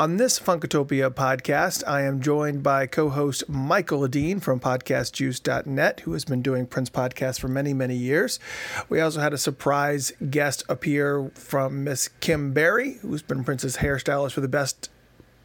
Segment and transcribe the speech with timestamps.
[0.00, 6.12] On this Funkatopia podcast, I am joined by co host Michael Dean from podcastjuice.net, who
[6.12, 8.38] has been doing Prince podcasts for many, many years.
[8.88, 14.34] We also had a surprise guest appear from Miss Kim Berry, who's been Prince's hairstylist
[14.34, 14.88] for the best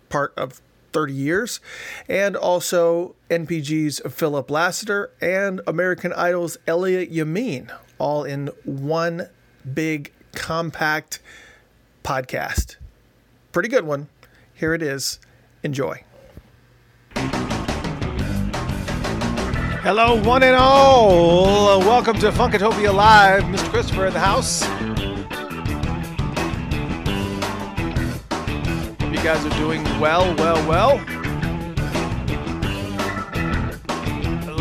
[0.09, 0.61] part of
[0.91, 1.59] 30 years,
[2.07, 9.29] and also NPG's Philip Lassiter and American Idol's Elliot Yamin, all in one
[9.73, 11.21] big, compact
[12.03, 12.75] podcast.
[13.51, 14.09] Pretty good one.
[14.63, 15.19] Here it is.
[15.63, 16.01] Enjoy.
[19.83, 21.79] Hello, one and all.
[21.81, 23.43] Welcome to Funkatopia Live.
[23.43, 23.69] Mr.
[23.69, 24.63] Christopher in the house.
[29.01, 31.22] Hope you guys are doing well, well, well.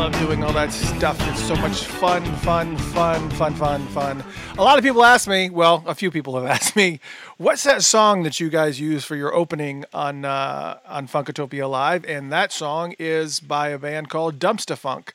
[0.03, 1.17] Love doing all that stuff.
[1.29, 4.25] It's so much fun, fun, fun, fun, fun, fun.
[4.59, 6.99] A lot of people ask me, well, a few people have asked me,
[7.37, 12.05] what's that song that you guys use for your opening on uh, on Funkatopia Live?
[12.05, 15.11] And that song is by a band called Dumpstaphunk.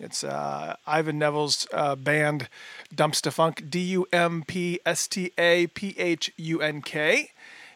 [0.00, 2.48] It's uh, Ivan Neville's uh, band,
[2.92, 7.30] Dumpstaphunk, D U M P S T A P H U N K.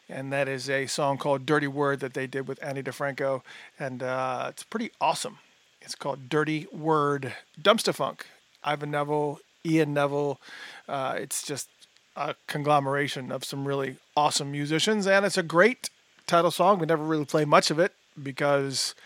[0.08, 3.42] And that is a song called Dirty Word that they did with Ani DiFranco,
[3.78, 5.38] And uh, it's pretty awesome.
[5.86, 8.22] It's called Dirty Word Dumpstaphunk.
[8.64, 10.40] Ivan Neville, Ian Neville.
[10.88, 11.68] Uh, it's just
[12.16, 15.88] a conglomeration of some really awesome musicians, and it's a great
[16.26, 16.80] title song.
[16.80, 18.96] We never really play much of it because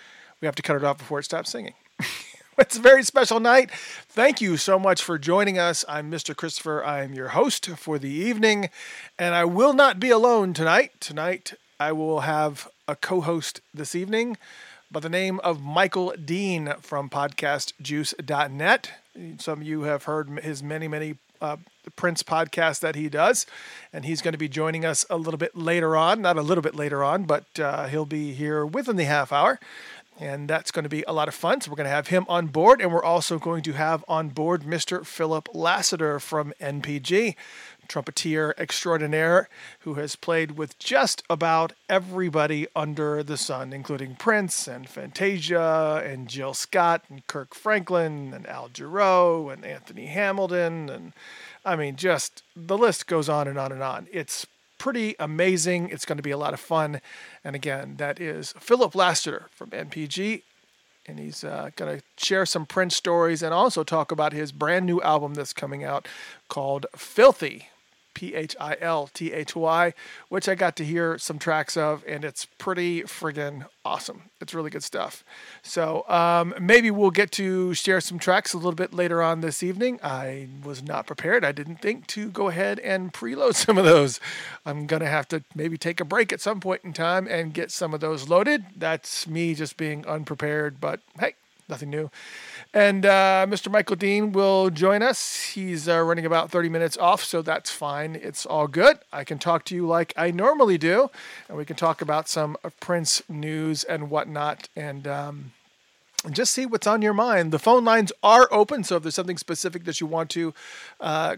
[0.41, 1.75] we have to cut it off before it stops singing.
[2.59, 3.71] it's a very special night.
[3.71, 5.85] Thank you so much for joining us.
[5.87, 6.35] I'm Mr.
[6.35, 6.83] Christopher.
[6.83, 8.71] I am your host for the evening,
[9.19, 10.93] and I will not be alone tonight.
[10.99, 14.39] Tonight, I will have a co host this evening
[14.93, 18.93] by the name of Michael Dean from podcastjuice.net.
[19.39, 21.59] Some of you have heard his many, many uh,
[21.95, 23.47] Prince podcasts that he does,
[23.93, 26.21] and he's going to be joining us a little bit later on.
[26.21, 29.61] Not a little bit later on, but uh, he'll be here within the half hour.
[30.19, 31.61] And that's going to be a lot of fun.
[31.61, 32.83] So, we're going to have him on board.
[32.83, 35.07] And we're also going to have on board Mr.
[35.07, 37.37] Philip Lassiter from NPG
[37.91, 39.49] trumpeter extraordinaire
[39.81, 46.29] who has played with just about everybody under the sun, including Prince and Fantasia and
[46.29, 50.89] Jill Scott and Kirk Franklin and Al Jarreau and Anthony Hamilton.
[50.89, 51.13] And
[51.65, 54.07] I mean, just the list goes on and on and on.
[54.13, 54.47] It's
[54.79, 55.91] pretty amazing.
[55.91, 57.01] It's going to be a lot of fun.
[57.45, 60.43] And again, that is Philip Lassiter from NPG
[61.07, 64.87] and he's uh, going to share some Prince stories and also talk about his brand
[64.87, 66.07] new album that's coming out
[66.49, 67.69] called Philthy.
[68.15, 69.95] P H I L T H Y,
[70.29, 74.31] which I got to hear some tracks of, and it's pretty friggin' awesome.
[74.41, 75.25] It's really good stuff.
[75.63, 79.63] So um, maybe we'll get to share some tracks a little bit later on this
[79.63, 80.01] evening.
[80.03, 81.45] I was not prepared.
[81.45, 84.21] I didn't think to go ahead and preload some of those.
[84.67, 87.71] I'm to have to maybe take a break at some point in time and get
[87.71, 88.65] some of those loaded.
[88.77, 91.35] That's me just being unprepared, but hey,
[91.69, 92.11] nothing new.
[92.73, 93.71] And uh, Mr.
[93.71, 95.43] Michael Dean will join us.
[95.55, 98.15] He's uh, running about 30 minutes off, so that's fine.
[98.15, 98.99] It's all good.
[99.13, 101.11] I can talk to you like I normally do,
[101.49, 104.69] and we can talk about some Prince news and whatnot.
[104.77, 105.53] And, um,
[106.25, 107.51] and just see what's on your mind.
[107.53, 110.55] The phone lines are open, so if there's something specific that you want to
[111.01, 111.37] uh,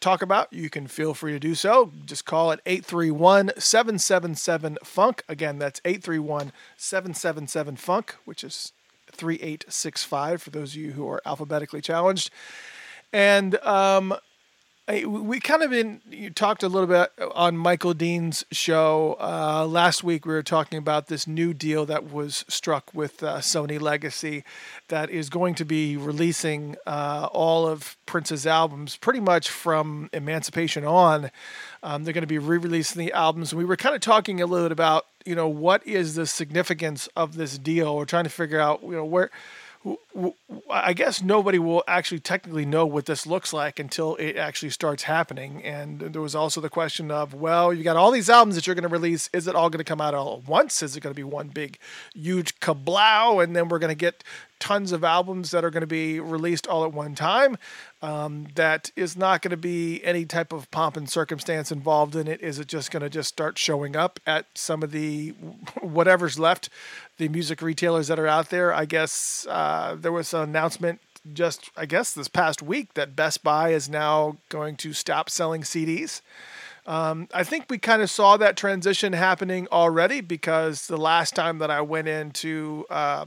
[0.00, 1.92] talk about, you can feel free to do so.
[2.04, 5.22] Just call it 831 777 Funk.
[5.28, 8.72] Again, that's 831 777 Funk, which is
[9.12, 12.30] 3865 for those of you who are alphabetically challenged.
[13.12, 14.14] And um,
[14.88, 20.02] we kind of been you talked a little bit on Michael Dean's show uh, last
[20.02, 20.26] week.
[20.26, 24.42] We were talking about this new deal that was struck with uh, Sony Legacy,
[24.88, 30.84] that is going to be releasing uh, all of Prince's albums pretty much from Emancipation
[30.84, 31.30] on.
[31.84, 33.54] Um, they're going to be re-releasing the albums.
[33.54, 37.08] We were kind of talking a little bit about you know what is the significance
[37.14, 37.96] of this deal.
[37.96, 39.30] We're trying to figure out you know where
[40.70, 45.04] I guess nobody will actually technically know what this looks like until it actually starts
[45.04, 45.62] happening.
[45.64, 48.74] And there was also the question of, well, you got all these albums that you're
[48.74, 49.28] going to release.
[49.32, 50.82] Is it all going to come out all at once?
[50.82, 51.78] Is it going to be one big,
[52.14, 53.42] huge kablow?
[53.42, 54.22] And then we're going to get
[54.62, 57.58] tons of albums that are going to be released all at one time.
[58.00, 62.28] Um, that is not going to be any type of pomp and circumstance involved in
[62.28, 62.40] it.
[62.40, 65.30] Is it just going to just start showing up at some of the
[65.80, 66.68] whatever's left,
[67.18, 68.72] the music retailers that are out there?
[68.72, 71.00] I guess uh, there was an announcement
[71.32, 75.62] just, I guess, this past week that Best Buy is now going to stop selling
[75.62, 76.20] CDs.
[76.86, 81.58] Um, I think we kind of saw that transition happening already because the last time
[81.58, 83.26] that I went into uh,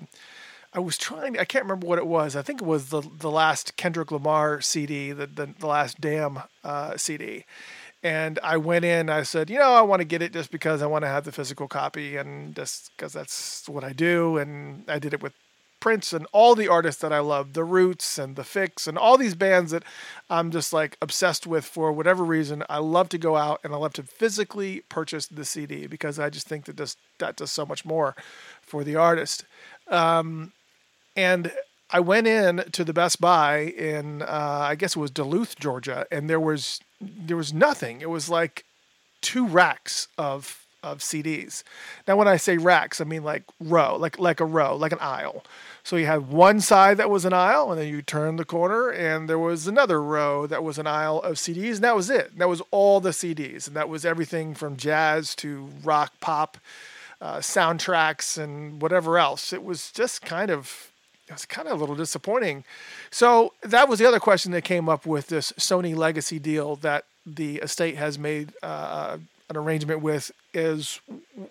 [0.76, 1.40] I was trying.
[1.40, 2.36] I can't remember what it was.
[2.36, 6.44] I think it was the the last Kendrick Lamar CD, the the, the last Damn
[6.66, 7.46] uh, CD,
[8.04, 9.10] And I went in.
[9.10, 11.24] I said, you know, I want to get it just because I want to have
[11.24, 14.38] the physical copy, and just because that's what I do.
[14.38, 15.34] And I did it with
[15.80, 19.18] Prince and all the artists that I love, the Roots and the Fix and all
[19.18, 19.84] these bands that
[20.30, 22.64] I'm just like obsessed with for whatever reason.
[22.70, 26.30] I love to go out and I love to physically purchase the CD because I
[26.30, 28.16] just think that this that does so much more
[28.62, 29.46] for the artist.
[29.88, 30.52] Um,
[31.16, 31.52] and
[31.92, 34.26] I went in to the Best Buy in uh,
[34.70, 38.02] I guess it was Duluth, Georgia, and there was there was nothing.
[38.02, 38.66] It was like
[39.22, 41.64] two racks of of CDs.
[42.08, 45.00] Now, when I say racks, I mean like row, like like a row, like an
[45.00, 45.44] aisle.
[45.84, 48.90] So you had one side that was an aisle, and then you turned the corner,
[48.90, 52.38] and there was another row that was an aisle of CDs, and that was it.
[52.40, 56.58] That was all the CDs, and that was everything from jazz to rock, pop,
[57.22, 59.54] uh, soundtracks, and whatever else.
[59.54, 60.92] It was just kind of
[61.28, 62.64] it was kind of a little disappointing.
[63.10, 67.06] So that was the other question that came up with this Sony Legacy deal that
[67.26, 69.18] the estate has made uh,
[69.50, 71.00] an arrangement with is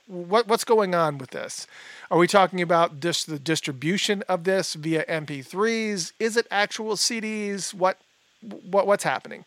[0.07, 1.67] what what's going on with this?
[2.11, 6.13] Are we talking about just the distribution of this via MP3s?
[6.19, 7.75] Is it actual CDs?
[7.75, 7.99] What
[8.41, 9.45] what what's happening?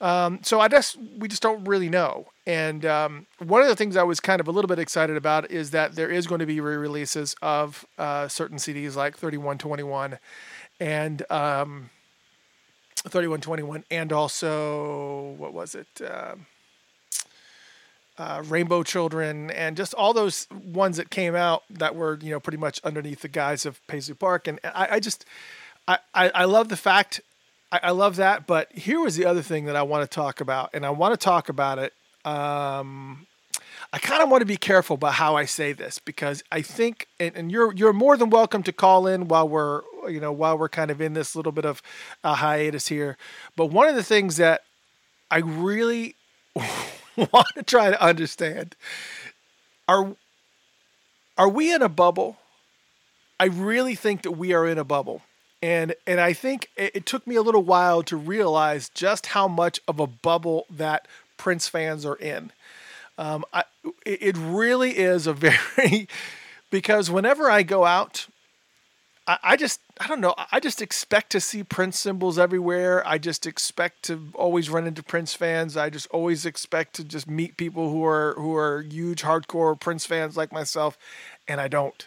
[0.00, 2.26] Um, so I guess we just don't really know.
[2.46, 5.50] And um, one of the things I was kind of a little bit excited about
[5.50, 10.18] is that there is going to be re-releases of uh, certain CDs like 3121
[10.78, 11.90] and um,
[13.08, 15.88] 3121 and also what was it?
[16.04, 16.36] Uh,
[18.18, 22.40] uh, Rainbow Children, and just all those ones that came out that were you know
[22.40, 24.48] pretty much underneath the guise of Paisley Park.
[24.48, 25.24] And I, I just
[25.86, 27.20] I, I, I love the fact
[27.72, 28.46] I, I, love that.
[28.46, 31.12] But here was the other thing that I want to talk about, and I want
[31.12, 31.92] to talk about it.
[32.24, 33.26] Um,
[33.92, 37.08] I kind of want to be careful about how I say this because I think,
[37.20, 40.58] and, and, you're you're more than welcome to call in while we're you know while
[40.58, 41.82] we're kind of in this little bit of
[42.24, 43.16] a hiatus here.
[43.56, 44.62] But one of the things that
[45.30, 46.16] I really
[47.16, 48.76] want to try to understand
[49.88, 50.16] are
[51.38, 52.38] are we in a bubble?
[53.38, 55.22] I really think that we are in a bubble.
[55.62, 59.48] And and I think it, it took me a little while to realize just how
[59.48, 62.52] much of a bubble that Prince fans are in.
[63.18, 63.64] Um, I,
[64.04, 66.08] it really is a very
[66.70, 68.26] because whenever I go out
[69.26, 70.34] I, I just I don't know.
[70.52, 73.06] I just expect to see Prince symbols everywhere.
[73.06, 75.76] I just expect to always run into Prince fans.
[75.76, 80.06] I just always expect to just meet people who are who are huge hardcore Prince
[80.06, 80.98] fans like myself,
[81.48, 82.06] and I don't.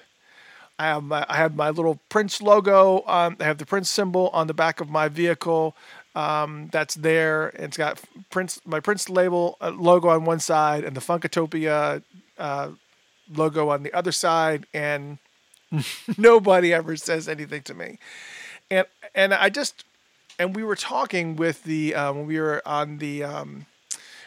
[0.79, 3.03] I have my I have my little Prince logo.
[3.05, 5.75] Um, I have the Prince symbol on the back of my vehicle.
[6.15, 7.49] Um, that's there.
[7.49, 12.01] It's got Prince my Prince label uh, logo on one side and the Funkatopia
[12.37, 12.69] uh,
[13.31, 15.19] logo on the other side, and
[16.17, 17.99] Nobody ever says anything to me.
[18.69, 18.85] And
[19.15, 19.85] and I just
[20.37, 23.65] and we were talking with the um, when we were on the um,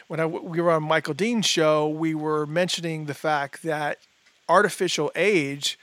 [0.07, 3.99] when I, we were on Michael Dean's show, we were mentioning the fact that
[4.47, 5.79] Art Official Age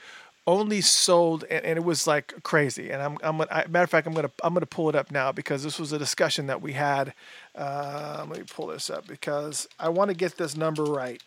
[0.47, 4.07] only sold and, and, it was like crazy and i'm, I'm I, matter of fact
[4.07, 6.73] i'm gonna i'm gonna pull it up now because this was a discussion that we
[6.73, 7.13] had
[7.55, 11.21] uh, let me pull this up because i want to get this number right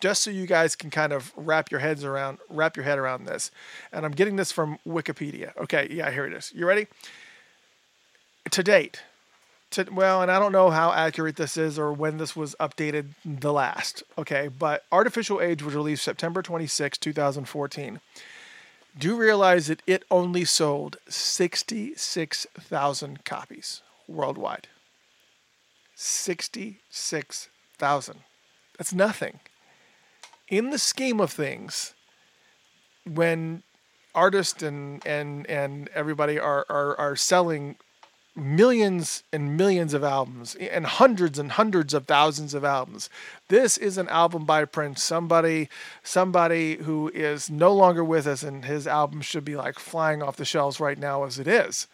[0.00, 3.26] just so you guys can kind of wrap your heads around wrap your head around
[3.26, 3.50] this.
[3.92, 5.56] And I'm getting this from Wikipedia.
[5.56, 6.52] Okay, yeah, here it is.
[6.54, 6.86] You ready?
[8.50, 9.02] To date,
[9.70, 13.08] to, well, and I don't know how accurate this is or when this was updated
[13.24, 14.02] the last.
[14.18, 18.00] Okay, but Art Official Age was released September 26, 2014.
[18.96, 24.68] Do realize that it only sold 66,000 copies worldwide.
[25.96, 28.18] 66,000.
[28.78, 29.40] That's nothing
[30.48, 31.94] in the scheme of things,
[33.06, 33.62] when
[34.14, 37.76] artists and and and everybody are are, are selling
[38.36, 43.08] millions and millions of albums and hundreds and hundreds of thousands of albums.
[43.48, 45.68] This is an album by Prince, somebody
[46.02, 50.36] somebody who is no longer with us and his album should be like flying off
[50.36, 51.86] the shelves right now as it is.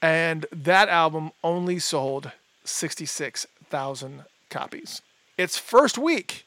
[0.00, 2.32] And that album only sold
[2.64, 5.02] 66,000 copies.
[5.38, 6.44] Its first week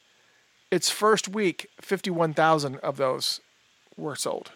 [0.70, 3.40] its first week, 51,000 of those
[3.96, 4.52] were sold.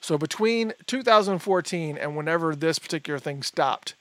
[0.00, 3.94] So between 2014 and whenever this particular thing stopped,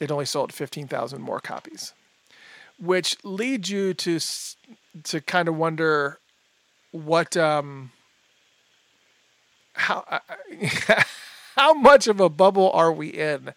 [0.00, 1.92] it only sold 15,000 more copies,
[2.78, 4.18] which leads you to
[5.04, 6.18] to kind of wonder
[6.90, 7.92] what um
[9.74, 10.04] how
[11.56, 13.54] how much of a bubble are we in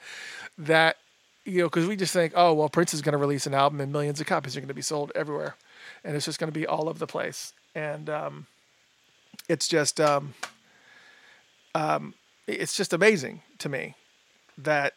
[0.57, 0.97] that
[1.43, 3.81] you know because we just think oh well Prince is going to release an album
[3.81, 5.55] and millions of copies are going to be sold everywhere
[6.03, 7.53] and it's just going to be all over the place.
[7.75, 8.47] And um,
[9.49, 10.33] it's just um,
[11.73, 12.13] um,
[12.47, 13.95] it's just amazing to me
[14.57, 14.93] that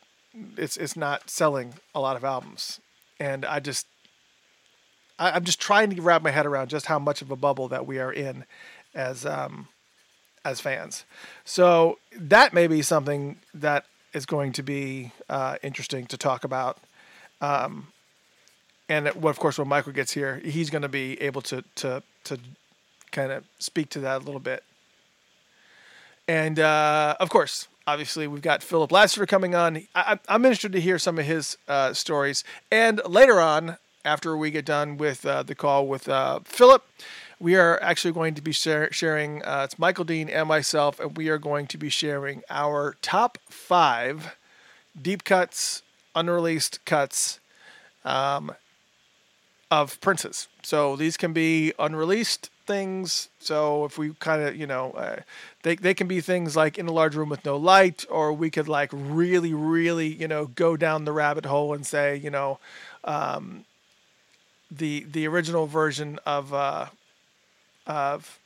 [0.57, 2.81] it's it's not selling a lot of albums,
[3.19, 3.87] and I just
[5.19, 7.69] I, I'm just trying to wrap my head around just how much of a bubble
[7.69, 8.45] that we are in
[8.95, 9.69] as um,
[10.45, 11.05] as fans.
[11.45, 16.79] So that may be something that is going to be uh, interesting to talk about.
[17.41, 17.89] Um,
[18.89, 22.03] and well, of course, when Michael gets here, he's going to be able to to
[22.25, 22.39] to
[23.11, 24.63] kind of speak to that a little bit.
[26.29, 29.87] And uh, of course, obviously, we've got Philip Lassiter coming on.
[29.95, 32.45] I, am interested to hear some of his uh, stories.
[32.71, 36.85] And later on, after we get done with uh, the call with uh, Philip,
[37.39, 41.17] we are actually going to be share, sharing, uh, it's Michael Dean and myself, and
[41.17, 44.37] we are going to be sharing our top five
[45.01, 45.83] deep cuts,
[46.15, 47.41] unreleased cuts
[48.05, 48.53] um,
[49.71, 50.49] of Prince's.
[50.63, 53.29] So these can be unreleased things.
[53.39, 55.21] So if we kind of, you know, uh,
[55.63, 58.51] they they can be things like in a large room with no light, or we
[58.51, 62.59] could like really, really, you know, go down the rabbit hole and say, you know,
[63.05, 63.65] um,
[64.71, 66.87] the the original version of uh,
[67.87, 68.39] of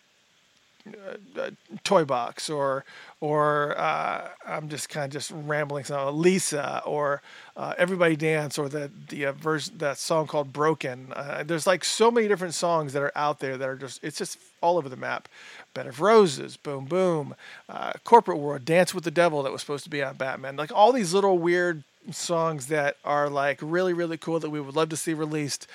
[1.39, 1.51] uh,
[1.85, 2.85] toy box or
[3.21, 5.85] or uh, I'm just kind of just rambling.
[5.85, 7.23] So Lisa or
[7.57, 11.13] uh, Everybody Dance or the the uh, version that song called Broken.
[11.15, 14.19] Uh, there's like so many different songs that are out there that are just it's
[14.19, 15.29] just all over the map.
[15.75, 17.35] Bed of Roses, Boom Boom,
[17.69, 20.57] uh, Corporate World, Dance with the Devil that was supposed to be on Batman.
[20.57, 24.75] Like all these little weird songs that are like really really cool that we would
[24.75, 25.67] love to see released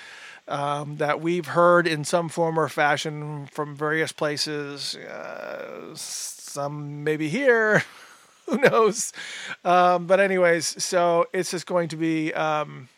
[0.48, 4.94] um, that we've heard in some form or fashion from various places.
[4.96, 7.84] Uh, some maybe here,
[8.46, 9.12] who knows?
[9.64, 12.32] Um, but anyways, so it's just going to be.
[12.34, 12.88] Um,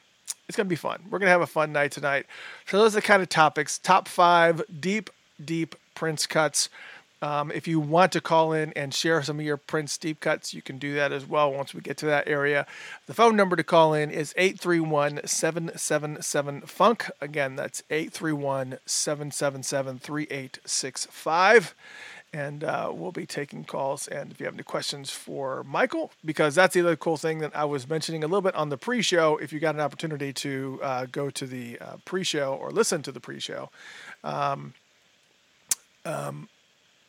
[0.49, 1.03] it's going to be fun.
[1.11, 2.25] We're going to have a fun night tonight.
[2.67, 3.79] So those are the kind of topics.
[3.79, 5.11] Top five deep,
[5.45, 6.71] deep Prince cuts.
[7.21, 10.55] Um, if you want to call in and share some of your Prince deep cuts,
[10.55, 12.67] you can do that as well once we get to that area.
[13.07, 17.11] The phone number to call in is 831 777 Funk.
[17.21, 21.75] Again, that's 831 777 3865.
[22.31, 24.07] And uh, we'll be taking calls.
[24.07, 27.57] And if you have any questions for Michael, because that's the other cool thing that
[27.57, 30.33] I was mentioning a little bit on the pre show, if you got an opportunity
[30.35, 33.71] to uh, go to the uh, pre show or listen to the pre show.
[34.23, 34.75] Um,
[36.05, 36.49] um,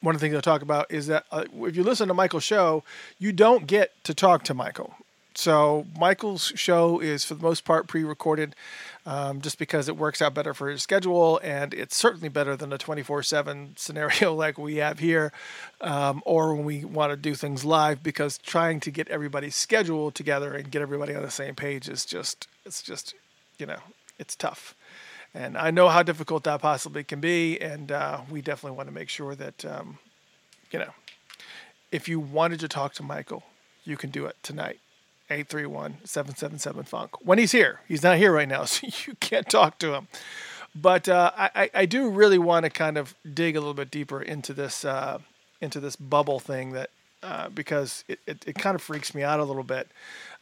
[0.02, 2.44] one of the things I'll talk about is that uh, if you listen to Michael's
[2.44, 2.84] show,
[3.18, 4.96] you don't get to talk to Michael.
[5.36, 8.56] So Michael's show is for the most part pre-recorded,
[9.06, 12.74] um, just because it works out better for his schedule, and it's certainly better than
[12.74, 15.32] a 24/7 scenario like we have here,
[15.80, 18.04] um, or when we want to do things live.
[18.04, 22.06] Because trying to get everybody's schedule together and get everybody on the same page is
[22.06, 23.14] just it's just
[23.58, 23.80] you know
[24.18, 24.76] it's tough
[25.34, 28.94] and I know how difficult that possibly can be, and uh, we definitely want to
[28.94, 30.00] make sure that um,
[30.72, 30.92] you know
[31.92, 33.44] if you wanted to talk to Michael,
[33.84, 34.80] you can do it tonight.
[35.30, 37.12] 831-777 funk.
[37.24, 40.08] When he's here he's not here right now so you can't talk to him.
[40.76, 44.22] But uh, I, I do really want to kind of dig a little bit deeper
[44.22, 45.20] into this uh,
[45.62, 46.90] into this bubble thing that
[47.24, 49.90] uh, because it, it, it, kind of freaks me out a little bit.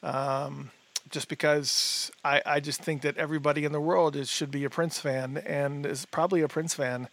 [0.04, 0.70] Um,
[1.10, 4.70] just because I, I just think that everybody in the world is should be a
[4.70, 7.10] Prince fan and is probably a Prince fan.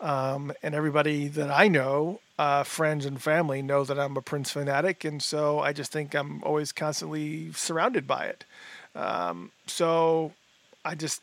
[0.00, 4.50] Um, and everybody that I know, uh, friends and family, know that I'm a Prince
[4.50, 8.44] fanatic, and so I just think I'm always constantly surrounded by it.
[8.96, 10.32] Um, so
[10.84, 11.22] I just,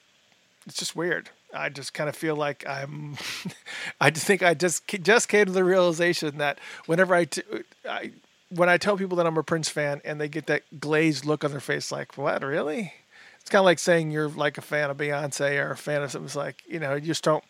[0.66, 1.30] it's just weird.
[1.54, 3.18] I just kind of feel like I'm.
[4.02, 7.42] I just think I just just came to the realization that whenever I, t-
[7.90, 8.12] I
[8.50, 11.44] when I tell people that I'm a Prince fan and they get that glazed look
[11.44, 12.94] on their face, like, what, really?
[13.40, 16.12] It's kind of like saying you're like a fan of Beyonce or a fan of
[16.12, 16.26] something.
[16.26, 17.44] It's like, you know, you just don't,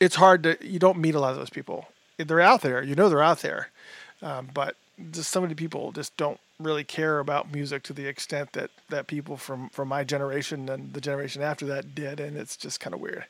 [0.00, 1.88] it's hard to, you don't meet a lot of those people.
[2.18, 3.70] They're out there, you know, they're out there.
[4.20, 4.76] Um, but
[5.10, 9.06] just so many people just don't really care about music to the extent that, that
[9.06, 12.20] people from, from my generation and the generation after that did.
[12.20, 13.24] And it's just kind of weird.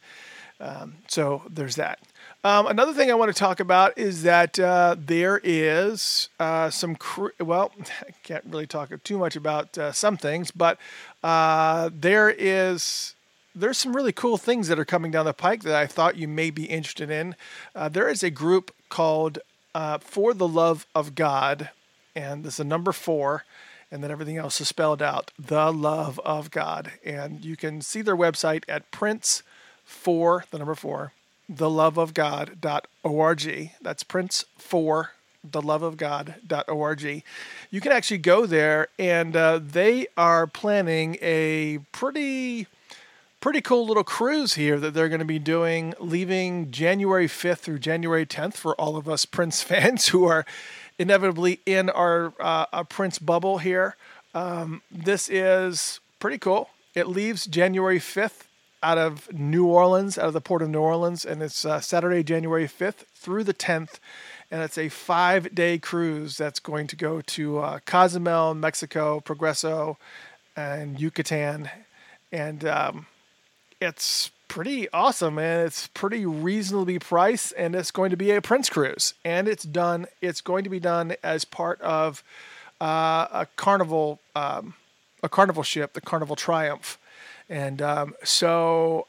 [0.63, 1.99] Um, so there's that.
[2.45, 6.95] Um, another thing I want to talk about is that uh, there is uh, some,
[6.95, 10.79] cr- well, I can't really talk too much about uh, some things, but
[11.23, 13.15] uh, there is
[13.55, 16.27] there's some really cool things that are coming down the pike that I thought you
[16.27, 17.37] may be interested in.
[17.75, 19.41] Uh, there is a group called
[19.75, 21.69] uh, For the Love of God,
[22.15, 23.45] and this is a number four,
[23.91, 25.33] and then everything else is spelled out.
[25.39, 29.43] The Love of God, and you can see their website at Prince
[29.85, 31.13] for the number four,
[31.53, 33.71] theloveofgod.org.
[33.81, 35.13] That's Prince for
[35.49, 37.23] theloveofgod.org.
[37.71, 42.67] You can actually go there, and uh, they are planning a pretty
[43.41, 47.81] pretty cool little cruise here that they're going to be doing leaving January 5th through
[47.81, 50.47] January 10th for all of us Prince fans who are
[50.97, 53.97] inevitably in our uh, Prince bubble here.
[54.33, 56.71] Um, this is pretty cool.
[56.95, 58.45] It leaves January 5th
[58.83, 62.23] out of New Orleans, out of the port of New Orleans, and it's uh, Saturday,
[62.23, 63.99] January 5th through the 10th.
[64.51, 69.97] And it's a five day cruise that's going to go to uh, Cozumel, Mexico, Progreso,
[70.57, 71.71] and Yucatan.
[72.31, 73.07] And um,
[73.81, 78.69] it's pretty awesome and it's pretty reasonably priced and it's going to be a Prince
[78.69, 82.23] cruise and it's done it's going to be done as part of
[82.83, 84.75] uh, a carnival um,
[85.23, 86.99] a carnival ship the Carnival Triumph
[87.53, 89.07] and um, so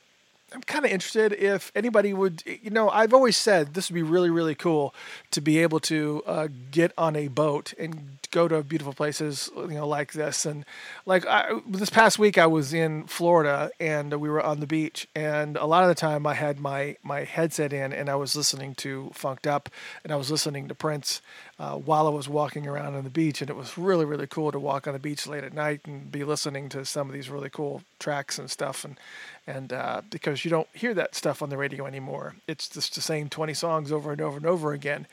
[0.54, 4.04] I'm kind of interested if anybody would, you know, I've always said this would be
[4.04, 4.94] really, really cool
[5.32, 9.68] to be able to uh, get on a boat and go to beautiful places, you
[9.70, 10.46] know, like this.
[10.46, 10.66] And
[11.06, 15.08] like I, this past week, I was in Florida and we were on the beach,
[15.16, 18.36] and a lot of the time I had my my headset in and I was
[18.36, 19.70] listening to Funked Up
[20.04, 21.22] and I was listening to Prince
[21.60, 24.52] uh, while I was walking around on the beach, and it was really, really cool
[24.52, 27.30] to walk on the beach late at night and be listening to some of these
[27.30, 28.84] really cool tracks and stuff.
[28.84, 29.00] And
[29.46, 33.02] and uh, because you don't hear that stuff on the radio anymore, it's just the
[33.02, 35.06] same 20 songs over and over and over again.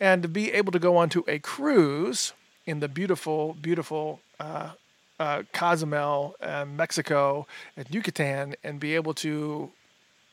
[0.00, 2.32] And to be able to go onto a cruise
[2.66, 4.70] in the beautiful, beautiful uh,
[5.20, 7.46] uh, Cozumel, uh, Mexico,
[7.76, 9.70] and Yucatan, and be able to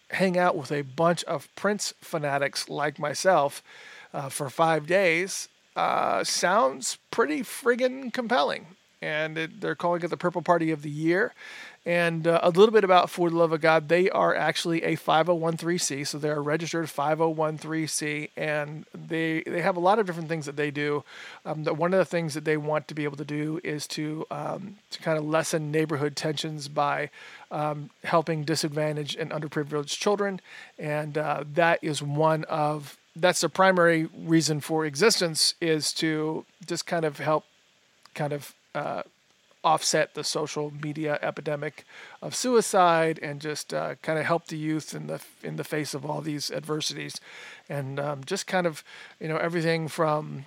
[0.10, 3.62] hang out with a bunch of Prince fanatics like myself
[4.14, 8.68] uh, for five days uh, sounds pretty friggin' compelling.
[9.02, 11.34] And it, they're calling it the Purple Party of the Year.
[11.84, 14.96] And uh, a little bit about For the Love of God, they are actually a
[14.96, 20.46] 5013C, so they're a registered 5013C, and they they have a lot of different things
[20.46, 21.04] that they do.
[21.44, 23.88] Um, the, one of the things that they want to be able to do is
[23.88, 27.10] to um, to kind of lessen neighborhood tensions by
[27.50, 30.40] um, helping disadvantaged and underprivileged children,
[30.78, 36.86] and uh, that is one of that's the primary reason for existence is to just
[36.86, 37.46] kind of help
[38.14, 39.04] kind of uh,
[39.64, 41.86] offset the social media epidemic
[42.22, 45.94] of suicide and just uh, kind of help the youth in the in the face
[45.94, 47.20] of all these adversities,
[47.70, 48.84] and um, just kind of
[49.20, 50.46] you know everything from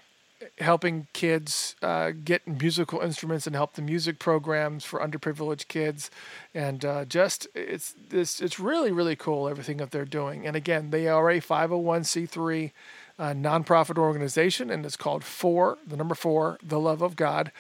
[0.59, 6.11] helping kids uh, get musical instruments and help the music programs for underprivileged kids,
[6.55, 10.47] and uh, just it's this it's really really cool everything that they're doing.
[10.47, 12.71] And again, they are a 501c3
[13.19, 17.53] uh, nonprofit organization, and it's called Four, the number four, the love of God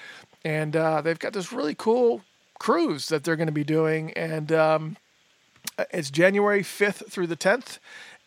[0.45, 2.23] and uh, they've got this really cool
[2.59, 4.97] cruise that they're going to be doing, and um,
[5.91, 7.79] it's January 5th through the 10th.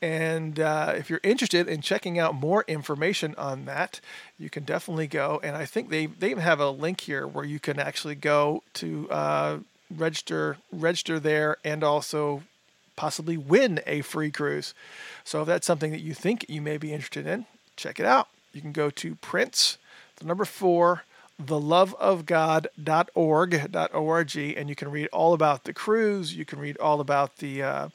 [0.02, 4.00] And uh, if you're interested in checking out more information on that,
[4.38, 5.40] you can definitely go.
[5.44, 8.62] And I think they they even have a link here where you can actually go
[8.76, 9.58] to uh,
[9.96, 12.44] register register there and also
[12.96, 14.74] possibly win a free cruise.
[15.24, 18.28] So if that's something that you think you may be interested in, check it out.
[18.54, 19.78] You can go to Prince,
[20.18, 21.04] the number four,
[21.42, 26.36] theloveofgod.org, .org, dot org, and you can read all about the cruise.
[26.36, 27.90] You can read all about the uh,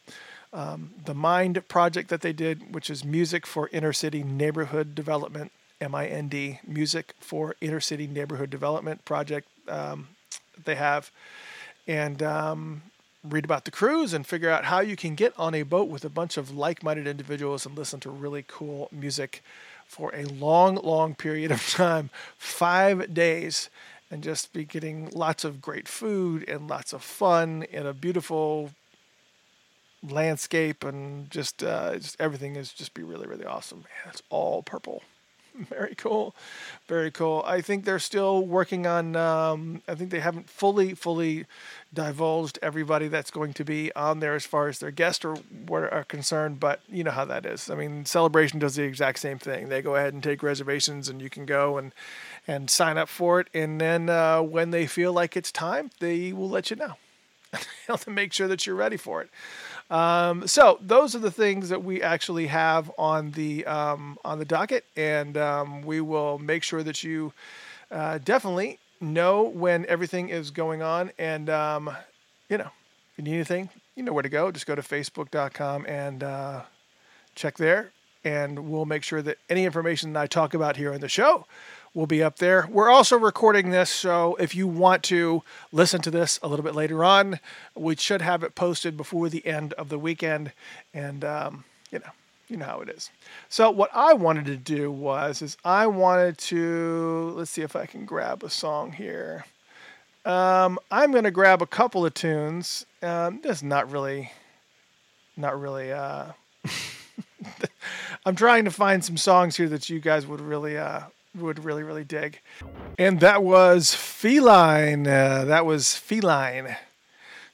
[0.52, 5.52] um, the Mind project that they did, which is music for inner city neighborhood development.
[5.80, 10.08] M-I-N-D, music for inner city neighborhood development project um,
[10.64, 11.10] they have,
[11.88, 12.82] and um,
[13.24, 16.04] read about the cruise and figure out how you can get on a boat with
[16.04, 19.42] a bunch of like-minded individuals and listen to really cool music
[19.86, 23.68] for a long, long period of time, five days,
[24.10, 28.70] and just be getting lots of great food and lots of fun in a beautiful
[30.02, 33.78] landscape and just, uh, just everything is just be really, really awesome.
[33.78, 35.02] Man, it's all purple.
[35.68, 36.34] Very cool.
[36.88, 37.42] Very cool.
[37.46, 41.46] I think they're still working on, um, I think they haven't fully, fully
[41.92, 45.34] divulged everybody that's going to be on there as far as their guests or
[45.66, 47.68] what are concerned, but you know how that is.
[47.68, 49.68] I mean, Celebration does the exact same thing.
[49.68, 51.92] They go ahead and take reservations and you can go and,
[52.46, 53.48] and sign up for it.
[53.52, 56.96] And then uh, when they feel like it's time, they will let you know
[57.98, 59.30] to make sure that you're ready for it.
[59.90, 64.44] Um, so those are the things that we actually have on the um, on the
[64.44, 67.32] docket, and um, we will make sure that you
[67.90, 71.10] uh, definitely know when everything is going on.
[71.18, 71.90] And um,
[72.48, 72.70] you know,
[73.12, 74.50] if you need anything, you know where to go.
[74.50, 76.62] Just go to Facebook.com and uh,
[77.34, 77.90] check there,
[78.24, 81.46] and we'll make sure that any information that I talk about here on the show
[81.94, 82.66] will be up there.
[82.70, 86.74] We're also recording this, so if you want to listen to this a little bit
[86.74, 87.38] later on,
[87.74, 90.52] we should have it posted before the end of the weekend.
[90.94, 92.10] And um, you know,
[92.48, 93.10] you know how it is.
[93.48, 97.86] So what I wanted to do was, is I wanted to let's see if I
[97.86, 99.44] can grab a song here.
[100.24, 102.86] Um, I'm going to grab a couple of tunes.
[103.02, 104.30] Um, that's not really,
[105.36, 105.92] not really.
[105.92, 106.32] Uh,
[108.24, 111.02] I'm trying to find some songs here that you guys would really uh,
[111.36, 112.40] would really, really dig.
[112.98, 115.06] And that was Feline.
[115.06, 116.76] Uh, that was Feline.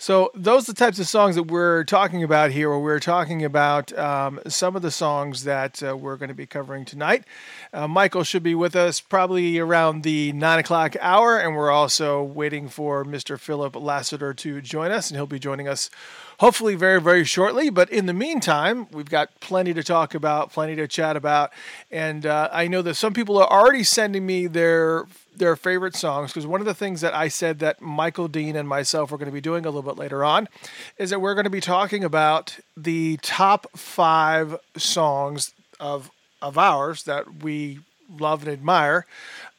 [0.01, 2.71] So those are the types of songs that we're talking about here.
[2.71, 6.47] Where we're talking about um, some of the songs that uh, we're going to be
[6.47, 7.25] covering tonight.
[7.73, 12.23] Uh, Michael should be with us probably around the nine o'clock hour, and we're also
[12.23, 13.41] waiting for Mr.
[13.41, 15.91] Philip Lassiter to join us, and he'll be joining us
[16.39, 17.71] hopefully very, very shortly.
[17.71, 21.53] But in the meantime, we've got plenty to talk about, plenty to chat about.
[21.91, 26.33] And uh, I know that some people are already sending me their their favorite songs
[26.33, 29.29] because one of the things that I said that Michael Dean and myself are going
[29.29, 30.49] to be doing a little bit later on
[30.97, 36.11] is that we're going to be talking about the top five songs of
[36.43, 37.81] of ours that we
[38.19, 39.07] love and admire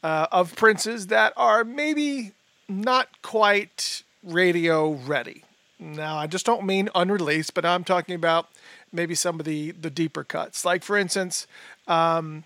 [0.04, 2.32] uh, of Prince's that are maybe
[2.68, 5.44] not quite radio ready.
[5.80, 8.50] Now, I just don't mean unreleased, but I'm talking about
[8.92, 10.66] maybe some of the the deeper cuts.
[10.66, 11.48] Like for instance,
[11.88, 12.44] um,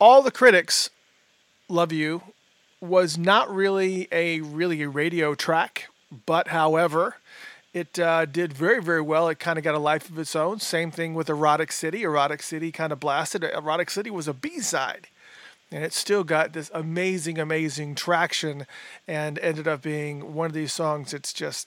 [0.00, 0.90] all the critics
[1.68, 2.22] love you
[2.80, 5.88] was not really a really a radio track,
[6.26, 7.16] but however,
[7.72, 9.28] it uh, did very very well.
[9.28, 10.58] It kind of got a life of its own.
[10.58, 12.02] Same thing with Erotic City.
[12.02, 13.44] Erotic City kind of blasted.
[13.44, 15.06] Erotic City was a B side.
[15.72, 18.66] And it still got this amazing, amazing traction
[19.08, 21.12] and ended up being one of these songs.
[21.12, 21.66] It's just,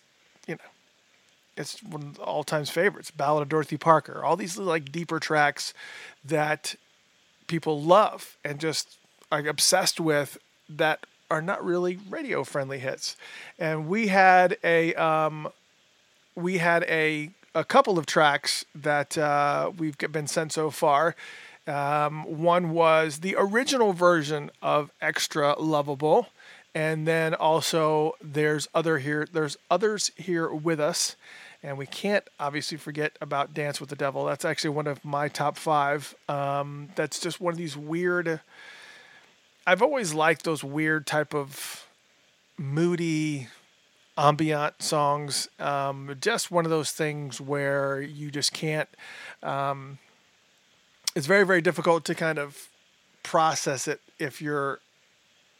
[1.57, 3.11] it's one of all times favorites.
[3.11, 4.23] Ballad of Dorothy Parker.
[4.23, 5.73] All these like deeper tracks
[6.23, 6.75] that
[7.47, 8.97] people love and just
[9.31, 10.37] are obsessed with
[10.69, 13.17] that are not really radio friendly hits.
[13.59, 15.49] And we had a um,
[16.35, 21.15] we had a a couple of tracks that uh, we've been sent so far.
[21.65, 26.27] Um, one was the original version of Extra Lovable,
[26.73, 29.27] and then also there's other here.
[29.31, 31.15] There's others here with us,
[31.63, 34.25] and we can't obviously forget about Dance with the Devil.
[34.25, 36.15] That's actually one of my top five.
[36.29, 38.41] Um, that's just one of these weird.
[39.65, 41.87] I've always liked those weird type of
[42.57, 43.47] moody
[44.17, 45.47] ambient songs.
[45.59, 48.89] Um, just one of those things where you just can't.
[49.43, 49.99] Um,
[51.15, 52.69] it's very very difficult to kind of
[53.23, 54.79] process it if you're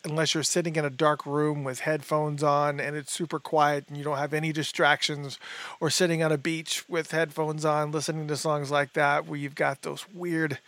[0.09, 3.97] unless you're sitting in a dark room with headphones on and it's super quiet and
[3.97, 5.39] you don't have any distractions,
[5.79, 9.55] or sitting on a beach with headphones on listening to songs like that where you've
[9.55, 10.59] got those weird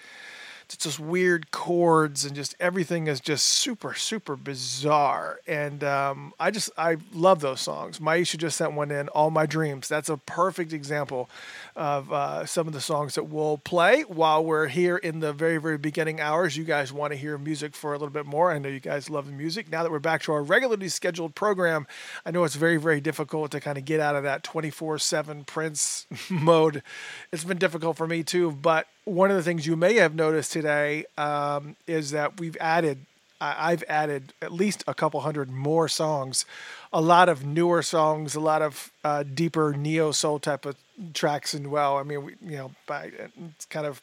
[0.71, 5.39] it's just weird chords and just everything is just super super bizarre.
[5.47, 7.97] And um, i just i love those songs.
[7.99, 9.87] Maisha just sent one in all my dreams.
[9.87, 11.27] That's a perfect example
[11.79, 15.57] of uh, some of the songs that we'll play while we're here in the very
[15.57, 16.55] very beginning hours.
[16.55, 18.51] You guys want to hear music for a little bit more.
[18.51, 19.71] I know you guys love the music.
[19.71, 21.87] Now that we're back to our regularly scheduled program
[22.25, 26.05] i know it's very very difficult to kind of get out of that 24-7 prince
[26.29, 26.83] mode.
[27.31, 30.51] It's been difficult for me too but one of the things you may have noticed
[30.51, 33.05] today um, is that we've added,
[33.41, 36.45] I've added at least a couple hundred more songs,
[36.93, 40.75] a lot of newer songs, a lot of uh, deeper neo soul type of
[41.13, 41.97] tracks and well.
[41.97, 43.11] I mean, we, you know, by,
[43.55, 44.01] it's kind of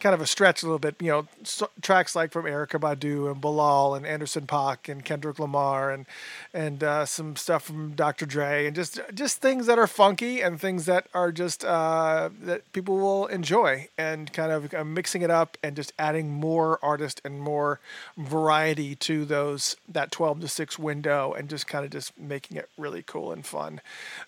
[0.00, 0.96] kind of a stretch a little bit.
[1.00, 5.38] You know, so, tracks like from Erykah Badu and Bilal and Anderson .Paak and Kendrick
[5.38, 6.06] Lamar and
[6.52, 8.26] and uh, some stuff from Dr.
[8.26, 12.70] Dre and just just things that are funky and things that are just uh, that
[12.72, 17.20] people will enjoy and kind of uh, mixing it up and just adding more artist
[17.24, 17.80] and more
[18.16, 22.68] variety to those that 12 to 6 window and just kind of just making it
[22.76, 23.80] really cool and fun.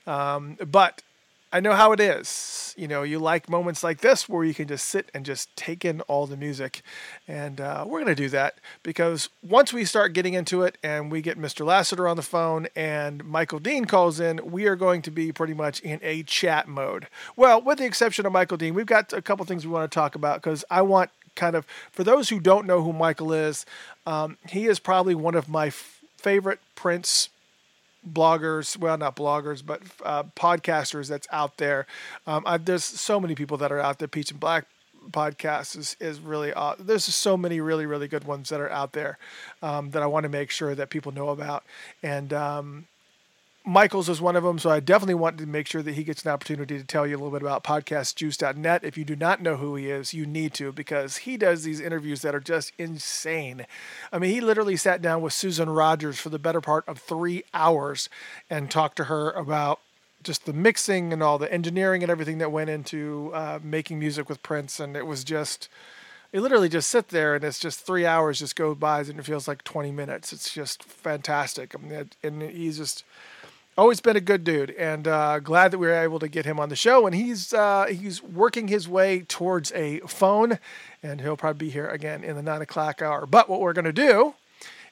[0.06, 1.02] Um, but
[1.54, 2.74] I know how it is.
[2.76, 5.84] You know, you like moments like this where you can just sit and just take
[5.84, 6.82] in all the music.
[7.28, 11.12] And uh, we're going to do that because once we start getting into it and
[11.12, 11.64] we get Mr.
[11.64, 15.54] Lassiter on the phone and Michael Dean calls in, we are going to be pretty
[15.54, 17.06] much in a chat mode.
[17.36, 19.94] Well, with the exception of Michael Dean, we've got a couple things we want to
[19.94, 23.64] talk about because I want kind of, for those who don't know who Michael is,
[24.08, 27.28] um, he is probably one of my f- favorite Prince
[28.10, 31.86] bloggers, well, not bloggers, but uh, podcasters that's out there.
[32.26, 34.08] Um, I, there's so many people that are out there.
[34.08, 34.66] Peach and Black
[35.10, 38.92] podcast is, is really, uh, there's so many really, really good ones that are out
[38.92, 39.18] there
[39.62, 41.64] um, that I want to make sure that people know about.
[42.02, 42.86] And, um,
[43.66, 46.22] Michaels is one of them, so I definitely want to make sure that he gets
[46.22, 48.84] an opportunity to tell you a little bit about podcastjuice.net.
[48.84, 51.80] If you do not know who he is, you need to because he does these
[51.80, 53.64] interviews that are just insane.
[54.12, 57.42] I mean, he literally sat down with Susan Rogers for the better part of three
[57.54, 58.10] hours
[58.50, 59.80] and talked to her about
[60.22, 64.28] just the mixing and all the engineering and everything that went into uh, making music
[64.28, 65.70] with Prince, and it was just.
[66.34, 69.24] You literally just sit there and it's just three hours just go by and it
[69.24, 70.32] feels like 20 minutes.
[70.32, 71.76] It's just fantastic.
[71.76, 73.04] I mean, and he's just
[73.76, 76.60] always been a good dude, and uh, glad that we were able to get him
[76.60, 77.06] on the show.
[77.06, 80.58] And he's uh, he's working his way towards a phone,
[81.02, 83.26] and he'll probably be here again in the nine o'clock hour.
[83.26, 84.34] But what we're going to do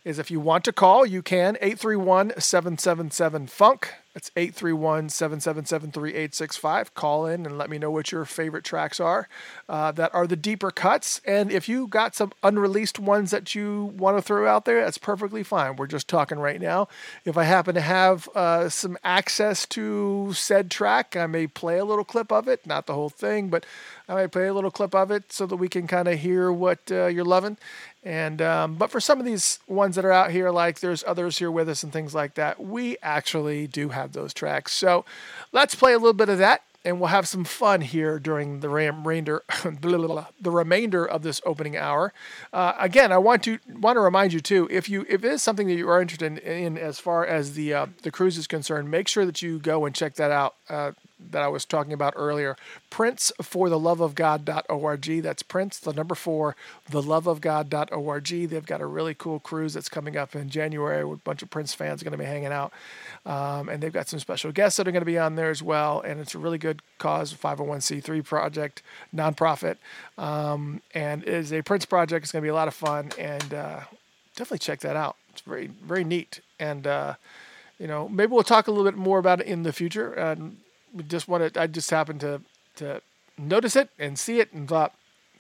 [0.05, 3.95] is, if you want to call, you can 831-777 funk.
[4.15, 6.95] That's 831 777 3865.
[6.95, 9.27] Call in and let me know what your favorite tracks are
[9.71, 11.23] uh, that are the deeper cuts.
[11.25, 14.99] And if you got some unreleased ones that you want to throw out there, that's
[14.99, 15.77] perfectly fine.
[15.77, 16.89] We're just talking right now.
[17.25, 21.85] If I happen to have uh, some access to said track, I may play a
[21.87, 23.65] little clip of it, not the whole thing, but
[24.11, 26.53] I might play a little clip of it so that we can kind of hear
[26.53, 27.57] what uh, you're loving.
[28.05, 31.39] And um, but for some of these ones that are out here, like there's others
[31.39, 34.73] here with us and things like that, we actually do have those tracks.
[34.73, 35.05] So
[35.53, 38.69] let's play a little bit of that, and we'll have some fun here during the
[38.69, 39.45] remainder
[39.81, 42.13] the remainder of this opening hour.
[42.53, 45.43] Uh, again, I want to want to remind you too, if you if it is
[45.43, 48.49] something that you are interested in, in as far as the uh, the cruise is
[48.49, 50.57] concerned, make sure that you go and check that out.
[50.69, 50.93] Uh,
[51.31, 52.57] that I was talking about earlier.
[52.91, 55.23] Prince for the love of God.org.
[55.23, 56.57] That's Prince, the number four,
[56.91, 58.27] the love of God.org.
[58.27, 61.51] They've got a really cool cruise that's coming up in January with a bunch of
[61.51, 62.73] Prince fans going to be hanging out.
[63.25, 65.63] Um, and they've got some special guests that are going to be on there as
[65.63, 66.01] well.
[66.01, 68.83] And it's a really good cause, 501c3 project,
[69.15, 69.77] nonprofit.
[70.19, 72.25] Um, and it is a Prince project.
[72.25, 73.11] It's going to be a lot of fun.
[73.19, 73.81] And uh,
[74.37, 75.17] definitely check that out.
[75.31, 76.41] It's very, very neat.
[76.59, 77.15] And, uh,
[77.79, 80.13] you know, maybe we'll talk a little bit more about it in the future.
[80.13, 80.59] And
[81.09, 82.43] just wanted, I just happened to
[82.77, 83.03] to
[83.39, 84.95] notice it and see it and thought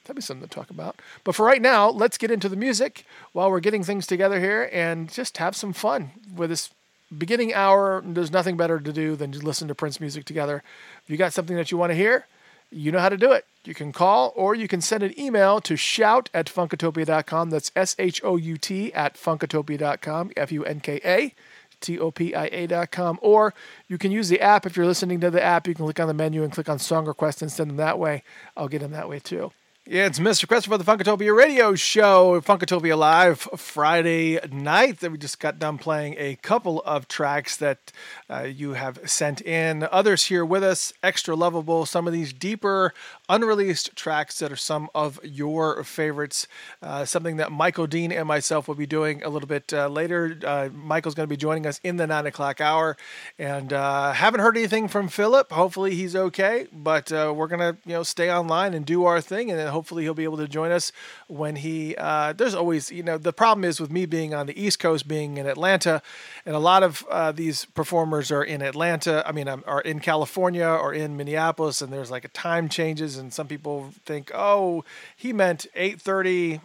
[0.05, 0.97] that'd be something to talk about.
[1.25, 4.69] But for right now, let's get into the music while we're getting things together here
[4.73, 6.71] and just have some fun with this
[7.17, 8.03] beginning hour.
[8.05, 10.63] There's nothing better to do than to listen to Prince music together.
[11.05, 12.27] If you got something that you want to hear,
[12.71, 13.45] you know how to do it.
[13.65, 17.51] You can call or you can send an email to shout at funkatopia.com.
[17.51, 21.35] That's S H O U T at funkatopia.com, F U N K A.
[21.83, 23.19] T-O-P-I-A.com.
[23.21, 23.53] Or
[23.89, 24.65] you can use the app.
[24.65, 26.79] If you're listening to the app, you can click on the menu and click on
[26.79, 28.23] song request and send them that way.
[28.57, 29.53] I'll get them that way too.
[29.85, 30.47] Yeah, it's Mr.
[30.47, 35.01] Christopher, the Funkatopia Radio Show, Funkatopia Live Friday night.
[35.01, 37.91] That we just got done playing a couple of tracks that
[38.31, 39.83] uh, you have sent in.
[39.91, 41.85] Others here with us, extra lovable.
[41.85, 42.95] Some of these deeper,
[43.33, 46.47] unreleased tracks that are some of your favorites.
[46.83, 50.39] Uh, something that Michael Dean and myself will be doing a little bit uh, later.
[50.45, 52.97] Uh, Michael's going to be joining us in the nine o'clock hour,
[53.39, 55.51] and uh, haven't heard anything from Philip.
[55.51, 59.51] Hopefully he's okay, but uh, we're gonna you know stay online and do our thing,
[59.51, 60.93] and then hopefully he'll be able to join us
[61.33, 61.97] when he.
[61.97, 65.09] Uh, there's always, you know, the problem is with me being on the East Coast,
[65.09, 66.03] being in Atlanta,
[66.45, 69.27] and a lot of uh, these performers are in Atlanta.
[69.27, 73.17] I mean, um, are in California or in Minneapolis, and there's like a time changes,
[73.17, 74.85] and some people think, oh,
[75.17, 76.61] he meant 8:30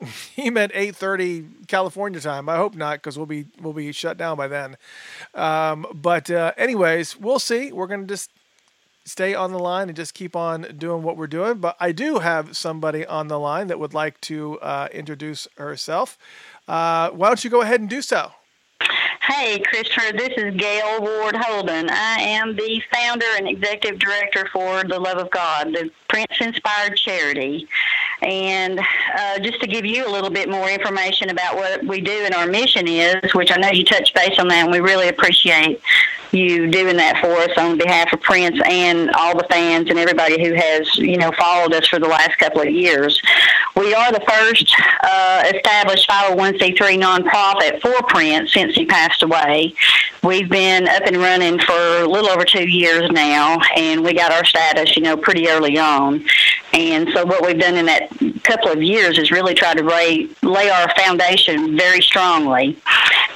[0.34, 2.48] he meant 8:30 California time.
[2.48, 4.76] I hope not, because we'll be we'll be shut down by then.
[5.34, 7.72] Um, but uh, anyways, we'll see.
[7.72, 8.30] We're gonna just
[9.10, 11.58] stay on the line and just keep on doing what we're doing.
[11.58, 16.16] But I do have somebody on the line that would like to uh, introduce herself.
[16.68, 18.32] Uh, why don't you go ahead and do so?
[19.22, 21.88] Hey, Christopher, this is Gail Ward Holden.
[21.90, 26.96] I am the founder and executive director for the Love of God, the Prince Inspired
[26.96, 27.68] Charity.
[28.22, 32.24] And uh, just to give you a little bit more information about what we do
[32.24, 35.08] and our mission is, which I know you touched base on that, and we really
[35.08, 35.80] appreciate
[36.32, 40.44] you doing that for us on behalf of Prince and all the fans and everybody
[40.44, 43.20] who has, you know, followed us for the last couple of years.
[43.76, 49.74] We are the first uh, established 501c3 nonprofit for Prince since he passed away.
[50.22, 54.32] We've been up and running for a little over two years now, and we got
[54.32, 56.24] our status, you know, pretty early on.
[56.72, 58.10] And so what we've done in that
[58.44, 62.76] couple of years is really try to lay, lay our foundation very strongly,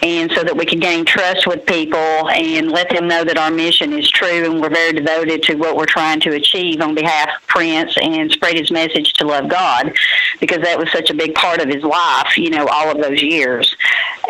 [0.05, 3.51] and so that we can gain trust with people and let them know that our
[3.51, 7.31] mission is true and we're very devoted to what we're trying to achieve on behalf
[7.35, 9.95] of Prince and spread his message to love God,
[10.41, 13.23] because that was such a big part of his life, you know, all of those
[13.23, 13.75] years.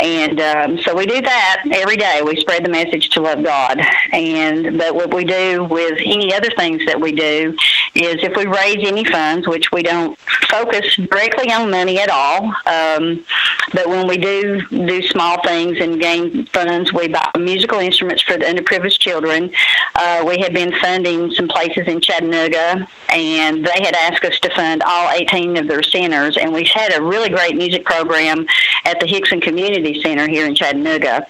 [0.00, 2.20] And um, so we do that every day.
[2.24, 3.80] We spread the message to love God.
[4.12, 7.56] And but what we do with any other things that we do
[7.94, 12.46] is if we raise any funds, which we don't focus directly on money at all,
[12.66, 13.24] um,
[13.72, 18.37] but when we do do small things and gain funds, we buy musical instruments for
[18.37, 19.50] the underprivileged children.
[19.94, 24.55] Uh, we have been funding some places in Chattanooga, and they had asked us to
[24.55, 28.46] fund all 18 of their centers, and we had a really great music program
[28.85, 31.27] at the Hixson Community Center here in Chattanooga,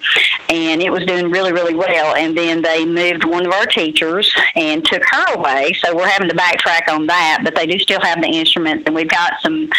[0.49, 2.15] and it was doing really, really well.
[2.15, 6.29] And then they moved one of our teachers and took her away, so we're having
[6.29, 7.41] to backtrack on that.
[7.43, 9.69] But they do still have the instruments, and we've got some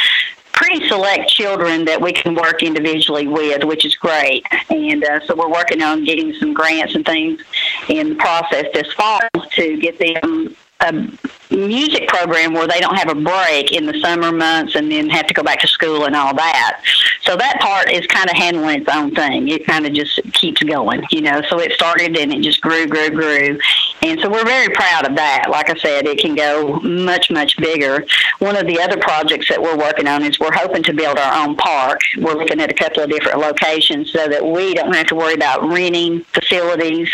[0.56, 4.44] pretty select children that we can work individually with, which is great.
[4.70, 7.42] And uh, so we're working on getting some grants and things
[7.88, 9.20] in the process this fall
[9.52, 11.08] to get them a,
[11.50, 15.26] music program where they don't have a break in the summer months and then have
[15.26, 16.82] to go back to school and all that.
[17.22, 19.48] So that part is kind of handling its own thing.
[19.48, 21.42] It kind of just keeps going, you know.
[21.48, 23.58] So it started and it just grew, grew, grew.
[24.02, 25.46] And so we're very proud of that.
[25.50, 28.04] Like I said, it can go much, much bigger.
[28.38, 31.44] One of the other projects that we're working on is we're hoping to build our
[31.44, 32.00] own park.
[32.18, 35.34] We're looking at a couple of different locations so that we don't have to worry
[35.34, 37.08] about renting facilities.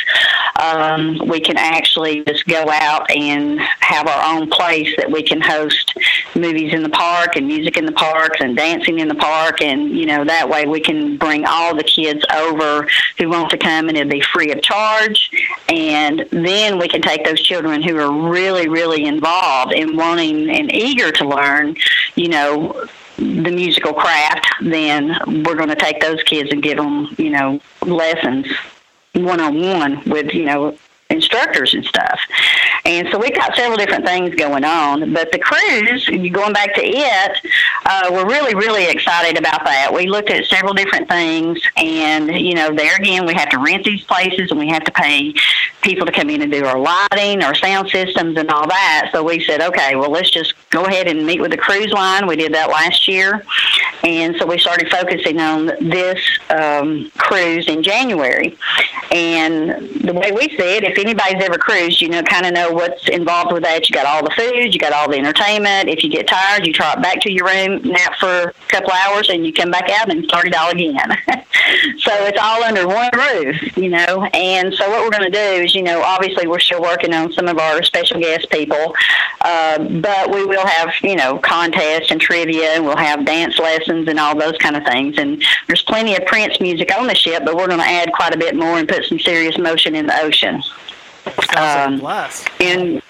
[0.61, 5.41] Um, we can actually just go out and have our own place that we can
[5.41, 5.95] host
[6.35, 9.61] movies in the park and music in the parks and dancing in the park.
[9.63, 13.59] And you know that way we can bring all the kids over who want to
[13.59, 15.31] come and it'll be free of charge.
[15.69, 20.75] And then we can take those children who are really really involved and wanting and
[20.75, 21.77] eager to learn
[22.15, 27.15] you know the musical craft then we're going to take those kids and give them
[27.19, 28.47] you know lessons
[29.15, 30.77] one on one with you know
[31.12, 32.18] instructors and stuff.
[32.85, 35.12] And so we've got several different things going on.
[35.12, 37.38] But the cruise, going back to it,
[37.87, 39.92] uh, we're really, really excited about that.
[39.92, 43.85] We looked at several different things, and, you know, there again, we have to rent
[43.85, 45.35] these places and we have to pay
[45.83, 49.11] people to come in and do our lighting, our sound systems, and all that.
[49.12, 52.27] So we said, okay, well, let's just go ahead and meet with the cruise line.
[52.27, 53.44] We did that last year.
[54.05, 56.20] And so we started focusing on this
[56.51, 58.57] um, cruise in January.
[59.11, 62.73] And the way we see it, if anybody's ever cruised, you know, kind of know
[62.73, 63.88] what's involved with that.
[63.88, 65.88] You got all the food, you got all the entertainment.
[65.88, 69.29] If you get tired, you trot back to your room, nap for a couple hours,
[69.29, 70.97] and you come back out and start it all again.
[71.99, 74.25] so it's all under one roof, you know.
[74.33, 77.33] And so what we're going to do is, you know, obviously we're still working on
[77.33, 78.95] some of our special guest people,
[79.43, 84.09] uh, but we will have, you know, contests and trivia, and we'll have dance lessons
[84.09, 85.19] and all those kind of things.
[85.19, 88.35] And there's plenty of Prince music on the ship, but we're going to add quite
[88.35, 90.62] a bit more and put some serious motion in the ocean.
[91.57, 92.49] Um, blast.
[92.61, 93.03] And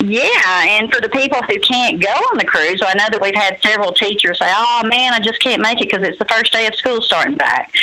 [0.00, 3.34] yeah, and for the people who can't go on the cruise, I know that we've
[3.34, 6.52] had several teachers say, "Oh man, I just can't make it because it's the first
[6.52, 7.74] day of school starting back."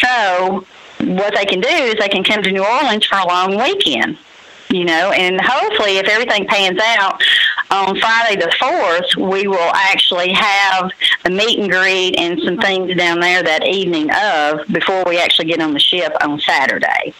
[0.00, 0.64] So
[1.00, 4.18] what they can do is they can come to New Orleans for a long weekend
[4.70, 7.22] you know, and hopefully, if everything pans out
[7.70, 10.90] on Friday the 4th, we will actually have
[11.24, 12.66] a meet and greet and some uh-huh.
[12.66, 17.14] things down there that evening of before we actually get on the ship on Saturday.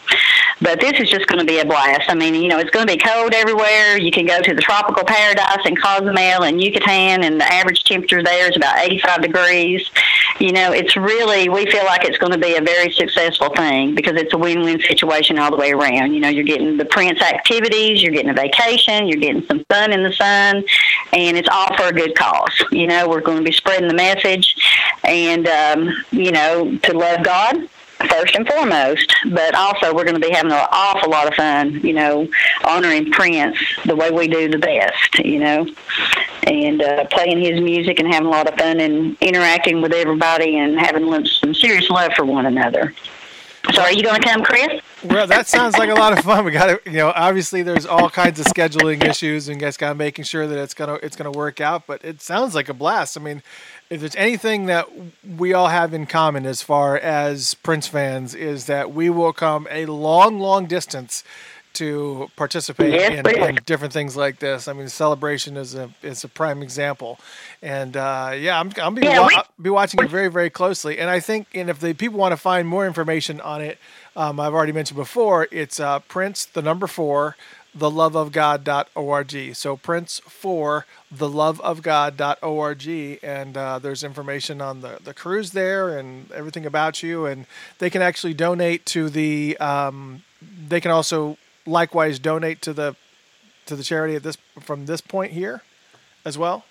[0.62, 2.10] But this is just going to be a blast.
[2.10, 3.96] I mean, you know, it's going to be cold everywhere.
[3.96, 8.22] You can go to the tropical paradise in Cozumel and Yucatan, and the average temperature
[8.22, 9.90] there is about 85 degrees.
[10.38, 13.94] You know, it's really, we feel like it's going to be a very successful thing
[13.94, 16.12] because it's a win win situation all the way around.
[16.12, 19.92] You know, you're getting the Prince activities, you're getting a vacation, you're getting some fun
[19.92, 20.62] in the sun,
[21.12, 22.64] and it's all for a good cause.
[22.70, 24.56] You know, we're going to be spreading the message
[25.04, 27.68] and, um, you know, to love God
[28.08, 31.80] first and foremost, but also we're going to be having an awful lot of fun,
[31.82, 32.28] you know,
[32.64, 35.66] honoring Prince the way we do the best, you know,
[36.44, 40.58] and uh, playing his music and having a lot of fun and interacting with everybody
[40.58, 42.94] and having some serious love for one another.
[43.74, 44.80] So, are you going to come, Chris?
[45.04, 46.44] Well, that sounds like a lot of fun.
[46.44, 49.96] We got to, you know, obviously there's all kinds of scheduling issues, and guys got
[49.96, 51.86] making sure that it's gonna it's gonna work out.
[51.86, 53.16] But it sounds like a blast.
[53.16, 53.42] I mean,
[53.88, 54.88] if there's anything that
[55.38, 59.66] we all have in common as far as Prince fans is that we will come
[59.70, 61.24] a long, long distance
[61.74, 64.68] to participate in, in, different things like this.
[64.68, 67.18] I mean, celebration is a is a prime example,
[67.62, 70.98] and uh, yeah, I'm I'm be, yeah, wa- be watching it very very closely.
[70.98, 73.78] And I think, and if the people want to find more information on it,
[74.16, 77.36] um, I've already mentioned before, it's uh, Prince the number four
[77.76, 79.54] theloveofgod.org.
[79.54, 86.66] So Prince for theloveofgod.org, and uh, there's information on the, the cruise there and everything
[86.66, 87.26] about you.
[87.26, 87.46] And
[87.78, 89.56] they can actually donate to the.
[89.58, 92.96] Um, they can also likewise donate to the
[93.66, 95.62] to the charity at this from this point here
[96.24, 96.64] as well.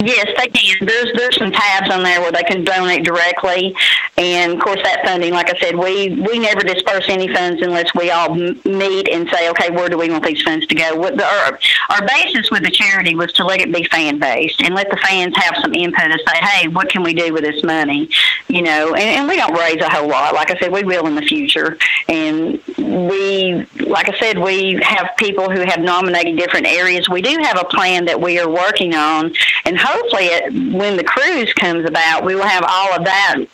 [0.00, 0.86] Yes, they can.
[0.86, 3.74] There's there's some tabs on there where they can donate directly,
[4.18, 7.94] and of course that funding, like I said, we we never disperse any funds unless
[7.94, 10.96] we all meet and say, okay, where do we want these funds to go?
[10.96, 11.58] What the, our
[11.90, 14.96] our basis with the charity was to let it be fan based and let the
[14.96, 18.10] fans have some input and say, hey, what can we do with this money?
[18.48, 20.34] You know, and, and we don't raise a whole lot.
[20.34, 21.78] Like I said, we will in the future,
[22.08, 27.08] and we, like I said, we have people who have nominated different areas.
[27.08, 29.32] We do have a plan that we are working on,
[29.64, 33.44] and hopefully, it, when the cruise comes about, we will have all of that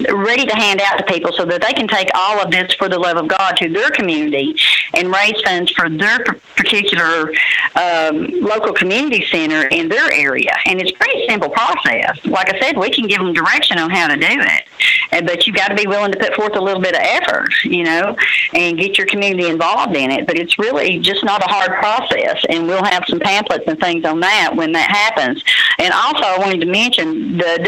[0.00, 2.88] ready to hand out to people so that they can take all of this for
[2.88, 4.54] the love of God to their community
[4.94, 6.18] and raise funds for their
[6.56, 7.32] particular
[7.74, 10.52] um, local community center in their area.
[10.66, 12.24] And it's a pretty simple process.
[12.24, 15.56] Like I said, we can give them direction on how to do it, but you've
[15.56, 18.16] got to be willing to put forth a little bit of effort, you know,
[18.54, 20.26] and get your community involved in it.
[20.26, 24.04] But it's really just not a hard process, and we'll have some pamphlets and things
[24.04, 25.42] on that when that happens.
[25.78, 27.60] And also, I wanted to mention the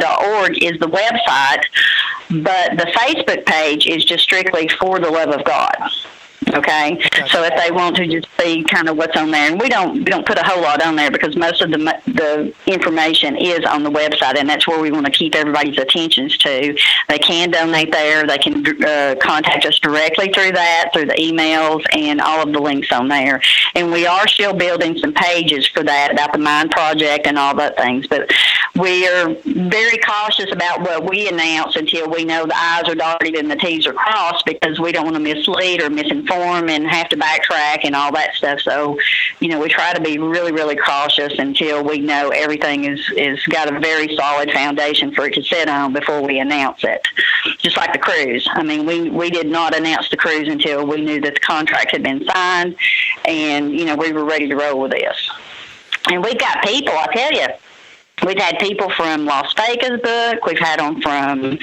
[0.00, 1.64] www.princefortheloveofgod.org is the website,
[2.42, 5.76] but the Facebook page is just strictly for the love of God.
[6.54, 7.28] Okay, gotcha.
[7.28, 9.94] so if they want to just see kind of what's on there, and we don't
[9.94, 13.64] we don't put a whole lot on there because most of the the information is
[13.64, 16.76] on the website, and that's where we want to keep everybody's attentions to.
[17.08, 18.26] They can donate there.
[18.26, 22.60] They can uh, contact us directly through that, through the emails, and all of the
[22.60, 23.42] links on there.
[23.74, 27.56] And we are still building some pages for that about the mine Project and all
[27.56, 28.30] that things, but
[28.76, 33.34] we are very cautious about what we announce until we know the I's are dotted
[33.34, 36.86] and the T's are crossed because we don't want to mislead or misinform form and
[36.86, 38.60] have to backtrack and all that stuff.
[38.60, 38.98] So,
[39.40, 43.44] you know, we try to be really, really cautious until we know everything is is
[43.46, 47.06] got a very solid foundation for it to sit on before we announce it.
[47.58, 48.48] Just like the cruise.
[48.52, 51.92] I mean, we we did not announce the cruise until we knew that the contract
[51.92, 52.76] had been signed,
[53.24, 55.30] and you know we were ready to roll with this.
[56.08, 57.46] And we got people, I tell you,
[58.24, 60.46] We've had people from Las Vegas book.
[60.46, 61.58] We've had them from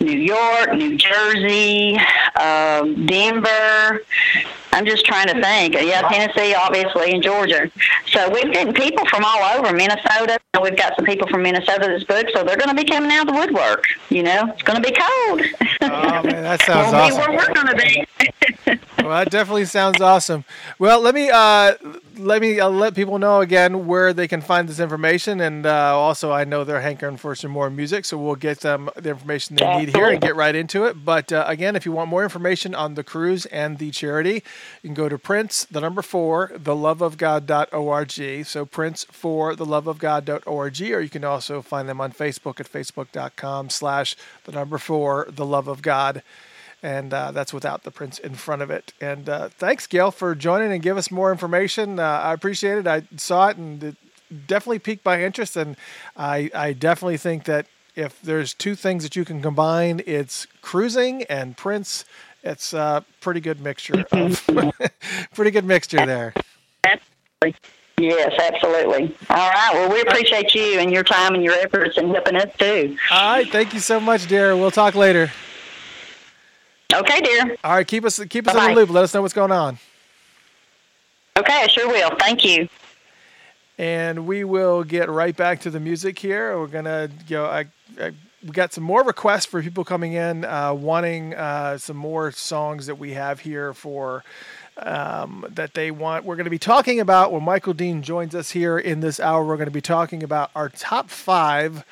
[0.00, 1.96] New York, New Jersey,
[2.40, 4.02] um, Denver.
[4.72, 5.74] I'm just trying to think.
[5.74, 7.70] Yeah, Tennessee, obviously, and Georgia.
[8.08, 9.72] So we've gotten people from all over.
[9.72, 10.38] Minnesota.
[10.60, 13.28] We've got some people from Minnesota that's booked, so they're going to be coming out
[13.28, 13.84] of the woodwork.
[14.10, 15.42] You know, it's going to be cold.
[15.82, 17.18] Oh man, that sounds awesome.
[17.18, 18.04] where we're going to be.
[18.98, 20.44] well, that definitely sounds awesome.
[20.78, 21.74] Well, let me uh,
[22.16, 25.96] let me uh, let people know again where they can find this information, and uh,
[25.98, 29.56] also I know they're hankering for some more music, so we'll get them the information
[29.56, 31.04] they need here and get right into it.
[31.04, 34.42] But uh, again, if you want more information on the cruise and the charity,
[34.82, 38.46] you can go to Prince the number four theloveofgod.org.
[38.46, 44.52] So Prince for theloveofgod.org, or you can also find them on Facebook at facebook.com/slash the
[44.52, 46.22] number four the love of God
[46.82, 48.92] and uh, that's without the prince in front of it.
[49.00, 51.98] And uh, thanks, Gail, for joining and give us more information.
[51.98, 52.86] Uh, I appreciate it.
[52.86, 53.96] I saw it and it
[54.46, 55.76] definitely piqued my interest, and
[56.16, 61.24] I, I definitely think that if there's two things that you can combine, it's cruising
[61.24, 62.04] and Prince.
[62.42, 64.04] It's a pretty good mixture.
[64.10, 64.46] Of,
[65.34, 66.34] pretty good mixture there.
[66.84, 67.54] Absolutely.
[67.98, 69.16] Yes, absolutely.
[69.30, 69.70] All right.
[69.74, 72.96] Well, we appreciate you and your time and your efforts and helping us too.
[73.10, 73.48] All right.
[73.48, 74.56] Thank you so much, dear.
[74.56, 75.30] We'll talk later.
[76.92, 77.56] Okay, dear.
[77.64, 78.68] All right, keep us keep us Bye-bye.
[78.70, 78.90] in the loop.
[78.90, 79.78] Let us know what's going on.
[81.36, 82.10] Okay, I sure will.
[82.18, 82.68] Thank you.
[83.78, 86.58] And we will get right back to the music here.
[86.58, 87.46] We're gonna go.
[87.46, 87.66] I,
[88.00, 88.12] I
[88.42, 92.86] we got some more requests for people coming in uh, wanting uh, some more songs
[92.86, 94.24] that we have here for
[94.78, 96.24] um, that they want.
[96.24, 99.44] We're going to be talking about when Michael Dean joins us here in this hour.
[99.44, 101.84] We're going to be talking about our top five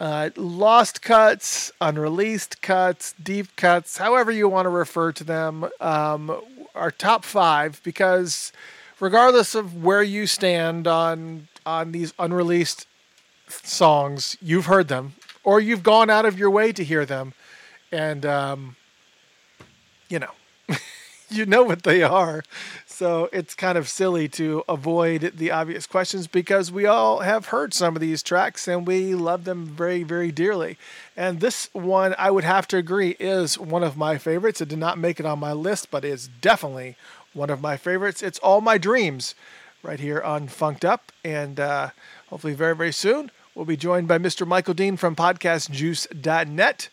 [0.00, 6.40] uh, lost cuts, unreleased cuts, deep cuts, however you want to refer to them, um,
[6.74, 8.52] are top five because
[9.00, 12.86] regardless of where you stand on on these unreleased
[13.48, 17.34] songs, you've heard them or you've gone out of your way to hear them,
[17.90, 18.76] and um,
[20.08, 20.30] you know,
[21.30, 22.42] you know what they are.
[22.86, 27.72] So it's kind of silly to avoid the obvious questions because we all have heard
[27.72, 30.78] some of these tracks and we love them very, very dearly.
[31.16, 34.60] And this one, I would have to agree, is one of my favorites.
[34.60, 36.96] It did not make it on my list, but is definitely
[37.34, 38.22] one of my favorites.
[38.22, 39.34] It's All My Dreams
[39.82, 41.12] right here on Funked Up.
[41.24, 41.90] And uh,
[42.28, 44.46] hopefully, very, very soon, we'll be joined by Mr.
[44.46, 46.88] Michael Dean from podcastjuice.net.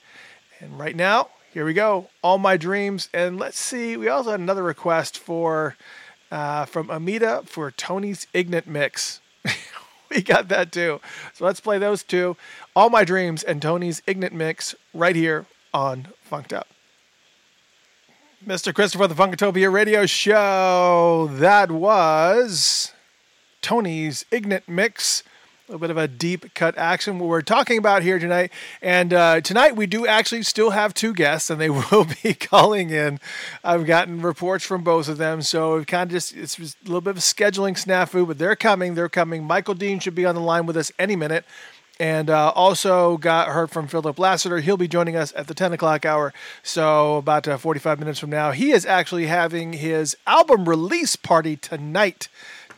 [0.59, 2.09] And right now, here we go.
[2.21, 3.07] All my dreams.
[3.13, 3.95] And let's see.
[3.95, 5.77] We also had another request for
[6.29, 9.21] uh, from Amita for Tony's Ignat Mix.
[10.09, 10.99] we got that too.
[11.33, 12.35] So let's play those two.
[12.75, 16.67] All my dreams and Tony's Ignat Mix right here on Funked Up.
[18.45, 18.75] Mr.
[18.75, 21.29] Christopher the Funkatopia radio show.
[21.31, 22.91] That was
[23.61, 25.23] Tony's Ignat Mix
[25.67, 28.51] a little bit of a deep cut action what we're talking about here tonight.
[28.83, 32.91] And uh, tonight we do actually still have two guests, and they will be calling
[32.91, 33.19] in.
[33.63, 36.85] I've gotten reports from both of them, so it kind of just it's just a
[36.85, 38.93] little bit of a scheduling snafu, but they're coming.
[38.93, 39.43] They're coming.
[39.43, 41.45] Michael Dean should be on the line with us any minute.
[41.97, 44.59] And uh, also got heard from Philip Lassiter.
[44.59, 46.33] He'll be joining us at the 10 o'clock hour.
[46.61, 51.55] So, about uh, 45 minutes from now, he is actually having his album release party
[51.55, 52.27] tonight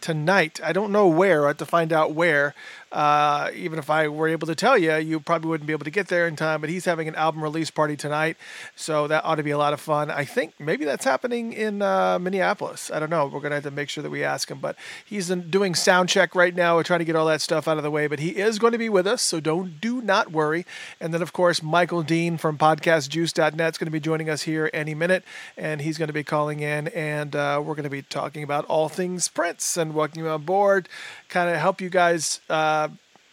[0.01, 0.59] tonight.
[0.63, 1.45] I don't know where.
[1.45, 2.53] I have to find out where.
[2.91, 5.91] Uh, even if I were able to tell you, you probably wouldn't be able to
[5.91, 6.61] get there in time.
[6.61, 8.37] But he's having an album release party tonight,
[8.75, 10.11] so that ought to be a lot of fun.
[10.11, 12.91] I think maybe that's happening in uh, Minneapolis.
[12.91, 13.27] I don't know.
[13.27, 14.59] We're gonna have to make sure that we ask him.
[14.59, 14.75] But
[15.05, 16.75] he's doing sound check right now.
[16.75, 18.07] We're trying to get all that stuff out of the way.
[18.07, 20.65] But he is going to be with us, so don't do not worry.
[20.99, 24.69] And then of course Michael Dean from PodcastJuice.net is going to be joining us here
[24.73, 25.23] any minute,
[25.57, 28.65] and he's going to be calling in, and uh, we're going to be talking about
[28.65, 30.89] all things Prince and you on board,
[31.29, 32.39] kind of help you guys.
[32.49, 32.86] Uh,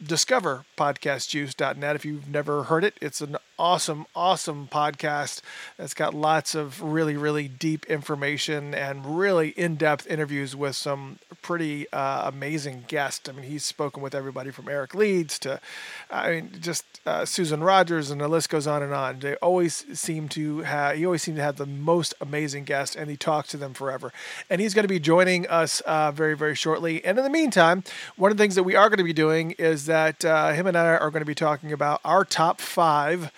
[0.09, 5.41] discover podcastjuice.net if you've never heard it it's an awesome awesome podcast
[5.77, 11.91] that's got lots of really really deep information and really in-depth interviews with some pretty
[11.93, 13.29] uh, amazing guests.
[13.29, 15.61] I mean he's spoken with everybody from eric leeds to
[16.11, 19.19] i mean just uh, susan rogers and the list goes on and on.
[19.21, 23.11] They always seem to have he always seems to have the most amazing guests and
[23.11, 24.13] he talks to them forever.
[24.49, 27.05] And he's going to be joining us uh, very very shortly.
[27.05, 27.85] And in the meantime
[28.17, 30.69] one of the things that we are going to be doing is that uh, him
[30.69, 33.31] and i are going to be talking about our top five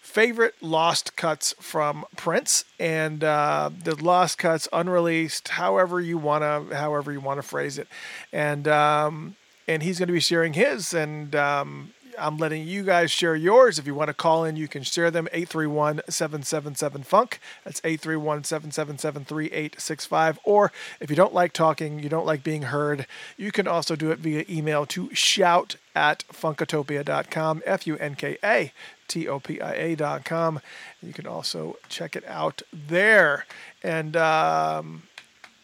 [0.00, 7.12] favorite lost cuts from Prince and uh, the lost cuts unreleased, however you wanna, however
[7.12, 7.86] you wanna phrase it,
[8.32, 9.36] and um,
[9.68, 13.78] and he's going to be sharing his, and um, I'm letting you guys share yours.
[13.78, 17.40] If you want to call in, you can share them 831 777 Funk.
[17.64, 20.38] That's 831 777 3865.
[20.44, 23.06] Or if you don't like talking, you don't like being heard,
[23.36, 28.36] you can also do it via email to shout at funkatopia.com, F U N K
[28.44, 28.72] A
[29.08, 30.60] T O P I A.com.
[31.02, 33.46] You can also check it out there.
[33.82, 35.02] And um,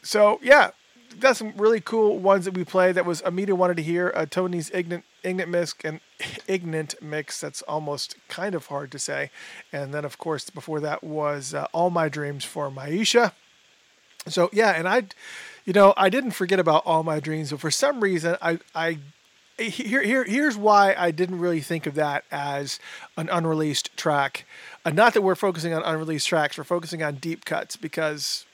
[0.03, 0.71] so, yeah,
[1.21, 4.13] got some really cool ones that we play that was Amita wanted to hear.
[4.15, 6.01] Uh, Tony's Ignorant, Ignorant Mix and
[6.47, 7.41] Ignorant Mix.
[7.41, 9.31] That's almost kind of hard to say.
[9.73, 13.33] And then, of course, before that was uh, All My Dreams for Maisha.
[14.29, 15.05] So, yeah, and I,
[15.65, 18.99] you know, I didn't forget about All My Dreams, but for some reason, I, I
[19.59, 22.79] here, here, here's why I didn't really think of that as
[23.17, 24.45] an unreleased track.
[24.85, 28.45] Uh, not that we're focusing on unreleased tracks, we're focusing on deep cuts because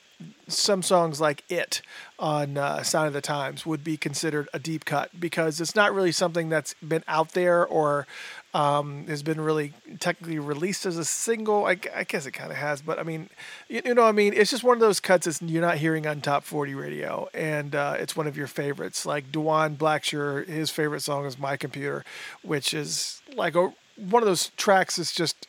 [0.47, 1.81] some songs like "It"
[2.19, 5.93] on uh, "Sign of the Times" would be considered a deep cut because it's not
[5.93, 8.07] really something that's been out there or
[8.53, 11.65] um, has been really technically released as a single.
[11.65, 13.29] I, I guess it kind of has, but I mean,
[13.67, 16.05] you, you, know, I mean, it's just one of those cuts that you're not hearing
[16.05, 19.05] on top 40 radio, and uh, it's one of your favorites.
[19.05, 22.03] Like Dwan Blackshear, his favorite song is "My Computer,"
[22.43, 25.47] which is like a, one of those tracks that's just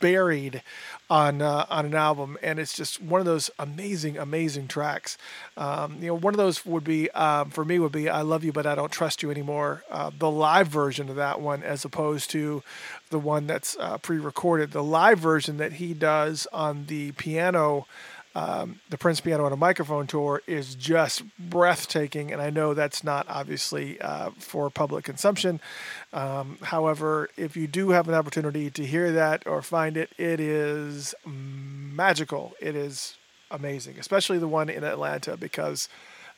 [0.00, 0.62] buried
[1.10, 5.18] on uh, on an album, and it's just one of those amazing, amazing tracks.
[5.56, 8.44] Um, you know, one of those would be um, for me would be "I Love
[8.44, 11.84] You But I Don't Trust You Anymore," uh, the live version of that one, as
[11.84, 12.62] opposed to
[13.10, 14.72] the one that's uh, pre-recorded.
[14.72, 17.86] The live version that he does on the piano
[18.34, 23.04] um, the Prince Piano & A Microphone tour is just breathtaking, and I know that's
[23.04, 25.60] not obviously uh, for public consumption.
[26.12, 30.40] Um, however, if you do have an opportunity to hear that or find it, it
[30.40, 32.54] is magical.
[32.60, 33.16] It is
[33.50, 35.88] amazing, especially the one in Atlanta because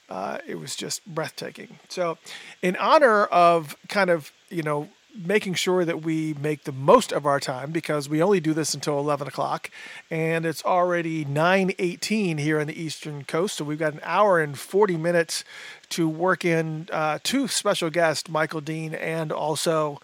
[0.09, 1.79] uh, it was just breathtaking.
[1.89, 2.19] So,
[2.61, 7.25] in honor of kind of you know making sure that we make the most of
[7.25, 9.71] our time because we only do this until 11 o'clock
[10.11, 14.59] and it's already 9.18 here on the eastern coast so we've got an hour and
[14.59, 15.45] 40 minutes
[15.91, 20.01] to work in uh, two special guests michael dean and also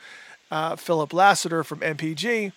[0.50, 2.52] uh, philip lassiter from mpg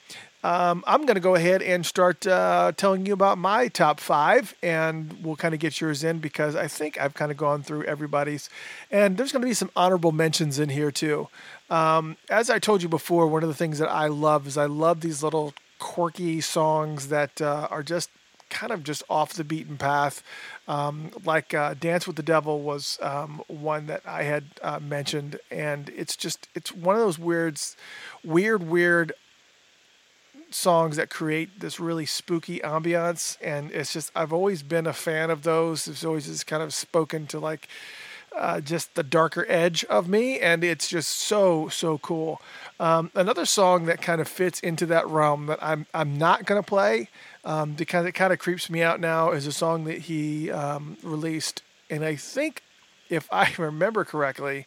[0.45, 4.53] um, I'm going to go ahead and start uh, telling you about my top five,
[4.61, 7.85] and we'll kind of get yours in because I think I've kind of gone through
[7.85, 8.49] everybody's.
[8.91, 11.29] And there's going to be some honorable mentions in here too.
[11.69, 14.65] Um, as I told you before, one of the things that I love is I
[14.65, 18.09] love these little quirky songs that uh, are just
[18.49, 20.23] kind of just off the beaten path.
[20.67, 25.39] Um, like uh, Dance with the Devil was um, one that I had uh, mentioned,
[25.51, 27.75] and it's just it's one of those weirds,
[28.23, 29.13] weird, weird
[30.51, 35.29] songs that create this really spooky ambiance, and it's just I've always been a fan
[35.29, 35.87] of those.
[35.87, 37.67] It's always just kind of spoken to like
[38.35, 42.41] uh, just the darker edge of me, and it's just so so cool.
[42.79, 46.63] Um, another song that kind of fits into that realm that I'm I'm not gonna
[46.63, 47.09] play
[47.45, 50.97] um, because it kind of creeps me out now is a song that he um,
[51.03, 52.63] released, and I think
[53.09, 54.65] if I remember correctly,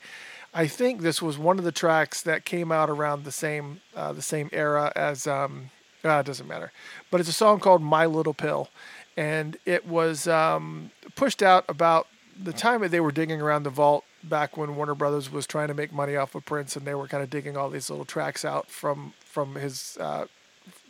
[0.54, 4.12] I think this was one of the tracks that came out around the same uh,
[4.12, 5.70] the same era as um,
[6.04, 6.72] uh, it doesn't matter,
[7.10, 8.68] but it's a song called My Little Pill,
[9.16, 12.06] and it was um, pushed out about
[12.42, 15.68] the time that they were digging around the vault back when Warner Brothers was trying
[15.68, 18.04] to make money off of Prince, and they were kind of digging all these little
[18.04, 20.26] tracks out from from his uh,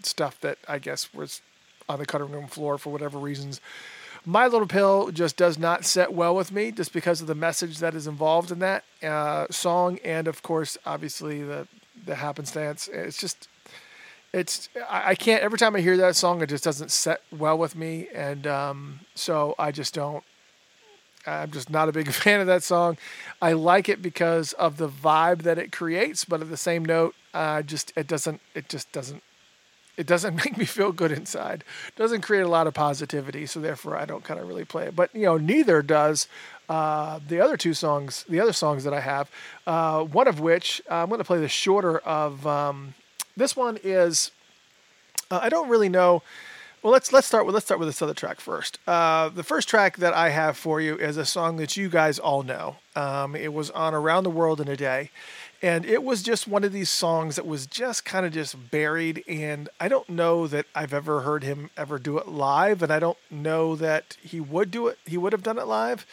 [0.03, 1.42] stuff that I guess was
[1.88, 3.61] on the cutting room floor for whatever reasons
[4.28, 7.78] My Little Pill just does not set well with me, just because of the message
[7.78, 11.68] that is involved in that uh, song, and of course, obviously the
[12.05, 12.88] the happenstance.
[12.92, 13.49] It's just
[14.32, 17.74] it's I, can't every time I hear that song it just doesn't set well with
[17.74, 20.22] me and um, so I just don't
[21.27, 22.97] I'm just not a big fan of that song.
[23.43, 27.14] I like it because of the vibe that it creates, but at the same note,
[27.35, 29.22] uh, just it doesn't it just doesn't
[29.97, 31.64] it doesn't make me feel good inside.
[31.89, 34.87] It doesn't create a lot of positivity, so therefore I don't kind of really play
[34.87, 34.97] it.
[34.97, 36.29] But you know, neither does
[36.68, 39.31] uh, the other two songs, the other songs that I have.
[39.66, 42.47] Uh, one of which uh, I'm going to play the shorter of.
[42.47, 42.95] Um,
[43.39, 44.31] this one is
[45.31, 46.22] uh, I don't really know.
[46.87, 48.78] Well, let's let's start with let's start with this other track first.
[48.87, 52.20] Uh, the first track that I have for you is a song that you guys
[52.20, 52.76] all know.
[52.95, 55.11] Um, it was on Around the World in a Day,
[55.61, 59.24] and it was just one of these songs that was just kind of just buried.
[59.26, 63.01] And I don't know that I've ever heard him ever do it live, and I
[63.01, 65.01] don't know that he would do it.
[65.07, 66.07] He would have done it live.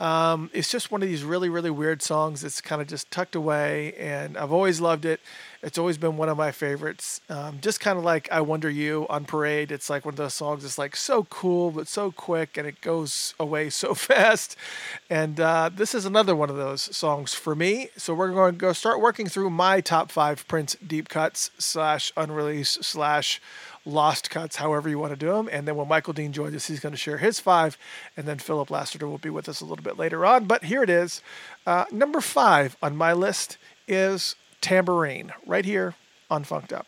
[0.00, 3.34] Um, it's just one of these really, really weird songs that's kind of just tucked
[3.34, 5.20] away, and I've always loved it.
[5.60, 7.20] It's always been one of my favorites.
[7.28, 9.72] Um, just kind of like I Wonder You on Parade.
[9.72, 12.80] It's like one of those songs that's like so cool, but so quick, and it
[12.80, 14.56] goes away so fast.
[15.10, 17.88] And uh, this is another one of those songs for me.
[17.96, 22.12] So we're going to go start working through my top five Prince deep cuts slash
[22.16, 23.40] unreleased slash
[23.84, 25.48] lost cuts, however you want to do them.
[25.50, 27.78] And then when Michael Dean joins us, he's going to share his five.
[28.16, 30.46] And then Philip Lassiter will be with us a little bit later on.
[30.46, 31.22] But here it is.
[31.66, 35.94] Uh, number five on my list is Tambourine, right here
[36.30, 36.86] on Funked Up.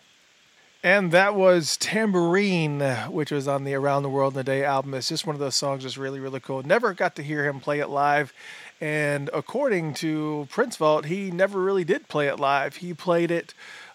[0.82, 2.80] And that was Tambourine,
[3.10, 4.94] which was on the Around the World in a Day album.
[4.94, 6.62] It's just one of those songs that's really, really cool.
[6.62, 8.32] Never got to hear him play it live.
[8.80, 12.76] And according to Prince Vault, he never really did play it live.
[12.76, 13.52] He played it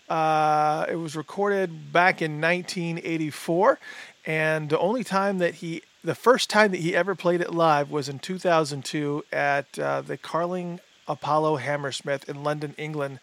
[0.10, 3.80] uh, it was recorded back in 1984,
[4.26, 7.92] and the only time that he, the first time that he ever played it live
[7.92, 13.20] was in 2002 at uh, the Carling Apollo Hammersmith in London, England,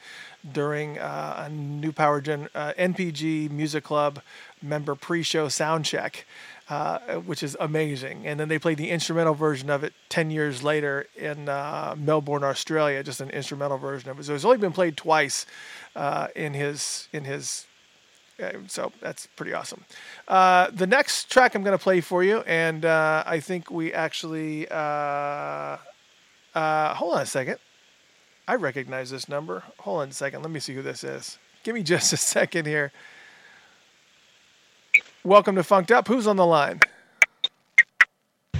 [0.50, 4.20] during uh, a New Power Gen uh, NPG Music Club
[4.60, 6.24] member pre-show sound check.
[6.72, 8.26] Uh, which is amazing.
[8.26, 12.42] And then they played the instrumental version of it 10 years later in uh, Melbourne,
[12.42, 14.24] Australia, just an instrumental version of it.
[14.24, 15.44] So it's only been played twice
[15.94, 17.66] uh, in his in his.
[18.42, 19.84] Uh, so that's pretty awesome.
[20.26, 23.92] Uh, the next track I'm going to play for you, and uh, I think we
[23.92, 24.70] actually hold
[26.54, 27.58] on a second.
[28.48, 29.62] I recognize this number.
[29.80, 30.40] Hold on a second.
[30.40, 31.36] Let me see who this is.
[31.64, 32.92] Give me just a second here.
[35.24, 36.08] Welcome to Funked Up.
[36.08, 36.80] Who's on the line?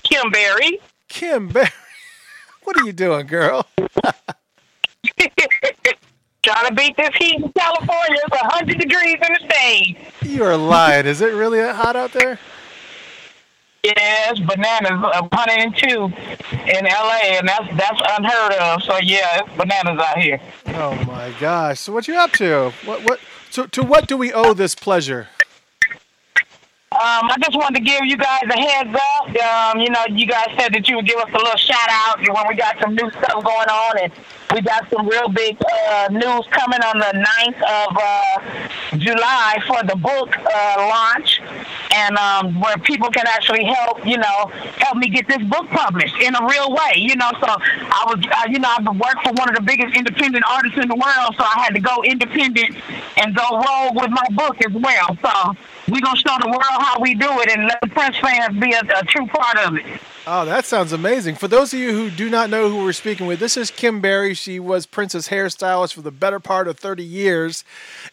[0.04, 0.78] Kim Berry.
[1.08, 1.68] Kim Berry.
[2.62, 3.66] What are you doing, girl?
[3.76, 3.88] Trying
[6.68, 8.20] to beat this heat in California.
[8.24, 9.96] It's 100 degrees in the state.
[10.22, 11.06] You are lying.
[11.06, 12.38] Is it really that hot out there?
[13.82, 14.92] Yes, bananas,
[15.32, 18.80] 102 in LA, and that's that's unheard of.
[18.84, 20.40] So yeah, it's bananas out here.
[20.68, 21.80] Oh my gosh!
[21.80, 22.72] So what you up to?
[22.84, 23.18] What what?
[23.50, 25.26] So to what do we owe this pleasure?
[27.02, 29.26] Um, I just wanted to give you guys a heads up.
[29.26, 32.20] Um, you know, you guys said that you would give us a little shout out
[32.20, 34.12] when we got some new stuff going on, and
[34.54, 35.58] we got some real big
[35.90, 41.42] uh, news coming on the 9th of uh, July for the book uh, launch,
[41.90, 44.46] and um, where people can actually help, you know,
[44.78, 47.02] help me get this book published in a real way.
[47.02, 49.96] You know, so I was, uh, you know, I've worked for one of the biggest
[49.96, 52.76] independent artists in the world, so I had to go independent
[53.16, 55.18] and go roll with my book as well.
[55.18, 55.56] So
[55.92, 58.72] we're gonna show the world how we do it and let the Prince fans be
[58.72, 59.84] a, a true part of it.
[60.24, 61.34] Oh, that sounds amazing.
[61.34, 64.00] For those of you who do not know who we're speaking with, this is Kim
[64.00, 64.34] Berry.
[64.34, 67.64] She was Prince's hairstylist for the better part of 30 years.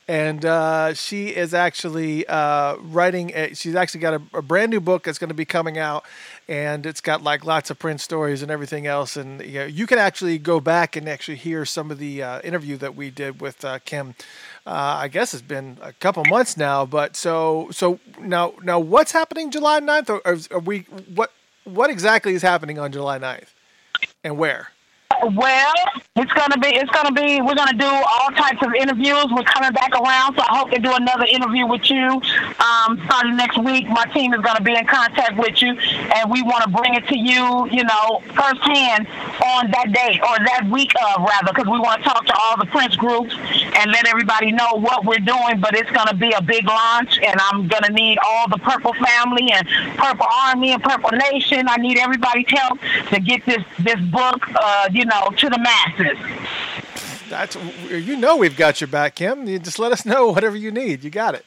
[0.07, 4.79] And uh, she is actually uh, writing, a, she's actually got a, a, brand new
[4.79, 6.03] book that's going to be coming out.
[6.47, 9.15] And it's got like lots of Prince stories and everything else.
[9.15, 12.41] And you, know, you can actually go back and actually hear some of the uh,
[12.41, 14.15] interview that we did with uh, Kim.
[14.65, 19.11] Uh, I guess it's been a couple months now, but so so now now what's
[19.11, 20.09] happening July 9th?
[20.09, 20.79] Or are we
[21.13, 21.31] what
[21.75, 23.49] what exactly is happening on July 9th
[24.23, 24.69] and where?
[25.21, 25.73] Well,
[26.15, 29.25] it's gonna be it's gonna be we're gonna do all types of interviews.
[29.31, 32.21] We're coming back around, so I hope to do another interview with you
[32.59, 33.87] um, starting next week.
[33.89, 35.77] My team is gonna be in contact with you,
[36.15, 39.07] and we want to bring it to you, you know, firsthand
[39.43, 42.57] on that day or that week of rather, because we want to talk to all
[42.57, 43.35] the Prince groups
[43.75, 45.59] and let everybody know what we're doing.
[45.59, 49.51] But it's gonna be a big launch, and I'm gonna need all the Purple family
[49.51, 49.67] and
[49.97, 51.67] Purple Army and Purple Nation.
[51.67, 56.17] I need everybody's help to get this this book, uh, you know, to the masses.
[57.29, 57.57] That's
[57.89, 59.47] you know we've got your back, Kim.
[59.47, 61.03] You just let us know whatever you need.
[61.03, 61.45] You got it.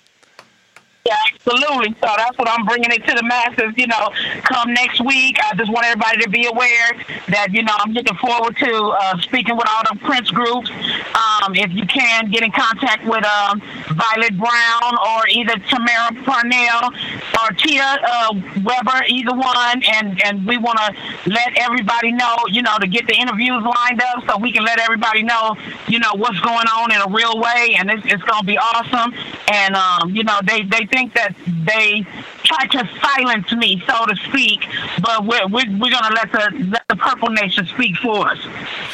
[1.04, 1.90] Yeah, absolutely.
[2.00, 3.74] So that's what I'm bringing it to the masses.
[3.76, 4.10] You know,
[4.44, 5.36] come next week.
[5.42, 6.92] I just want everybody to be aware
[7.26, 10.70] that you know I'm looking forward to uh, speaking with all the Prince groups.
[10.70, 13.60] Um, if you can get in contact with um,
[13.98, 16.94] Violet Brown or either Tamara Parnell
[17.42, 18.30] or Tia uh,
[18.62, 20.94] Weber, either one, and and we want to
[21.26, 24.78] let everybody know, you know, to get the interviews lined up so we can let
[24.78, 25.56] everybody know,
[25.88, 28.56] you know, what's going on in a real way, and it's, it's going to be
[28.56, 29.12] awesome.
[29.50, 31.34] And um, you know, they they think that
[31.66, 32.06] they
[32.44, 34.66] tried to silence me, so to speak,
[35.02, 38.38] but we're we're, we're going to let the let the Purple Nation speak for us,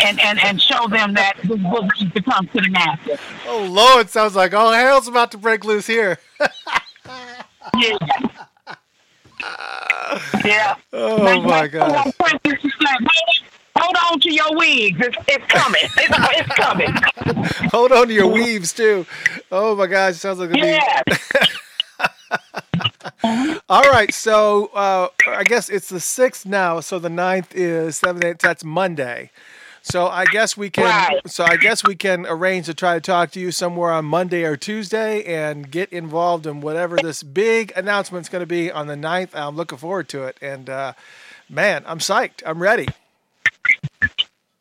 [0.03, 3.19] and and and show them that this book needs to come to the masses.
[3.47, 6.19] Oh Lord, sounds like all hell's about to break loose here.
[7.77, 7.97] Yeah.
[10.45, 10.75] yeah.
[10.93, 11.91] Oh Like, my like, God.
[11.93, 13.09] hold on, like, hold-
[13.77, 14.99] Hold on to your wigs.
[15.01, 15.81] It's, it's coming.
[15.85, 16.93] It's, it's coming.
[17.71, 19.07] Hold on to your weaves too.
[19.53, 21.03] Oh my gosh, sounds like a Yeah.
[23.69, 26.81] All right, so uh, I guess it's the sixth now.
[26.81, 28.39] So the ninth is seventh, eighth.
[28.39, 29.31] That's Monday.
[29.83, 30.85] So I guess we can.
[30.85, 31.29] Right.
[31.29, 34.45] So I guess we can arrange to try to talk to you somewhere on Monday
[34.45, 38.97] or Tuesday and get involved in whatever this big announcement's going to be on the
[38.97, 39.31] 9th.
[39.35, 40.93] I'm looking forward to it, and uh,
[41.49, 42.43] man, I'm psyched.
[42.45, 42.89] I'm ready.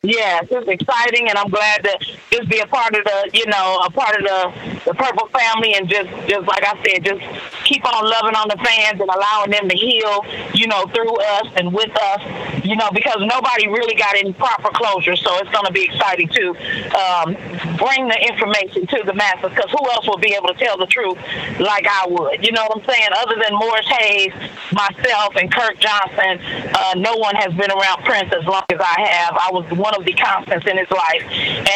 [0.04, 1.98] Yes, it's exciting, and I'm glad to
[2.30, 5.74] just be a part of the, you know, a part of the the Purple family,
[5.74, 7.20] and just, just like I said, just
[7.64, 10.24] keep on loving on the fans and allowing them to heal,
[10.54, 14.70] you know, through us and with us, you know, because nobody really got any proper
[14.70, 15.16] closure.
[15.16, 16.44] So it's going to be exciting to
[16.94, 17.34] um,
[17.76, 20.86] bring the information to the masses, because who else will be able to tell the
[20.86, 21.18] truth
[21.58, 22.46] like I would?
[22.46, 23.10] You know what I'm saying?
[23.18, 24.32] Other than Morris Hayes,
[24.70, 26.38] myself, and Kirk Johnson,
[26.70, 29.34] uh, no one has been around Prince as long as I have.
[29.34, 31.22] I was one of the constants in his life,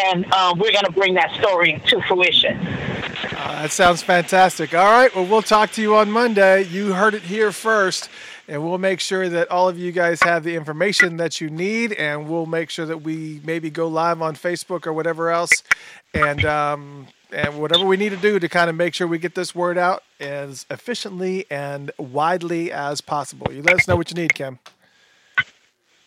[0.07, 2.57] and um, we're going to bring that story to fruition.
[2.59, 4.75] Uh, that sounds fantastic.
[4.75, 6.65] All right, well, we'll talk to you on Monday.
[6.65, 8.09] You heard it here first,
[8.49, 11.93] and we'll make sure that all of you guys have the information that you need,
[11.93, 15.63] and we'll make sure that we maybe go live on Facebook or whatever else,
[16.15, 19.35] and um, and whatever we need to do to kind of make sure we get
[19.35, 23.51] this word out as efficiently and widely as possible.
[23.53, 24.59] You let us know what you need, Kim.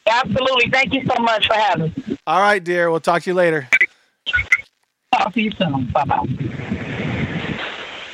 [0.07, 0.69] Absolutely.
[0.69, 2.17] Thank you so much for having me.
[2.27, 2.91] All right, dear.
[2.91, 3.67] We'll talk to you later.
[5.13, 5.91] Talk to you soon.
[5.91, 6.75] Bye bye.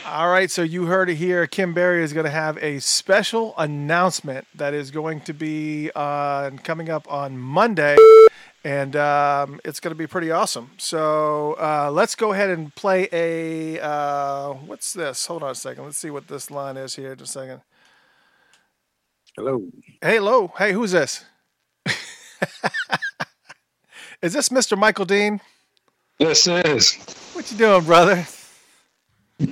[0.06, 1.48] All right, so you heard it here.
[1.48, 6.50] Kim Berry is going to have a special announcement that is going to be uh,
[6.64, 7.96] coming up on Monday,
[8.66, 10.72] and um, it's going to be pretty awesome.
[10.78, 13.80] So uh, let's go ahead and play a.
[13.80, 15.26] Uh, what's this?
[15.28, 15.86] Hold on a second.
[15.86, 17.16] Let's see what this line is here.
[17.16, 17.62] Just a second.
[19.38, 19.64] Hello.
[20.02, 20.52] Hey, hello.
[20.58, 21.24] Hey, who's this?
[24.22, 24.78] is this Mr.
[24.78, 25.42] Michael Dean?
[26.20, 26.96] Yes, it is.
[27.34, 28.26] What you doing, brother?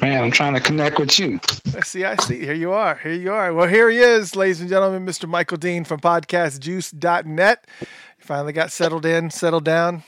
[0.01, 1.39] Man, I'm trying to connect with you.
[1.75, 2.39] I see, I see.
[2.39, 2.95] Here you are.
[2.95, 3.53] Here you are.
[3.53, 5.27] Well, here he is, ladies and gentlemen, Mr.
[5.27, 7.65] Michael Dean from podcastjuice.net.
[7.81, 7.87] You
[8.19, 10.03] finally got settled in, settled down.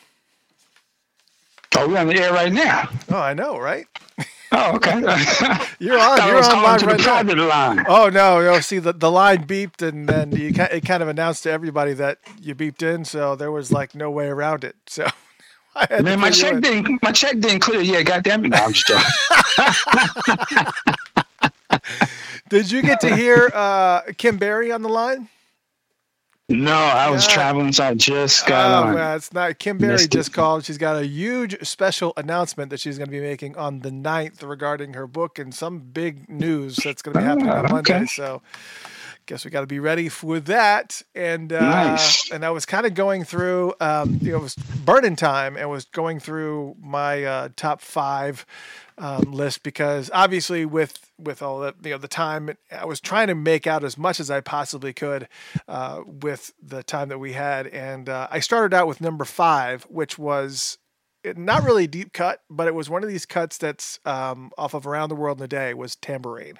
[1.75, 2.89] Oh, we're on the air right now.
[3.09, 3.88] Oh, I know, right?
[4.51, 4.99] Oh, okay.
[5.79, 6.19] You're on.
[6.19, 7.47] I You're on live right the now.
[7.47, 7.85] line.
[7.87, 8.59] Oh no, no.
[8.59, 12.19] See, the, the line beeped, and then you it kind of announced to everybody that
[12.41, 14.75] you beeped in, so there was like no way around it.
[14.87, 15.07] So
[16.01, 16.61] Man, my check in.
[16.61, 18.05] didn't my check didn't clear yet.
[18.05, 18.49] Goddamn it!
[18.49, 19.05] No, I'm just.
[22.49, 25.29] Did you get to hear uh, Kim Berry on the line?
[26.51, 27.33] No, I was Yeah.
[27.33, 28.95] traveling, so I just got Oh, on.
[28.95, 29.57] man, it's not.
[29.59, 30.11] Kim Berry Missed it.
[30.11, 30.65] just called.
[30.65, 34.43] She's got a huge special announcement that she's going to be making on the 9th
[34.47, 38.05] regarding her book and some big news that's going to be happening on Ah, Monday.
[38.05, 38.41] So,
[39.26, 41.01] guess we got to be ready for that.
[41.15, 42.30] And uh, Nice.
[42.32, 45.69] and I was kind of going through, um, you know, it was burning time and
[45.69, 48.45] was going through my uh, top five
[48.97, 53.28] um, list because obviously with with all the you know the time I was trying
[53.28, 55.28] to make out as much as I possibly could
[55.67, 59.84] uh, with the time that we had, and uh, I started out with number five,
[59.84, 60.78] which was
[61.24, 64.51] it- not really a deep cut, but it was one of these cuts that's um,
[64.57, 66.59] off of Around the World in a Day was Tambourine.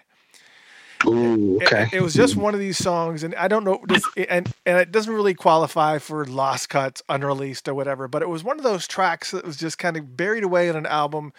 [1.06, 1.90] Ooh, It- okay.
[1.92, 3.84] It, was just one of these songs, and I don't know,
[4.30, 8.08] and and it doesn't really qualify for lost cuts, unreleased or whatever.
[8.08, 10.76] But it was one of those tracks that was just kind of buried away in
[10.76, 11.34] an album,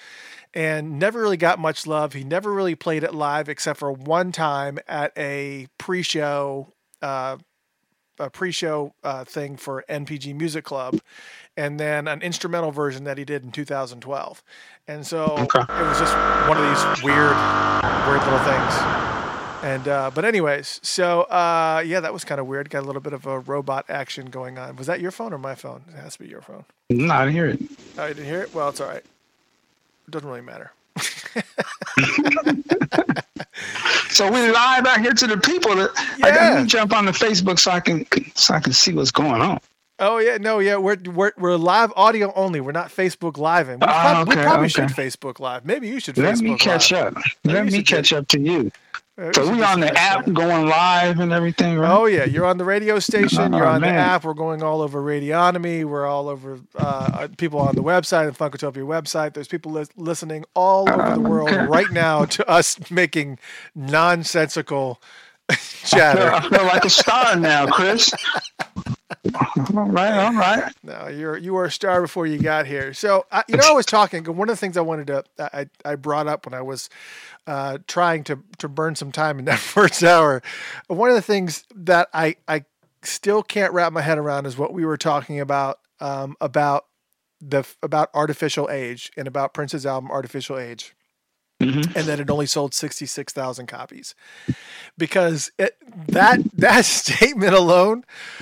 [0.54, 2.12] and never really got much love.
[2.12, 7.36] He never really played it live except for one time at a pre-show, uh,
[8.18, 10.98] a pre-show uh, thing for NPG Music Club,
[11.56, 14.42] and then an instrumental version that he did in 2012.
[14.88, 15.60] And so Okay.
[15.60, 16.14] it was just
[16.48, 17.36] one of these weird,
[18.06, 19.11] weird little things.
[19.62, 22.68] And uh, but anyways, so uh, yeah, that was kind of weird.
[22.68, 24.74] Got a little bit of a robot action going on.
[24.76, 25.82] Was that your phone or my phone?
[25.88, 26.64] It has to be your phone.
[26.90, 27.60] No, I didn't hear it.
[27.96, 28.52] Oh, you didn't hear it?
[28.54, 28.96] Well, it's all right.
[28.96, 30.72] It doesn't really matter.
[34.10, 35.74] So we live out here to the people.
[35.74, 35.90] That,
[36.22, 36.34] I Yeah.
[36.54, 38.04] got to jump on the Facebook so I can
[38.34, 39.58] so I can see what's going on.
[39.98, 42.60] Oh yeah, no, yeah, we're we're we're live audio only.
[42.60, 44.68] We're not Facebook live, and we, Ah, prob- we probably okay.
[44.68, 45.64] should Facebook live.
[45.64, 46.18] Maybe you should.
[46.18, 47.16] Let Facebook me catch live.
[47.16, 47.22] up.
[47.44, 48.70] Let me should do- catch up to you.
[49.20, 51.90] Uh, So we on the app going live and everything, right?
[51.92, 53.52] Oh yeah, you're on the radio station.
[53.52, 54.24] You're Oh, on the app.
[54.24, 55.84] We're going all over Radionomy.
[55.84, 56.58] We're all over.
[56.74, 59.34] Uh, people on the website and Funkatopia website.
[59.34, 61.66] There's people lis- listening all over the world okay.
[61.66, 63.38] right now to us making
[63.74, 65.00] nonsensical
[65.50, 66.48] I chatter.
[66.48, 68.10] feel like a star now, Chris.
[69.74, 70.72] all right, all right.
[70.82, 72.94] No, you're you were a star before you got here.
[72.94, 74.24] So I, you know, I was talking.
[74.24, 76.88] One of the things I wanted to I I brought up when I was
[77.46, 80.42] uh, trying to to burn some time in that first hour.
[80.88, 82.64] One of the things that I I
[83.02, 86.86] still can't wrap my head around is what we were talking about um, about
[87.40, 90.94] the about Art Official Age and about Prince's album Art Official Age
[91.60, 91.94] Mhm.
[91.94, 94.16] and that it only sold 66,000 copies.
[94.98, 95.76] Because it,
[96.08, 98.04] that that statement alone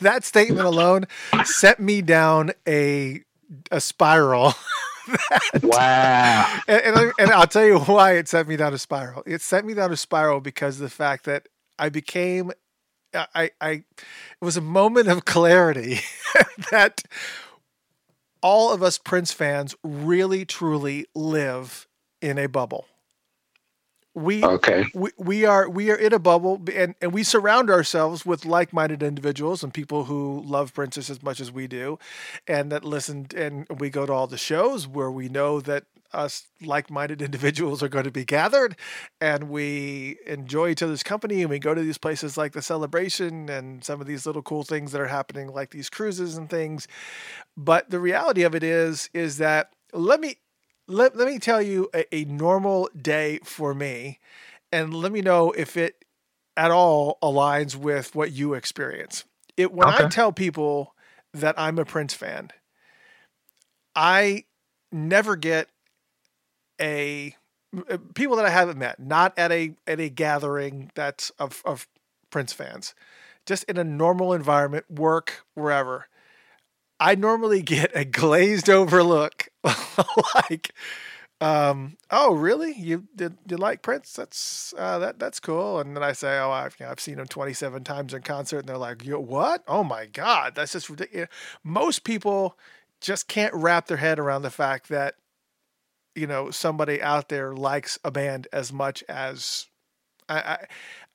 [0.00, 1.04] that statement alone
[1.44, 3.22] sent me down a
[3.70, 4.54] a spiral.
[5.62, 6.60] Wow.
[6.68, 9.22] And, and, and I'll tell you why it sent me down a spiral.
[9.26, 11.48] It sent me down a spiral because of the fact that
[11.78, 12.52] I became
[13.14, 13.84] I I it
[14.40, 16.00] was a moment of clarity
[16.70, 17.02] that
[18.42, 21.86] all of us Prince fans really truly live
[22.20, 22.86] in a bubble.
[24.14, 24.84] We Okay.
[24.94, 29.02] we, we are we are in a bubble and, and we surround ourselves with like-minded
[29.02, 31.98] individuals and people who love princess as much as we do
[32.46, 36.46] and that listen and we go to all the shows where we know that us
[36.62, 38.76] like-minded individuals are going to be gathered
[39.20, 43.48] and we enjoy each other's company and we go to these places like the celebration
[43.48, 46.86] and some of these little cool things that are happening like these cruises and things
[47.56, 50.36] but the reality of it is is that let me
[50.92, 54.18] let, let me tell you a, a normal day for me
[54.70, 56.04] and let me know if it
[56.56, 59.24] at all aligns with what you experience.
[59.56, 60.94] It when i tell people
[61.34, 62.50] that i'm a prince fan
[63.94, 64.44] i
[64.90, 65.68] never get
[66.80, 67.34] a
[67.90, 71.86] uh, people that i haven't met not at a at a gathering that's of, of
[72.30, 72.94] prince fans
[73.46, 76.06] just in a normal environment work wherever
[77.02, 80.70] I normally get a glazed over look, like,
[81.40, 82.72] um, "Oh, really?
[82.74, 84.12] You did you like Prince?
[84.12, 87.18] That's uh, that that's cool." And then I say, "Oh, I've you know, I've seen
[87.18, 89.64] him twenty seven times in concert," and they're like, "You what?
[89.66, 91.28] Oh my god, that's just ridiculous."
[91.64, 92.56] Most people
[93.00, 95.16] just can't wrap their head around the fact that
[96.14, 99.66] you know somebody out there likes a band as much as
[100.28, 100.66] I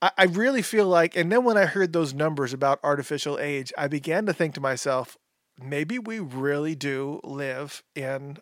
[0.01, 3.39] I I really feel like, and then when I heard those numbers about Art Official
[3.39, 5.17] Age, I began to think to myself,
[5.61, 8.37] maybe we really do live in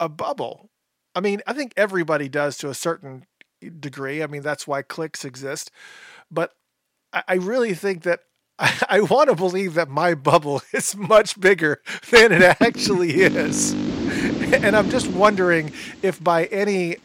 [0.00, 0.70] a bubble.
[1.14, 3.24] I mean, I think everybody does to a certain
[3.80, 4.22] degree.
[4.22, 5.70] I mean, that's why cliques exist.
[6.30, 6.52] But
[7.12, 8.20] I, really think that
[8.58, 13.72] I want to believe that my bubble is much bigger than it actually is.
[14.52, 15.72] And I'm just wondering
[16.02, 16.96] if by any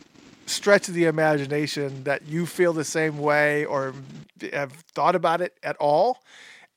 [0.46, 3.94] stretch of the imagination that you feel the same way or
[4.52, 6.22] have thought about it at all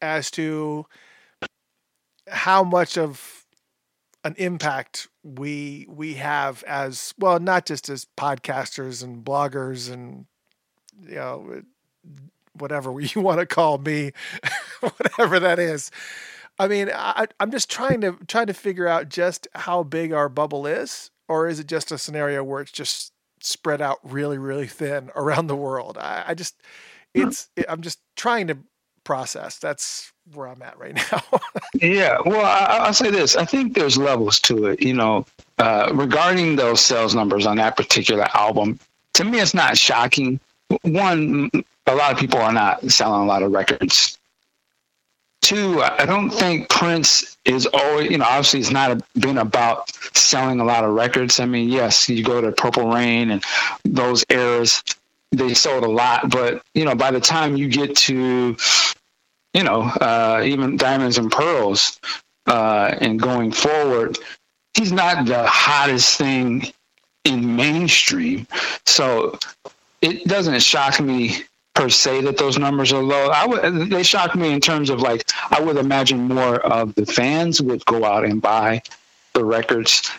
[0.00, 0.86] as to
[2.28, 3.46] how much of
[4.24, 10.26] an impact we we have as well not just as podcasters and bloggers and
[11.08, 11.62] you know
[12.54, 14.10] whatever you want to call me
[14.80, 15.90] whatever that is.
[16.58, 20.28] I mean I, i'm just trying to trying to figure out just how big our
[20.28, 24.66] bubble is or is it just a scenario where it's just spread out really really
[24.66, 25.98] thin around the world?
[25.98, 26.60] I, I just
[27.14, 27.28] hmm.
[27.28, 28.58] it's i'm just trying to
[29.06, 31.22] process that's where i'm at right now
[31.82, 33.36] Yeah, well, I, I'll say this.
[33.36, 34.82] I think there's levels to it.
[34.82, 35.26] You know,
[35.58, 38.78] uh, regarding those sales numbers on that particular album,
[39.14, 40.40] to me, it's not shocking.
[40.82, 41.50] One,
[41.86, 44.18] a lot of people are not selling a lot of records.
[45.42, 50.58] Two, I don't think Prince is always, you know, obviously it's not been about selling
[50.58, 51.38] a lot of records.
[51.38, 53.44] I mean, yes, you go to Purple Rain and
[53.84, 54.82] those eras,
[55.32, 58.56] they sold a lot, but, you know, by the time you get to,
[59.54, 62.00] you know, uh, even Diamonds and Pearls,
[62.46, 64.18] uh, and going forward,
[64.74, 66.72] he's not the hottest thing
[67.24, 68.46] in mainstream.
[68.84, 69.38] So
[70.00, 71.42] it doesn't shock me
[71.74, 73.28] per se that those numbers are low.
[73.28, 77.04] I would they shock me in terms of like I would imagine more of the
[77.04, 78.82] fans would go out and buy
[79.34, 80.10] the records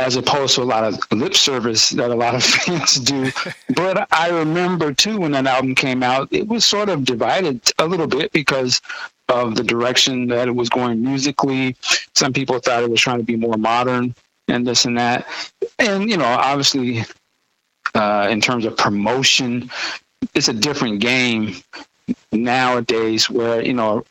[0.00, 3.30] as opposed to a lot of lip service that a lot of fans do.
[3.74, 7.86] but I remember too when that album came out, it was sort of divided a
[7.86, 8.80] little bit because
[9.28, 11.76] of the direction that it was going musically.
[12.14, 14.14] Some people thought it was trying to be more modern
[14.48, 15.26] and this and that.
[15.78, 17.04] And, you know, obviously
[17.94, 19.70] uh, in terms of promotion.
[20.34, 21.56] It's a different game
[22.32, 24.04] nowadays where, you know,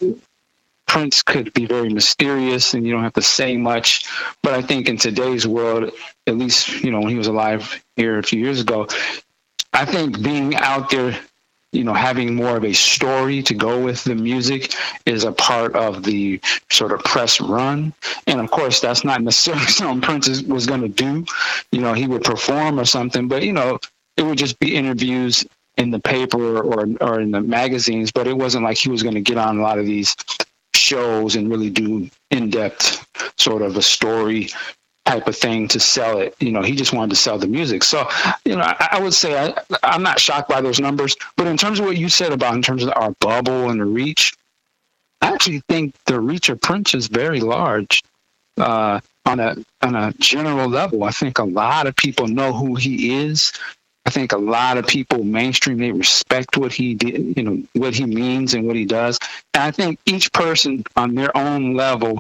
[0.90, 4.10] Prince could be very mysterious and you don't have to say much.
[4.42, 5.94] But I think in today's world,
[6.26, 8.88] at least, you know, when he was alive here a few years ago,
[9.72, 11.16] I think being out there,
[11.72, 14.74] you know, having more of a story to go with the music
[15.06, 17.94] is a part of the sort of press run.
[18.26, 21.24] And of course, that's not necessarily something Prince was going to do.
[21.72, 23.78] You know, he would perform or something, but, you know,
[24.18, 25.46] it would just be interviews
[25.78, 29.16] in the paper or or in the magazines, but it wasn't like he was going
[29.16, 30.16] to get on a lot of these
[30.74, 33.06] shows and really do in depth
[33.38, 34.50] sort of a story
[35.06, 36.36] type of thing to sell it.
[36.40, 37.84] You know, he just wanted to sell the music.
[37.84, 38.08] So,
[38.46, 41.16] you know, I, I would say I, I'm not shocked by those numbers.
[41.36, 43.86] But in terms of what you said about in terms of our bubble and the
[43.86, 44.36] reach,
[45.22, 48.04] I actually think the reach of Prince is very large.
[48.58, 52.76] Uh, on a on a general level, I think a lot of people know who
[52.76, 53.54] he is.
[54.10, 57.94] I think a lot of people mainstream they respect what he did, you know, what
[57.94, 59.20] he means and what he does.
[59.54, 62.18] And I think each person on their own level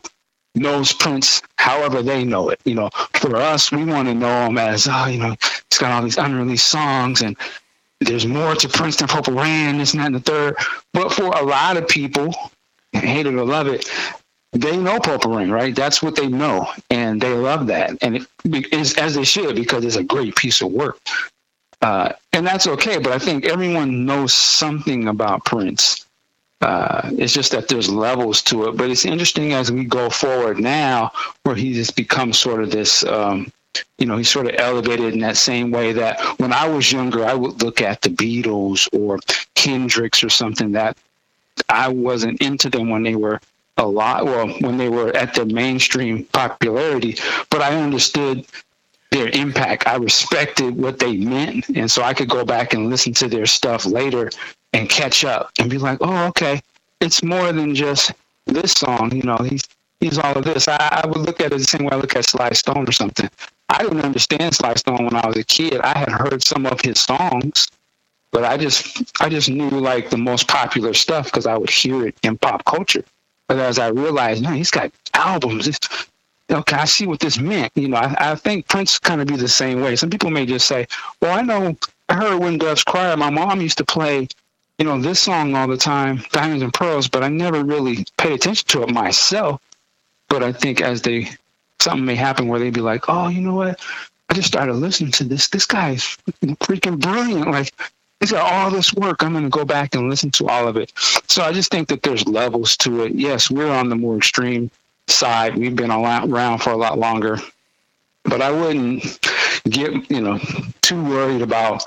[0.54, 2.60] knows Prince however they know it.
[2.64, 5.36] You know, for us, we want to know him as, oh, you know,
[5.72, 7.36] he's got all these unreleased songs and
[8.02, 10.58] there's more to Prince than Purple Rain, this and that and the third.
[10.94, 12.36] But for a lot of people,
[12.94, 13.90] hate it or love it,
[14.54, 15.76] they know Purple Rain, right?
[15.76, 18.28] That's what they know, and they love that, and it
[18.72, 21.00] is as they should because it's a great piece of work.
[21.82, 22.98] Uh, and that's okay.
[22.98, 26.06] But I think everyone knows something about Prince.
[26.62, 28.78] Uh, it's just that there's levels to it.
[28.78, 31.12] But it's interesting as we go forward now,
[31.44, 33.04] where he just becomes sort of this.
[33.06, 33.52] Um,
[33.98, 37.24] you know, he's sort of elevated in that same way that when I was younger,
[37.24, 39.20] I would look at the Beatles or
[39.56, 40.98] Hendrix or something that
[41.70, 43.40] I wasn't into them when they were
[43.78, 47.18] a lot, well, when they were at their mainstream popularity,
[47.50, 48.46] but I understood
[49.12, 49.88] their impact.
[49.88, 51.68] I respected what they meant.
[51.70, 54.30] And so I could go back and listen to their stuff later
[54.74, 56.62] and catch up and be like, oh, okay,
[57.01, 58.12] it's more than just
[58.45, 59.12] this song.
[59.16, 59.64] You know, he's
[59.99, 60.68] he's all of this.
[60.68, 62.91] I, I would look at it the same way I look at Sly Stone or
[62.91, 63.30] something.
[63.70, 65.80] I didn't understand Sly Stone when I was a kid.
[65.82, 67.68] I had heard some of his songs,
[68.32, 72.05] but I just I just knew like the most popular stuff because I would hear
[72.05, 73.03] it in pop culture.
[73.47, 75.68] But as I realized, no, he's got albums.
[75.68, 75.80] It's,
[76.52, 77.72] okay, I see what this meant.
[77.76, 79.95] You know, I, I think Prince kind of be the same way.
[79.95, 80.88] Some people may just say,
[81.22, 81.78] well, I know,
[82.10, 83.14] I heard When Doves Cry.
[83.16, 84.28] My mom used to play,
[84.78, 88.34] you know, this song all the time, Diamonds and Pearls, but I never really paid
[88.34, 89.62] attention to it myself.
[90.28, 91.30] But I think as they,
[91.80, 93.80] something may happen where they'd be like, oh, you know what?
[94.30, 95.47] I just started listening to this.
[95.50, 97.50] This guy is freaking brilliant.
[97.50, 97.74] Like,
[98.20, 99.24] he's got all this work.
[99.24, 100.93] I'm going to go back and listen to all of it.
[101.28, 103.14] So I just think that there's levels to it.
[103.14, 104.70] Yes, we're on the more extreme
[105.12, 105.57] side.
[105.57, 107.38] We've been around for a lot longer,
[108.24, 109.20] but I wouldn't
[109.70, 110.39] get you know
[110.82, 111.86] too worried about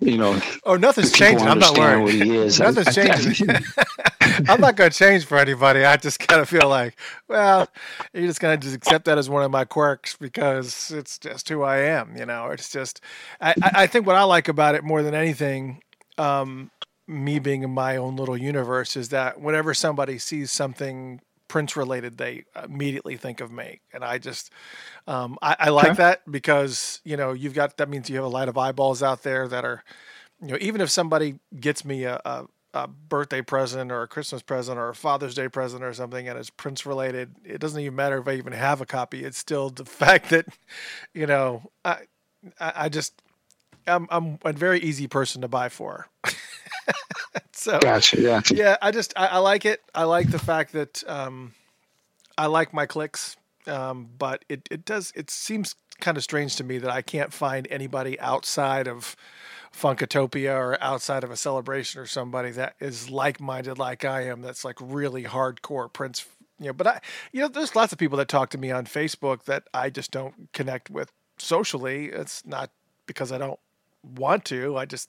[0.00, 0.40] you know.
[0.64, 1.46] Oh, nothing's changing.
[1.46, 2.02] I'm not worried.
[2.02, 2.60] What he is.
[2.60, 3.48] nothing's changing.
[4.48, 5.84] I'm not going to change for anybody.
[5.84, 6.98] I just kind of feel like,
[7.28, 7.68] well,
[8.12, 11.48] you're just going to just accept that as one of my quirks because it's just
[11.48, 12.16] who I am.
[12.16, 13.00] You know, it's just.
[13.40, 15.82] I, I think what I like about it more than anything.
[16.18, 16.70] Um,
[17.06, 22.18] me being in my own little universe is that whenever somebody sees something Prince related,
[22.18, 24.50] they immediately think of me, and I just
[25.06, 25.94] um, I, I, like okay.
[25.94, 29.22] that because you know you've got that means you have a lot of eyeballs out
[29.22, 29.84] there that are
[30.40, 34.42] you know even if somebody gets me a, a, a birthday present or a Christmas
[34.42, 37.94] present or a Father's Day present or something and it's Prince related, it doesn't even
[37.94, 39.24] matter if I even have a copy.
[39.24, 40.46] It's still the fact that
[41.14, 41.98] you know I
[42.60, 43.22] I just
[43.86, 46.06] I'm I'm a very easy person to buy for.
[47.52, 48.76] so gotcha, yeah, yeah.
[48.82, 49.82] I just I, I, like it.
[49.94, 51.52] I like the fact that um,
[52.36, 56.64] I like my clicks, um, but it it does it seems kind of strange to
[56.64, 59.16] me that I can't find anybody outside of
[59.74, 64.42] Funkatopia or outside of a celebration or somebody that is like minded like I am.
[64.42, 66.26] That's like really hardcore Prince.
[66.58, 67.00] You know, but I,
[67.32, 70.10] you know, there's lots of people that talk to me on Facebook that I just
[70.10, 72.06] don't connect with socially.
[72.06, 72.70] It's not
[73.06, 73.60] because I don't
[74.02, 74.76] want to.
[74.76, 75.08] I just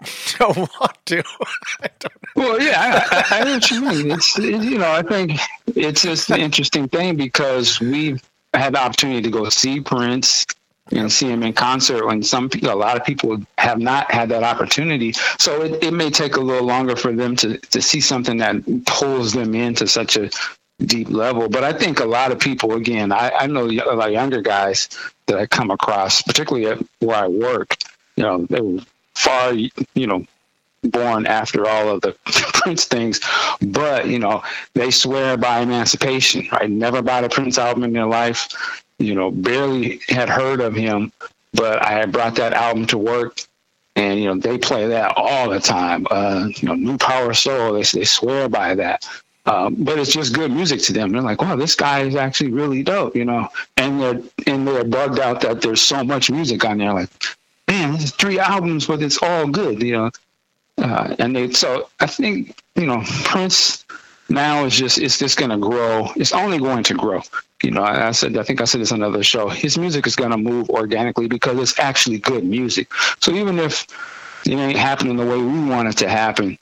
[0.38, 1.22] don't want to.
[1.98, 4.10] don't well, yeah, I, I, know what you mean.
[4.12, 5.38] It's it, you know, I think
[5.74, 8.22] it's just an interesting thing because we've
[8.54, 10.46] had the opportunity to go see Prince
[10.90, 14.28] and see him in concert when some people, a lot of people have not had
[14.30, 15.12] that opportunity.
[15.38, 18.56] So it, it may take a little longer for them to, to see something that
[18.86, 20.30] pulls them into such a
[20.84, 21.48] deep level.
[21.48, 24.40] But I think a lot of people, again, I, I know a lot of younger
[24.40, 24.88] guys
[25.26, 27.76] that I come across, particularly at where I work,
[28.16, 28.80] you know, they were
[29.14, 30.24] far, you know,
[30.84, 32.12] born after all of the
[32.54, 33.20] Prince things,
[33.60, 34.42] but you know,
[34.74, 36.70] they swear by emancipation, right?
[36.70, 41.12] Never bought a Prince album in their life, you know, barely had heard of him,
[41.52, 43.40] but I had brought that album to work,
[43.96, 46.06] and you know they play that all the time.
[46.10, 49.04] Uh, you know, New Power Soul, they they swear by that.
[49.48, 51.10] Um, but it's just good music to them.
[51.10, 53.48] They're like, wow, this guy is actually really dope, you know.
[53.78, 56.92] And they're and they're bugged out that there's so much music on there.
[56.92, 57.08] Like,
[57.66, 60.10] man, this is three albums, but it's all good, you know.
[60.76, 63.86] Uh, and they so I think you know Prince
[64.28, 66.10] now is just it's just going to grow.
[66.16, 67.22] It's only going to grow.
[67.62, 69.48] You know, I, I, said I think I said this on another show.
[69.48, 72.92] His music is going to move organically because it's actually good music.
[73.20, 73.86] So even if
[74.44, 76.58] it ain't happening the way we want it to happen,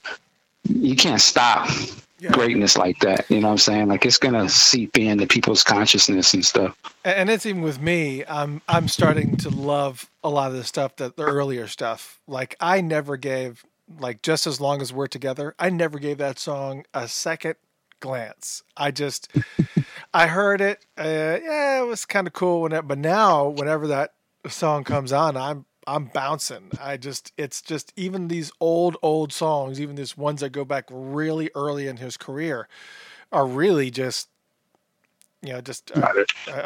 [0.63, 1.69] you can't stop
[2.19, 2.31] yeah.
[2.31, 3.29] greatness like that.
[3.29, 3.87] You know what I'm saying?
[3.87, 6.77] Like it's gonna seep into people's consciousness and stuff.
[7.03, 8.23] And it's even with me.
[8.27, 12.19] I'm I'm starting to love a lot of the stuff that the earlier stuff.
[12.27, 13.65] Like I never gave
[13.99, 15.55] like just as long as we're together.
[15.59, 17.55] I never gave that song a second
[17.99, 18.63] glance.
[18.75, 19.31] I just
[20.13, 20.85] I heard it.
[20.97, 24.13] Uh, yeah, it was kind of cool when it, but now whenever that
[24.47, 26.71] song comes on, I'm I'm bouncing.
[26.81, 30.85] I just it's just even these old old songs, even these ones that go back
[30.91, 32.67] really early in his career,
[33.31, 34.27] are really just
[35.41, 36.11] you know just uh,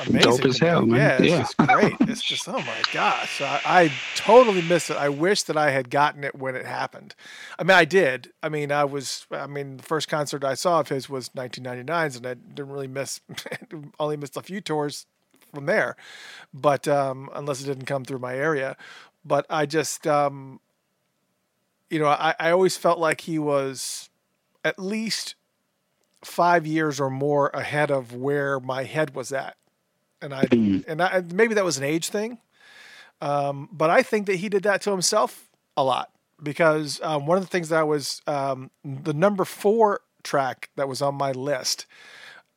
[0.07, 0.19] amazing.
[0.19, 0.97] Dope as hell, man.
[0.97, 1.39] Yeah, it's yeah.
[1.39, 2.09] just great.
[2.09, 4.97] It's just oh my gosh, I, I totally missed it.
[4.97, 7.13] I wish that I had gotten it when it happened.
[7.59, 8.31] I mean, I did.
[8.41, 9.27] I mean, I was.
[9.29, 12.87] I mean, the first concert I saw of his was 1999's, and I didn't really
[12.87, 13.21] miss.
[13.99, 15.05] only missed a few tours
[15.53, 15.95] from there,
[16.53, 18.77] but um, unless it didn't come through my area
[19.23, 20.59] but I just, um,
[21.89, 24.09] you know, I, I always felt like he was
[24.63, 25.35] at least
[26.23, 29.57] five years or more ahead of where my head was at,
[30.21, 30.83] and I mm.
[30.87, 32.39] and I, maybe that was an age thing,
[33.21, 36.11] um, but I think that he did that to himself a lot
[36.41, 40.87] because um, one of the things that I was um, the number four track that
[40.87, 41.85] was on my list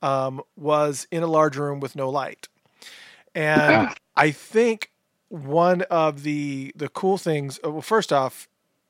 [0.02, 2.48] um, was in a large room with no light,
[3.34, 3.94] and yeah.
[4.16, 4.90] I think
[5.28, 7.58] one of the the cool things.
[7.64, 8.48] Uh, well, first off,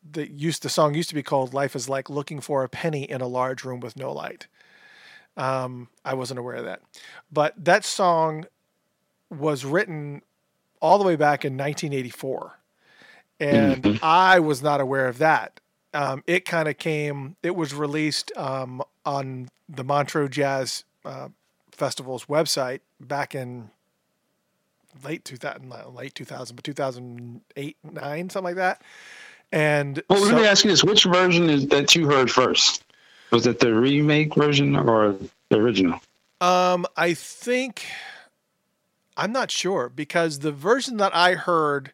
[0.08, 3.04] the used the song used to be called "Life Is Like Looking for a Penny
[3.04, 4.46] in a Large Room with No Light."
[5.36, 6.80] Um, I wasn't aware of that,
[7.32, 8.46] but that song
[9.30, 10.22] was written
[10.80, 12.58] all the way back in 1984,
[13.40, 14.04] and mm-hmm.
[14.04, 15.60] I was not aware of that.
[15.92, 17.36] Um, it kind of came.
[17.42, 21.28] It was released um, on the Montreux Jazz uh,
[21.70, 23.70] Festival's website back in
[25.02, 28.82] late 2000, late 2000, but 2008, nine, something like that.
[29.52, 32.84] And well, so, let me ask you this: Which version is that you heard first?
[33.30, 35.16] Was it the remake version or
[35.48, 36.00] the original?
[36.40, 37.86] Um, I think
[39.16, 41.92] I'm not sure because the version that I heard,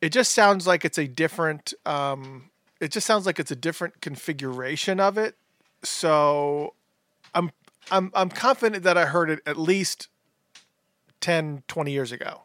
[0.00, 1.74] it just sounds like it's a different.
[1.86, 2.50] Um,
[2.80, 5.36] it just sounds like it's a different configuration of it.
[5.84, 6.74] So,
[7.34, 7.52] I'm
[7.90, 10.08] I'm I'm confident that I heard it at least
[11.20, 12.42] 10, 20 years ago.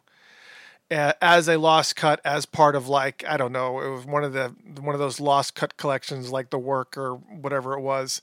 [0.88, 4.32] As a lost cut, as part of like I don't know, it was one of
[4.32, 8.22] the one of those lost cut collections, like the work or whatever it was.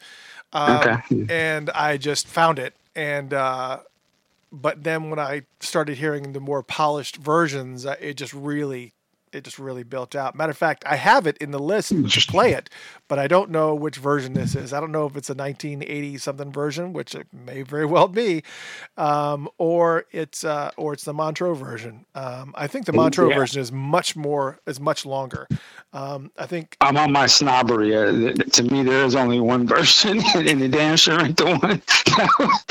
[0.54, 1.26] Um, okay.
[1.30, 3.80] And I just found it, and uh,
[4.54, 8.93] but then when I started hearing the more polished versions, uh, it just really
[9.34, 10.36] it just really built out.
[10.36, 12.70] Matter of fact, I have it in the list to play it,
[13.08, 14.74] but I don't know which version this is.
[14.74, 18.44] I don't know if it's a 1980 something version, which it may very well be,
[18.98, 22.06] um, or it's uh, or it's the Montreux version.
[22.16, 23.36] Um, I think the Montreux yeah.
[23.36, 25.48] version is much more is much longer.
[25.94, 27.96] Um, I think I'm on my snobbery.
[27.96, 31.82] Uh, to me, there is only one version, and the damn sure ain't the one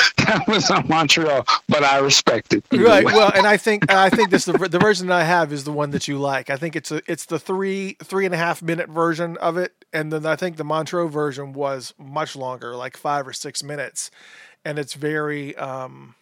[0.26, 1.42] that was on Montreux.
[1.68, 2.64] But I respect it.
[2.72, 3.04] Right.
[3.04, 3.12] Way.
[3.22, 5.72] Well, and I think I think this the, the version that I have is the
[5.72, 6.50] one that you like.
[6.50, 9.84] I think it's a it's the three three and a half minute version of it,
[9.92, 14.10] and then I think the Montreux version was much longer, like five or six minutes,
[14.64, 16.14] and it's very um,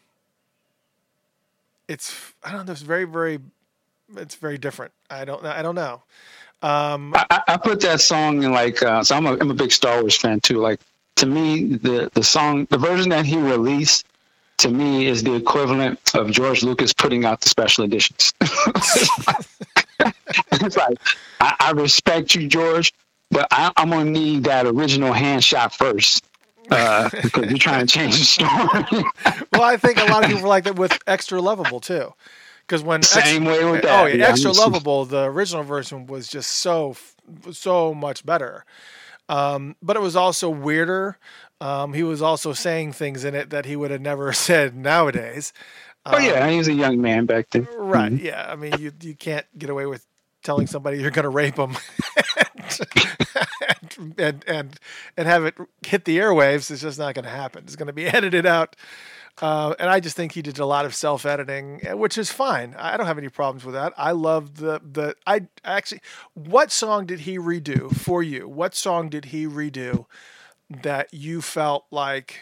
[1.89, 3.39] it's I don't know, it's very very
[4.17, 4.93] it's very different.
[5.09, 6.03] I don't know, I don't know.
[6.63, 9.73] Um, I, I put that song in like uh, so I'm a I'm a big
[9.73, 10.59] Star Wars fan too.
[10.59, 10.81] Like
[11.21, 14.07] to me, the the song the version that he released
[14.59, 18.33] to me is the equivalent of George Lucas putting out the special editions.
[20.53, 20.99] it's like
[21.41, 22.93] I, I, respect you, George,
[23.31, 26.25] but I, am gonna need that original Han shot first.
[26.71, 29.05] Uh, because you're trying to change the story.
[29.53, 32.15] well, I think a lot of people like that with extra lovable too.
[32.67, 34.03] Because when same extra, way with that.
[34.03, 35.05] Oh, yeah, extra lovable.
[35.05, 36.97] The original version was just so
[37.51, 38.65] so much better.
[39.31, 41.17] Um, but it was also weirder.
[41.61, 45.53] Um, he was also saying things in it that he would have never said nowadays.
[46.05, 47.69] Oh yeah, um, he was a young man back then.
[47.77, 48.11] Right.
[48.11, 48.27] Mm-hmm.
[48.27, 48.47] Yeah.
[48.51, 50.05] I mean, you you can't get away with
[50.43, 51.77] telling somebody you're going to rape them
[53.93, 54.81] and, and, and
[55.17, 55.55] and have it
[55.87, 56.71] hit the airwaves.
[56.71, 57.65] It's just not going to happen.
[57.65, 58.75] It's going to be edited out
[59.41, 62.31] Uh, and I just think he did a lot of self editing, eh, which is
[62.31, 62.75] fine.
[62.79, 63.93] I don't have any problems with that.
[63.97, 66.01] I love the the I actually.
[66.35, 68.49] What song did he redo for you?
[68.49, 70.07] What song did he redo
[70.69, 72.41] that you felt like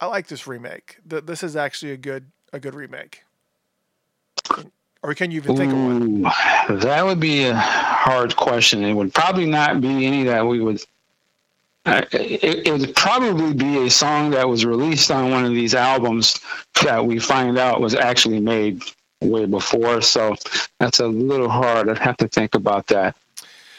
[0.00, 0.98] I like this remake?
[1.06, 3.22] That this is actually a good a good remake.
[5.02, 6.78] Or can you even think Ooh, of one?
[6.80, 8.82] That would be a hard question.
[8.82, 10.82] It would probably not be any that we would
[11.86, 16.40] it, it, would probably be a song that was released on one of these albums
[16.82, 18.82] that we find out was actually made
[19.20, 20.00] way before.
[20.00, 20.34] So
[20.80, 21.88] that's a little hard.
[21.88, 23.16] I'd have to think about that.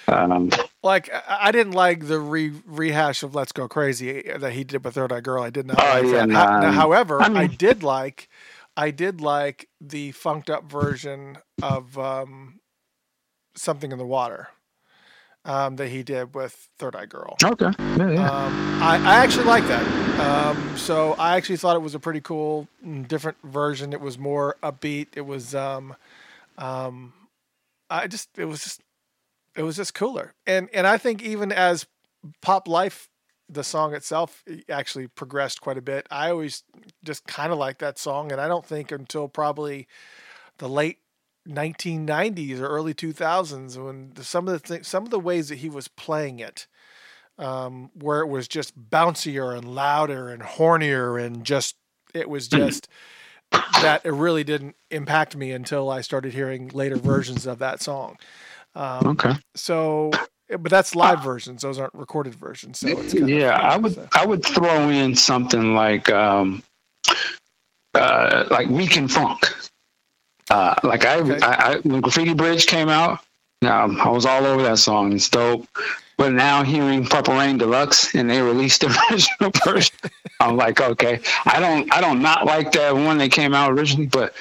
[0.08, 0.52] Um,
[0.84, 4.94] like I didn't like the re- rehash of "Let's Go Crazy" that he did with
[4.94, 5.42] Third Eye Girl.
[5.42, 5.80] I did not.
[5.80, 8.30] Oh, like yeah, nah, now, however, I, mean, I, did like,
[8.78, 12.60] I did like the funked up version of um,
[13.56, 14.50] "Something in the Water."
[15.46, 17.38] Um, that he did with Third Eye Girl.
[17.44, 17.72] Okay.
[17.80, 18.30] Yeah, yeah.
[18.30, 20.20] Um, I, I actually like that.
[20.20, 23.94] Um, so I actually thought it was a pretty cool, mm, different version.
[23.94, 25.08] It was more upbeat.
[25.16, 25.96] It was, um,
[26.58, 27.14] um,
[27.90, 28.82] I just, it was just,
[29.56, 30.34] it was just cooler.
[30.46, 31.86] And and I think even as
[32.42, 33.10] Pop Life,
[33.48, 36.08] the song itself actually progressed quite a bit.
[36.10, 36.64] I always
[37.04, 39.88] just kind of like that song, and I don't think until probably
[40.58, 40.98] the late
[41.48, 45.70] 1990s or early 2000s when some of the th- some of the ways that he
[45.70, 46.68] was playing it
[47.38, 51.76] um, where it was just bouncier and louder and hornier and just
[52.14, 52.58] it was hmm.
[52.58, 52.88] just
[53.52, 58.18] that it really didn't impact me until I started hearing later versions of that song.
[58.74, 59.34] Um, okay.
[59.56, 60.12] So,
[60.50, 62.80] but that's live versions; those aren't recorded versions.
[62.80, 64.08] So yeah, I would so.
[64.14, 66.64] I would throw in something like um,
[67.94, 69.46] uh, like We Can Funk.
[70.50, 71.40] Uh, like I, okay.
[71.42, 73.20] I, I, when Graffiti Bridge came out,
[73.64, 75.14] um, I was all over that song.
[75.14, 75.68] It's dope.
[76.18, 79.96] But now hearing Purple Rain Deluxe and they released the original version,
[80.40, 84.08] I'm like, okay, I don't, I don't not like that one that came out originally,
[84.08, 84.34] but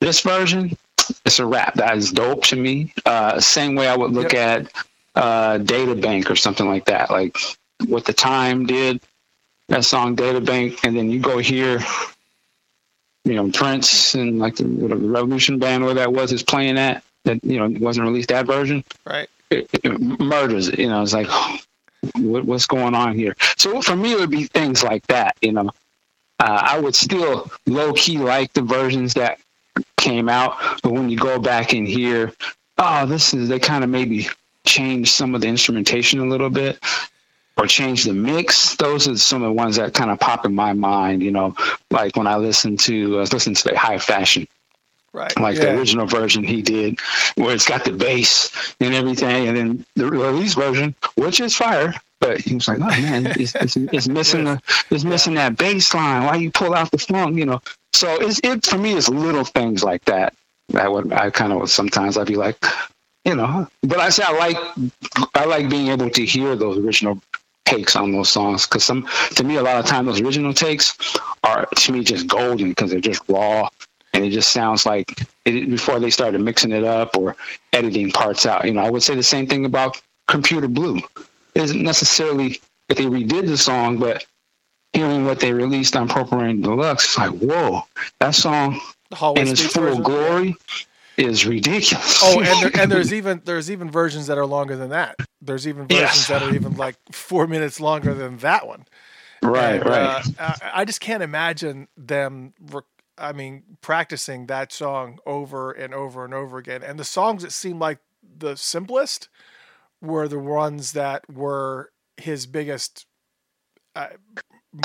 [0.00, 0.76] this version,
[1.24, 1.74] it's a rap.
[1.74, 2.92] That is dope to me.
[3.06, 4.66] Uh, same way I would look yep.
[4.66, 4.72] at
[5.14, 7.36] uh, Data Bank or something like that, like
[7.86, 9.00] what the time did.
[9.68, 11.80] That song Data Bank, and then you go here
[13.24, 17.02] you know Prince and like the, the Revolution band where that was is playing that
[17.24, 18.84] that you know wasn't released that version.
[19.04, 19.28] Right.
[19.50, 20.78] It, it murders it.
[20.78, 21.28] You know, it's like
[22.16, 23.36] what, what's going on here.
[23.56, 25.36] So for me, it would be things like that.
[25.40, 25.70] You know,
[26.38, 29.38] uh, I would still low key like the versions that
[29.96, 32.32] came out, but when you go back and hear,
[32.78, 34.28] oh, this is they kind of maybe
[34.64, 36.78] change some of the instrumentation a little bit
[37.58, 38.76] or change the mix.
[38.76, 41.22] Those are some of the ones that kind of pop in my mind.
[41.22, 41.54] You know,
[41.90, 44.46] like when I listen to uh, listen to the Hi-Fashion.
[45.14, 45.36] Right.
[45.40, 45.64] Like yeah.
[45.64, 47.00] the original version he did,
[47.36, 51.94] where it's got the bass and everything, and then the release version, which is fire,
[52.20, 54.60] but he was like, "Oh man, it's, it's, it's missing the,
[54.90, 56.24] it's missing that bass line.
[56.24, 57.62] Why you pull out the funk?" You know.
[57.94, 58.92] So it's it for me.
[58.94, 60.34] It's little things like that
[60.70, 62.62] that would I kind of sometimes I'd be like,
[63.24, 63.68] you know.
[63.82, 64.56] But I say I like
[65.34, 67.20] I like being able to hear those original
[67.68, 70.96] takes on those songs because some to me a lot of time those original takes
[71.44, 73.68] are to me just golden because they're just raw
[74.14, 75.12] and it just sounds like
[75.44, 77.36] it, before they started mixing it up or
[77.72, 80.96] editing parts out you know i would say the same thing about computer blue
[81.54, 84.24] it isn't necessarily that they redid the song but
[84.94, 87.82] hearing what they released on purple rain deluxe it's like whoa
[88.20, 88.80] that song
[89.36, 90.02] in its full version.
[90.02, 90.56] glory
[91.18, 92.20] is ridiculous.
[92.22, 95.16] Oh, and there, and there's even there's even versions that are longer than that.
[95.42, 96.28] There's even versions yes.
[96.28, 98.86] that are even like four minutes longer than that one.
[99.42, 100.24] Right, and, right.
[100.38, 102.54] Uh, I just can't imagine them.
[103.16, 106.82] I mean, practicing that song over and over and over again.
[106.82, 109.28] And the songs that seemed like the simplest
[110.00, 113.06] were the ones that were his biggest,
[113.96, 114.08] uh,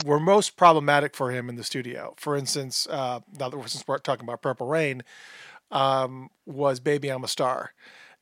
[0.05, 2.15] were most problematic for him in the studio.
[2.17, 5.03] For instance, uh, now that we're talking about Purple Rain,
[5.73, 7.73] um, was Baby I'm a Star.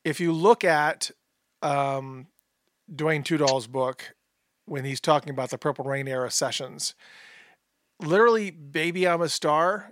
[0.04, 1.12] If you look at
[1.62, 2.28] um,
[2.94, 4.16] Duane Tudahl's book,
[4.66, 6.96] when he's talking about the Purple Rain era sessions,
[8.02, 9.92] literally, Baby I'm a Star,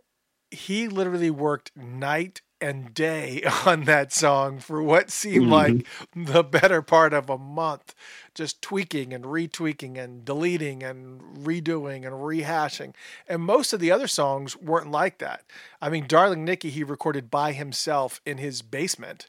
[0.49, 5.52] he literally worked night and day on that song for what seemed mm-hmm.
[5.52, 7.95] like the better part of a month,
[8.34, 12.94] just tweaking and retweaking and deleting and redoing and rehashing.
[13.27, 15.44] And most of the other songs weren't like that.
[15.81, 19.27] I mean, Darling Nikki, he recorded by himself in his basement.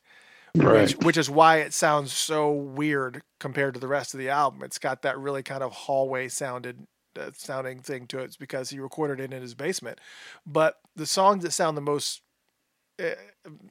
[0.52, 0.80] Right.
[0.80, 4.64] Which, which is why it sounds so weird compared to the rest of the album.
[4.64, 6.88] It's got that really kind of hallway sounded
[7.18, 8.24] uh, sounding thing to it.
[8.24, 10.00] It's because he recorded it in his basement.
[10.46, 12.22] But the songs that sound the most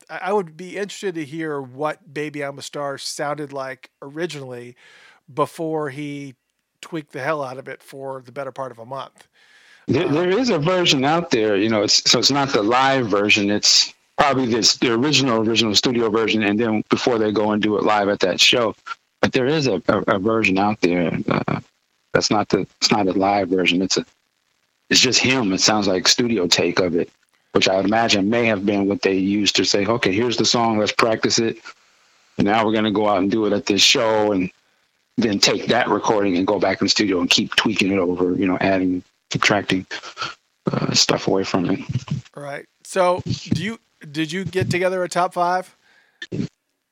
[0.10, 4.76] I would be interested to hear what Baby I'm a Star sounded like originally
[5.34, 6.36] before he
[6.82, 9.28] tweaked the hell out of it for the better part of a month.
[9.88, 11.84] There, Uh, there is a version out there, you know.
[11.84, 13.50] It's, so it's not the live version.
[13.50, 17.78] It's probably this, the original, original studio version, and then before they go and do
[17.78, 18.76] it live at that show.
[19.22, 21.18] But there is a, a, a version out there.
[21.28, 21.60] Uh,
[22.14, 22.68] that's not the.
[22.82, 23.82] It's not a live version.
[23.82, 24.06] It's a.
[24.90, 25.54] It's just him.
[25.54, 27.10] It sounds like studio take of it,
[27.54, 29.86] which I would imagine may have been what they used to say.
[29.86, 30.78] Okay, here's the song.
[30.78, 31.58] Let's practice it.
[32.38, 34.52] And now we're going to go out and do it at this show, and
[35.18, 38.34] then take that recording and go back in the studio and keep tweaking it over.
[38.36, 39.86] You know, adding, subtracting
[40.72, 41.80] uh, stuff away from it.
[42.36, 42.66] Right.
[42.84, 43.80] So, do you
[44.12, 45.76] did you get together a top five?
[46.32, 46.38] Uh,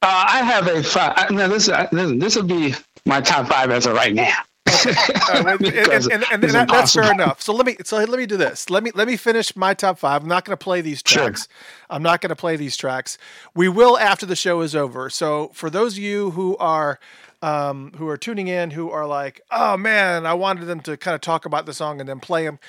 [0.02, 1.32] I have a five.
[1.32, 2.74] Now this listen, this will be
[3.06, 4.38] my top five as of right now.
[5.30, 7.42] Uh, and, and, and, and that, that's fair enough.
[7.42, 8.70] So let me so let me do this.
[8.70, 10.22] Let me let me finish my top five.
[10.22, 11.24] I'm not going to play these Sure.
[11.24, 11.48] tracks.
[11.90, 13.18] I'm not going to play these tracks.
[13.54, 15.10] We will after the show is over.
[15.10, 17.00] So for those of you who are
[17.42, 21.14] um, who are tuning in, who are like, oh man, I wanted them to kind
[21.16, 22.60] of talk about the song and then play them.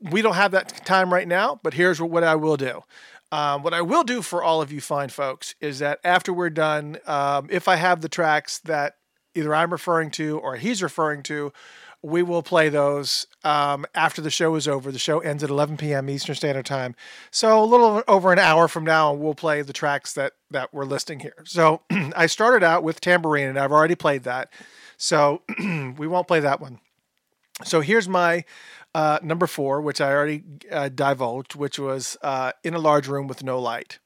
[0.00, 1.60] We don't have that time right now.
[1.62, 2.82] But here's what I will do.
[3.32, 6.50] Um, what I will do for all of you fine folks is that after we're
[6.50, 8.96] done, um, if I have the tracks that
[9.34, 11.52] either I'm referring to or he's referring to,
[12.02, 14.90] we will play those um, after the show is over.
[14.90, 16.08] The show ends at 11 p.m.
[16.08, 16.94] Eastern Standard Time.
[17.30, 20.84] So a little over an hour from now, we'll play the tracks that that we're
[20.86, 21.44] listing here.
[21.44, 24.50] So I started out with Tambourine, and I've already played that.
[24.96, 26.80] So we won't play that one.
[27.64, 28.44] So here's my
[28.94, 33.26] uh, number four, which I already uh, divulged, which was uh, In a Large Room
[33.26, 33.98] with No Light.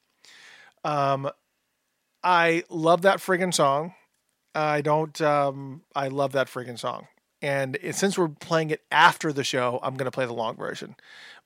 [0.83, 1.31] Um,
[2.23, 3.95] I love that friggin' song.
[4.55, 5.21] I don't.
[5.21, 7.09] Um, I love that friggin' song.
[7.43, 10.57] And it, since we're playing it after the show, I'm going to play the long
[10.57, 10.97] version,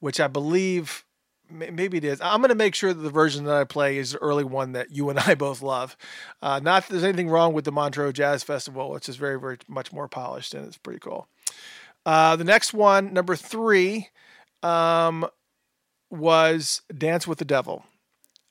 [0.00, 1.04] which I believe
[1.50, 2.20] may- maybe it is.
[2.20, 4.72] I'm going to make sure that the version that I play is the early one
[4.72, 5.96] that you and I both love.
[6.40, 9.58] Uh, not that there's anything wrong with the Montreux Jazz Festival, which is very, very
[9.66, 11.28] much more polished and it's pretty cool.
[12.06, 14.08] Uh, the next one, number three,
[14.62, 15.28] um,
[16.10, 17.84] was Dance with the Devil.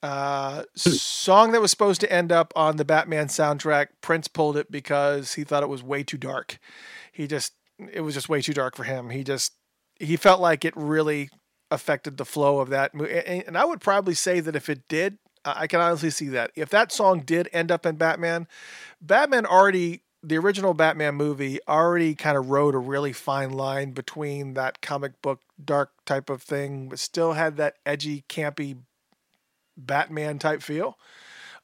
[0.03, 3.87] Uh, song that was supposed to end up on the Batman soundtrack.
[4.01, 6.59] Prince pulled it because he thought it was way too dark.
[7.11, 7.53] He just,
[7.91, 9.09] it was just way too dark for him.
[9.09, 9.53] He just,
[9.99, 11.29] he felt like it really
[11.71, 13.11] affected the flow of that movie.
[13.11, 16.51] And, I would probably say that if it did, I I can honestly see that.
[16.55, 18.47] If that song did end up in Batman,
[19.01, 24.53] Batman already, the original Batman movie already kind of rode a really fine line between
[24.53, 28.77] that comic book dark type of thing, but still had that edgy, campy
[29.77, 30.97] Batman type feel.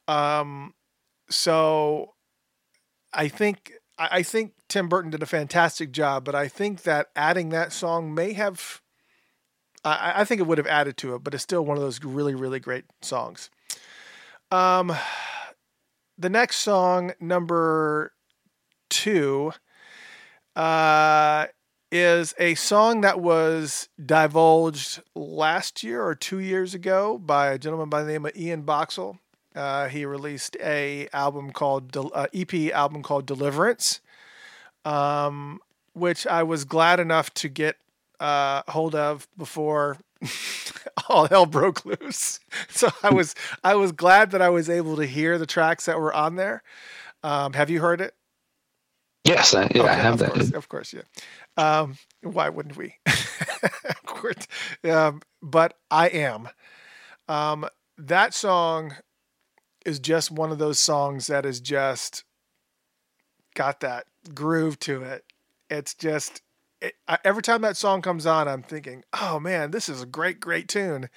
[0.08, 0.74] Um,
[1.28, 2.14] so
[3.12, 7.50] I think I think Tim Burton did a fantastic job, but I think that adding
[7.50, 8.80] that song may have
[9.84, 12.02] I, I think it would have added to it, but it's still one of those
[12.02, 13.50] really, really great songs.
[14.50, 14.92] Um
[16.16, 18.12] the next song, number
[18.90, 19.52] two,
[20.56, 21.46] uh
[21.94, 27.88] is a song that was divulged last year or two years ago by a gentleman
[27.88, 29.18] by the name of Ian Boxill.
[29.54, 34.00] Uh, he released a album called Del- uh, EP album called Deliverance,
[34.84, 35.60] um,
[35.92, 37.76] which I was glad enough to get
[38.18, 39.98] uh, hold of before
[41.08, 42.40] all hell broke loose.
[42.70, 46.00] So I was I was glad that I was able to hear the tracks that
[46.00, 46.64] were on there.
[47.22, 48.14] Um, have you heard it?
[49.24, 50.32] Yes, I, yeah, I have of that.
[50.32, 51.00] Course, of course, yeah.
[51.56, 52.96] Um, why wouldn't we?
[53.06, 54.46] of course.
[54.82, 56.48] Um, but I am.
[57.28, 58.94] Um, that song
[59.86, 62.24] is just one of those songs that is just
[63.54, 65.24] got that groove to it.
[65.70, 66.42] It's just
[66.80, 70.06] it, I, every time that song comes on, I'm thinking, "Oh man, this is a
[70.06, 71.08] great, great tune,"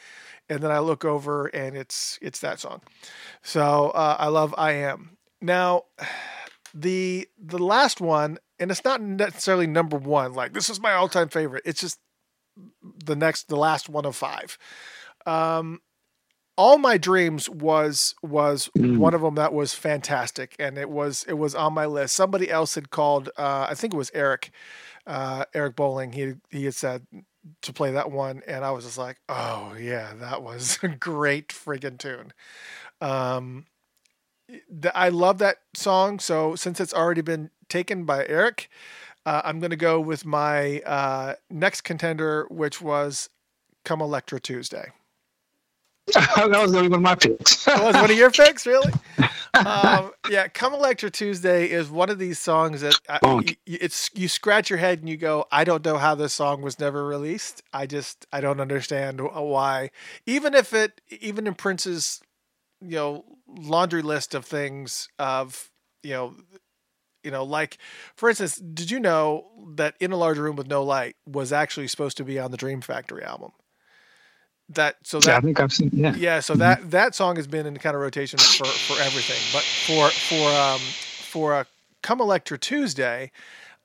[0.49, 2.81] and then I look over and it's it's that song.
[3.41, 5.83] So uh, I love "I Am." Now,
[6.73, 10.33] the the last one, and it's not necessarily number one.
[10.33, 11.63] Like this is my all time favorite.
[11.65, 11.99] It's just
[13.05, 14.57] the next, the last one of five.
[15.25, 15.81] Um,
[16.57, 18.97] all my dreams was was Mm.
[18.97, 22.15] one of them that was fantastic, and it was it was on my list.
[22.15, 23.29] Somebody else had called.
[23.37, 24.49] Uh, I think it was Eric,
[25.05, 26.13] uh, Eric Bowling.
[26.13, 27.05] He he had said
[27.61, 31.49] to play that one, and I was just like, oh yeah, that was a great
[31.49, 32.33] friggin' tune.
[33.01, 33.67] Um,
[34.95, 36.19] I love that song.
[36.19, 38.69] So since it's already been taken by Eric,
[39.25, 43.29] uh, I'm going to go with my uh, next contender, which was
[43.85, 44.91] "Come Electra Tuesday."
[46.13, 47.65] that was going to be one of my picks.
[47.65, 48.91] That was one of your picks, really?
[49.65, 53.35] Um, yeah, "Come Electra Tuesday" is one of these songs that I, Oh.
[53.37, 56.35] y- y- it's you scratch your head and you go, "I don't know how this
[56.35, 57.63] song was never released.
[57.73, 59.89] I just I don't understand why."
[60.27, 62.21] Even if it, even in Prince's,
[62.81, 65.71] you know, laundry list of things of
[66.03, 66.35] you know
[67.23, 67.77] you know, like
[68.15, 69.45] for instance, did you know
[69.75, 72.57] that In a Large Room with No Light was actually supposed to be on the
[72.57, 73.51] Dream Factory album?
[74.69, 75.89] That so that yeah, I think I've seen.
[75.93, 76.39] Yeah, yeah.
[76.41, 80.09] So that that song has been in kind of rotation for for everything, but for
[80.09, 81.65] for um for a
[82.01, 83.31] Come Electra Tuesday.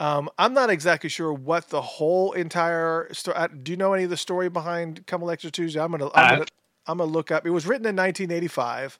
[0.00, 3.36] Um, I'm not exactly sure what the whole entire story.
[3.62, 5.80] Do you know any of the story behind Come Electra Tuesday?
[5.80, 6.46] I'm gonna, I'm gonna,
[6.86, 7.46] I'm gonna look up.
[7.46, 8.98] It was written in 1985.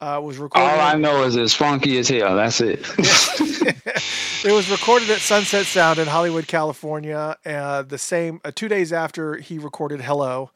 [0.00, 0.68] Uh, was recorded.
[0.68, 2.36] All I know is it's funky as hell.
[2.36, 2.80] That's it.
[4.44, 7.36] it was recorded at Sunset Sound in Hollywood, California.
[7.46, 10.50] Uh, the same uh, two days after he recorded Hello.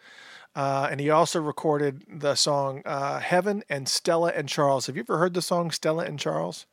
[0.56, 4.86] Uh, and he also recorded the song uh, Heaven and Stella and Charles.
[4.86, 6.66] Have you ever heard the song Stella and Charles?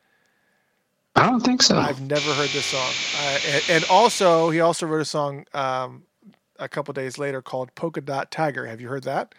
[1.16, 1.78] I don't think so.
[1.78, 2.92] I've never heard this song.
[3.18, 6.04] Uh, and, and, also, he also wrote a song um,
[6.60, 8.66] a couple days later called Polka Dot Tiger.
[8.66, 9.36] Have you heard that?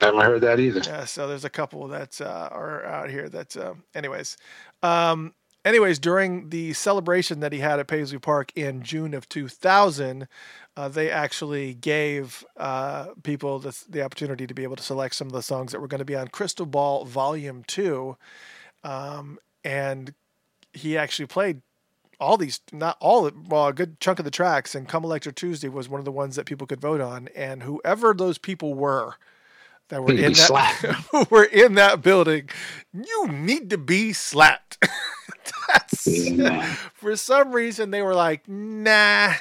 [0.00, 0.80] I haven't heard that either.
[0.84, 3.28] Yeah, so there's a couple that uh, are out here.
[3.28, 4.36] That, uh, anyways,
[4.82, 5.34] um,
[5.64, 10.28] anyways, during the celebration that he had at Paisley Park in June of 2000,
[10.76, 15.26] uh, they actually gave uh, people the, the, opportunity to be able to select some
[15.26, 18.16] of the songs that were going to be on Crystal Ball Volume Two,
[18.84, 20.14] um, and
[20.72, 21.62] he actually played
[22.20, 24.74] all these, not all, well, a good chunk of the tracks.
[24.74, 27.64] And Come Electra Tuesday was one of the ones that people could vote on, and
[27.64, 29.16] whoever those people were
[29.88, 32.48] that were in that were in that building,
[32.92, 34.78] you need to be slapped.
[35.68, 36.64] That's yeah.
[36.94, 39.34] for some reason they were like, nah,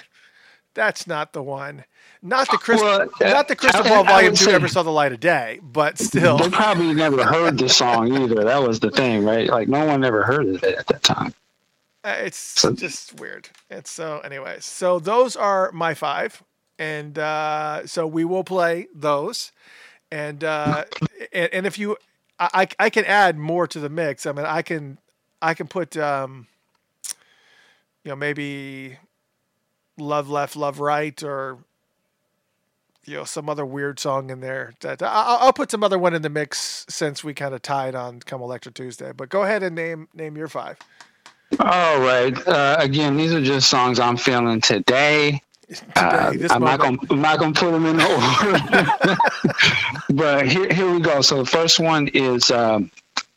[0.73, 1.85] that's not the one.
[2.21, 5.13] Not the crystal, well, uh, not the Crystal Ball Volume Two ever saw the light
[5.13, 8.43] of day, but still, they probably never heard the song either.
[8.43, 9.47] That was the thing, right?
[9.47, 11.33] Like no one ever heard of it at that time.
[12.03, 13.49] Uh, it's so, just weird.
[13.69, 14.65] It's so, anyways.
[14.65, 16.43] So those are my five,
[16.77, 19.51] and uh, so we will play those
[20.11, 20.85] and uh,
[21.33, 21.97] and, and if you,
[22.39, 24.25] I, I can add more to the mix.
[24.25, 24.97] I mean, I can
[25.41, 26.47] I can put um,
[28.03, 28.97] you know maybe
[29.97, 31.57] love left, love right, or
[33.05, 34.73] you know some other weird song in there.
[34.81, 37.95] That I'll, I'll put some other one in the mix since we kind of tied
[37.95, 39.11] on Come Electra Tuesday.
[39.15, 40.77] But go ahead and name name your five.
[41.59, 42.35] All right.
[42.47, 45.41] Uh, again, these are just songs I'm feeling today.
[45.95, 49.17] Uh, I'm not gonna I'm not gonna put them in order,
[50.11, 51.21] but here here we go.
[51.21, 52.89] So the first one is um,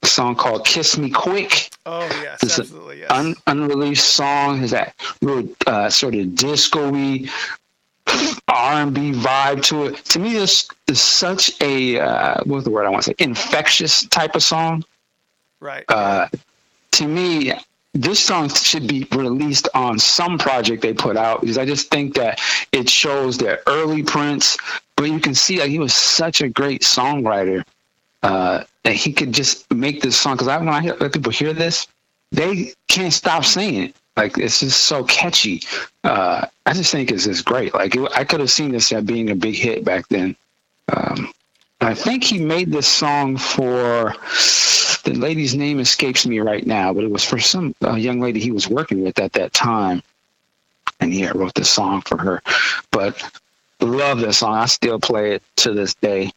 [0.02, 3.10] a song called "Kiss Me Quick." Oh yes, it's absolutely yes.
[3.10, 7.28] Un- unreleased song is that real uh, sort of disco-y
[8.48, 10.04] R&B vibe to it.
[10.06, 13.14] To me, this is such a uh, what's the word I want to say?
[13.18, 14.84] Infectious type of song.
[15.60, 15.84] Right.
[15.88, 16.28] Uh,
[16.92, 17.52] to me,
[17.92, 22.14] this song should be released on some project they put out because I just think
[22.14, 22.40] that
[22.72, 24.56] it shows their early Prince,
[24.96, 27.64] but you can see that he was such a great songwriter
[28.22, 30.34] uh, that he could just make this song.
[30.34, 31.88] Because I, when I hear people hear this,
[32.30, 33.96] they can't stop singing it.
[34.16, 35.62] Like it's just so catchy.
[36.04, 37.74] Uh, I just think it's just great.
[37.74, 40.36] Like it, I could have seen this as being a big hit back then.
[40.92, 41.32] Um,
[41.80, 44.14] I think he made this song for
[45.02, 48.40] the lady's name escapes me right now, but it was for some uh, young lady
[48.40, 50.02] he was working with at that time.
[51.00, 52.42] And he wrote this song for her.
[52.90, 53.22] But
[53.80, 54.54] love this song.
[54.54, 56.30] I still play it to this day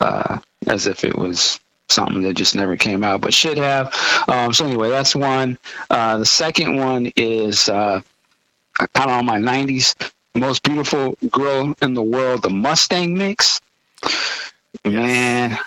[0.00, 3.94] uh, as if it was something that just never came out, but should have.
[4.28, 5.58] Um, so anyway, that's one.
[5.90, 8.00] Uh, the second one is uh,
[8.78, 9.94] kind of on my 90s.
[10.34, 13.60] Most beautiful girl in the world, the Mustang mix.
[14.84, 15.58] Man,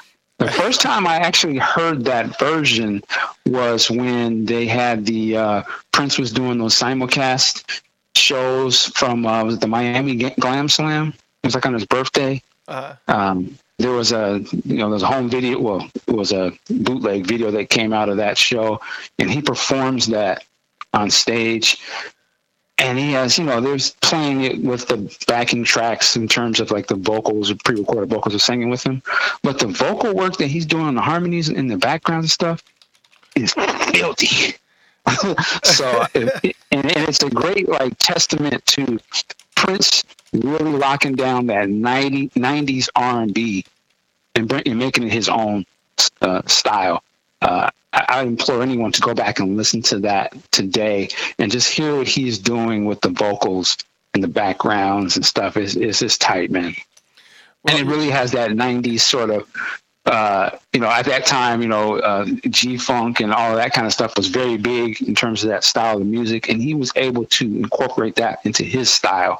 [0.45, 3.03] the first time I actually heard that version
[3.45, 7.81] was when they had the uh, Prince was doing those simulcast
[8.15, 11.13] shows from uh, was the Miami Glam Slam.
[11.43, 12.41] It was like on his birthday.
[12.67, 12.95] Uh-huh.
[13.07, 15.59] Um, there was a you know there's a home video.
[15.59, 18.79] Well, it was a bootleg video that came out of that show,
[19.19, 20.43] and he performs that
[20.93, 21.79] on stage
[22.81, 24.97] and he has, you know, there's playing it with the
[25.27, 29.03] backing tracks in terms of like the vocals or pre-recorded vocals of singing with him.
[29.43, 32.63] But the vocal work that he's doing on the harmonies in the background stuff
[33.35, 34.55] is filthy.
[35.63, 38.99] so, it, and, and it's a great like testament to
[39.55, 40.03] Prince
[40.33, 43.63] really locking down that 90, 90s R&B
[44.33, 45.65] and, and making it his own
[46.21, 47.03] uh, style.
[47.41, 51.09] Uh, I implore anyone to go back and listen to that today
[51.39, 53.77] and just hear what he's doing with the vocals
[54.13, 55.57] and the backgrounds and stuff.
[55.57, 56.75] Is is just tight, man.
[57.63, 59.47] Well, and it really has that '90s sort of,
[60.05, 63.85] uh, you know, at that time, you know, uh, G funk and all that kind
[63.85, 66.91] of stuff was very big in terms of that style of music, and he was
[66.95, 69.37] able to incorporate that into his style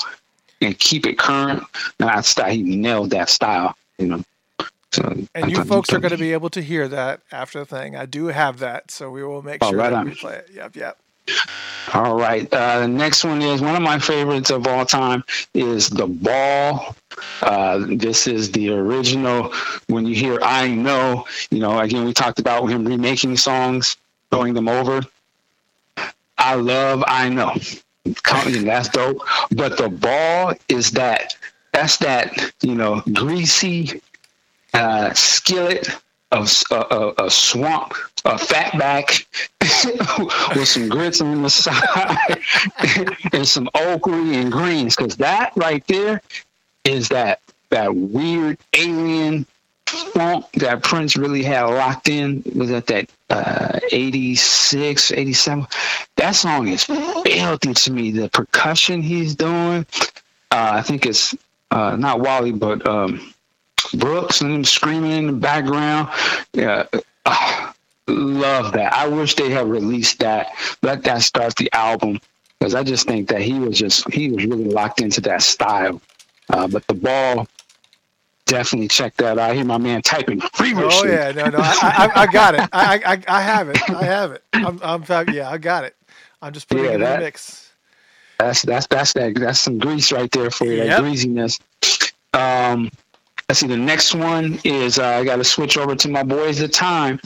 [0.62, 1.64] and keep it current.
[2.00, 4.24] And style, he nailed that style, you know.
[4.92, 7.96] So and you folks are going to be able to hear that after the thing.
[7.96, 10.06] I do have that, so we will make oh, sure right that on.
[10.10, 10.50] we play it.
[10.54, 10.98] Yep, yep.
[11.94, 12.52] All right.
[12.54, 15.24] Uh, the next one is one of my favorites of all time
[15.54, 16.96] is The Ball.
[17.42, 19.54] Uh, this is the original.
[19.88, 23.98] When you hear I Know, you know, again, we talked about him remaking songs,
[24.30, 25.02] throwing them over.
[26.38, 27.56] I love I Know.
[28.04, 29.22] That's dope.
[29.52, 31.36] But The Ball is that,
[31.72, 34.02] that's that, you know, greasy
[35.14, 35.90] skillet
[36.32, 37.94] of a, a, swamp,
[38.24, 39.26] a fatback
[40.56, 42.40] with some grits on the side
[43.34, 44.96] and some okra and greens.
[44.96, 46.22] Because that right there
[46.86, 49.46] is that that weird alien
[49.86, 52.44] funk that Prince really had locked in.
[52.56, 55.68] Was at that uh, 86, 87.
[56.16, 58.12] That song is filthy to me.
[58.12, 59.86] The percussion he's doing,
[60.52, 61.36] uh, I think it's
[61.72, 63.34] uh, not Wally, but um,
[63.94, 66.10] Brooks and them screaming in the background.
[66.54, 66.86] Yeah,
[67.26, 67.72] uh,
[68.08, 68.94] love that.
[68.94, 70.50] I wish they had released that.
[70.82, 72.20] Let that start the album
[72.60, 76.02] because I just think that he was just he was really locked into that style.
[76.50, 77.48] Uh, but the ball,
[78.46, 79.52] definitely check that out.
[79.52, 81.10] I hear my man typing feverishly.
[81.10, 82.70] Oh yeah, no, no, I, I, I got it.
[82.74, 83.90] I, I, I have it.
[83.90, 84.44] I have it.
[84.54, 85.04] I'm, I'm,
[85.34, 85.96] yeah, I got it.
[86.42, 87.72] I'm just putting yeah, it in that, the mix.
[88.40, 90.78] That's that's that's that that's some grease right there for you.
[90.78, 90.88] Yep.
[90.88, 91.60] That greasiness.
[92.34, 92.90] Um,
[93.52, 93.68] Let's see.
[93.68, 97.20] The next one is uh, I got to switch over to my boys the time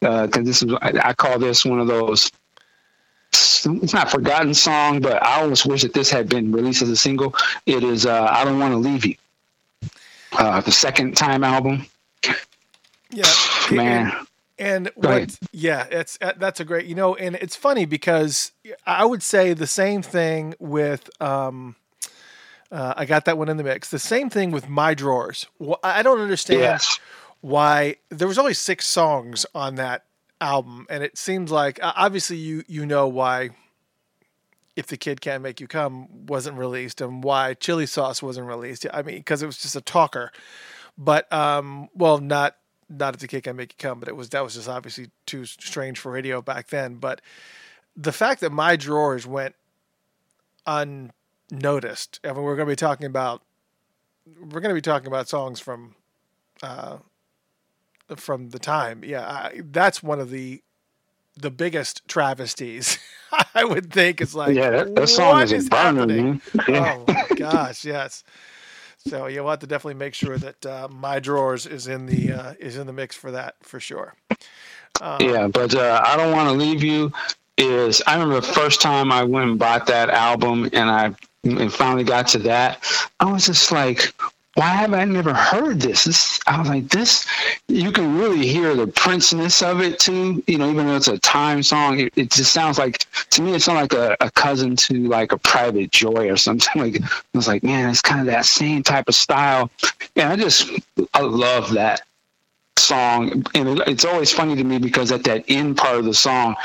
[0.00, 2.30] because uh, this is I, I, call this one of those.
[3.32, 6.94] It's not forgotten song, but I almost wish that this had been released as a
[6.94, 7.34] single.
[7.66, 9.16] It is uh, "I Don't Want to Leave You,"
[10.34, 11.84] uh, the second time album.
[13.10, 13.24] Yeah,
[13.72, 14.12] man.
[14.60, 15.36] And, and what?
[15.50, 16.86] Yeah, it's that's a great.
[16.86, 18.52] You know, and it's funny because
[18.86, 21.10] I would say the same thing with.
[21.20, 21.74] Um,
[22.72, 23.90] uh, I got that one in the mix.
[23.90, 25.46] The same thing with my drawers.
[25.84, 26.98] I don't understand yes.
[27.42, 30.06] why there was only six songs on that
[30.40, 33.50] album, and it seems like obviously you you know why.
[34.74, 38.86] If the kid can't make you come wasn't released, and why chili sauce wasn't released.
[38.90, 40.32] I mean, because it was just a talker.
[40.96, 42.56] But um, well, not
[42.88, 45.10] not if the kid can't make you come, but it was that was just obviously
[45.26, 46.94] too strange for radio back then.
[46.94, 47.20] But
[47.94, 49.54] the fact that my drawers went
[50.64, 51.12] un
[51.52, 52.18] noticed.
[52.24, 53.42] I mean, we're going to be talking about
[54.40, 55.94] we're going to be talking about songs from
[56.62, 56.98] uh,
[58.16, 59.04] from the time.
[59.04, 60.62] Yeah, I, that's one of the
[61.36, 62.98] the biggest travesties.
[63.54, 66.40] I would think it's like yeah, that, that song is, is burning.
[66.68, 66.98] Yeah.
[66.98, 68.24] Oh my gosh, yes.
[69.06, 72.54] So you'll have to definitely make sure that uh, my drawers is in the uh,
[72.60, 74.14] is in the mix for that for sure.
[75.00, 77.12] Um, yeah, but uh, I don't want to leave you.
[77.58, 81.14] Is I remember the first time I went and bought that album, and I
[81.44, 82.84] and finally got to that,
[83.20, 84.14] I was just like,
[84.54, 86.04] why have I never heard this?
[86.04, 86.38] this?
[86.46, 87.26] I was like, this,
[87.68, 90.42] you can really hear the princeness of it too.
[90.46, 93.54] You know, even though it's a time song, it, it just sounds like, to me,
[93.54, 96.68] it sounds like a, a, cousin to like a private joy or something.
[96.82, 99.70] Like, I was like, man, it's kind of that same type of style.
[100.16, 100.70] And I just,
[101.14, 102.02] I love that
[102.76, 103.44] song.
[103.54, 106.56] And it's always funny to me because at that end part of the song,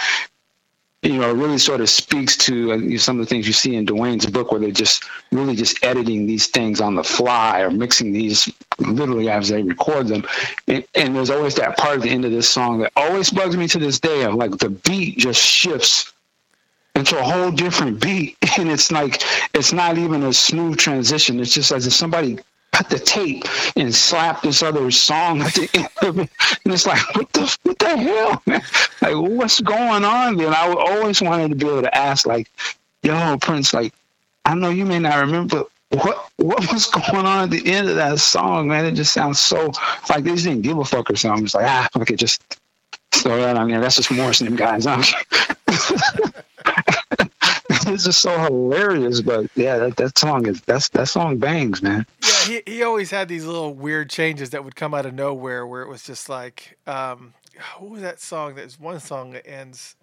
[1.08, 3.76] you know, it really sort of speaks to uh, some of the things you see
[3.76, 7.72] in Duane's book, where they're just really just editing these things on the fly or
[7.72, 10.26] mixing these literally as they record them.
[10.68, 13.56] And, and there's always that part at the end of this song that always bugs
[13.56, 14.24] me to this day.
[14.24, 16.12] Of like the beat just shifts
[16.94, 19.24] into a whole different beat, and it's like
[19.54, 21.40] it's not even a smooth transition.
[21.40, 22.38] It's just as if somebody
[22.78, 23.44] cut the tape
[23.76, 26.30] and slap this other song at the end of it.
[26.64, 28.62] And it's like, what the what the hell, man?
[29.02, 30.40] Like, what's going on?
[30.40, 32.50] And I always wanted to be able to ask, like,
[33.02, 33.94] yo, Prince, like,
[34.46, 37.96] I know you may not remember, what what was going on at the end of
[37.96, 38.86] that song, man?
[38.86, 39.72] It just sounds so
[40.10, 41.46] like they just didn't give a fuck or something.
[41.46, 42.60] It's like, ah, okay, just
[43.12, 43.80] throw that on there.
[43.80, 44.86] That's just Morrison guys.
[47.98, 49.22] it's just so hilarious.
[49.22, 52.06] But yeah, that, that song is that's that song bangs, man.
[52.24, 55.66] Yeah, he he always had these little weird changes that would come out of nowhere,
[55.66, 57.34] where it was just like, um,
[57.80, 58.56] what was that song?
[58.56, 59.96] There's one song that ends,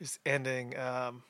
[0.00, 0.76] is ending.
[0.78, 1.22] Um,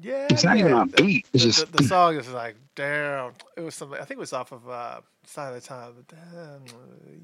[0.00, 1.26] yeah, it's not yeah, even on beat.
[1.32, 3.32] It's the, just the, the, song is like, damn.
[3.56, 3.98] It was something.
[3.98, 4.68] I think it was off of.
[4.68, 6.64] Uh, sign of the time.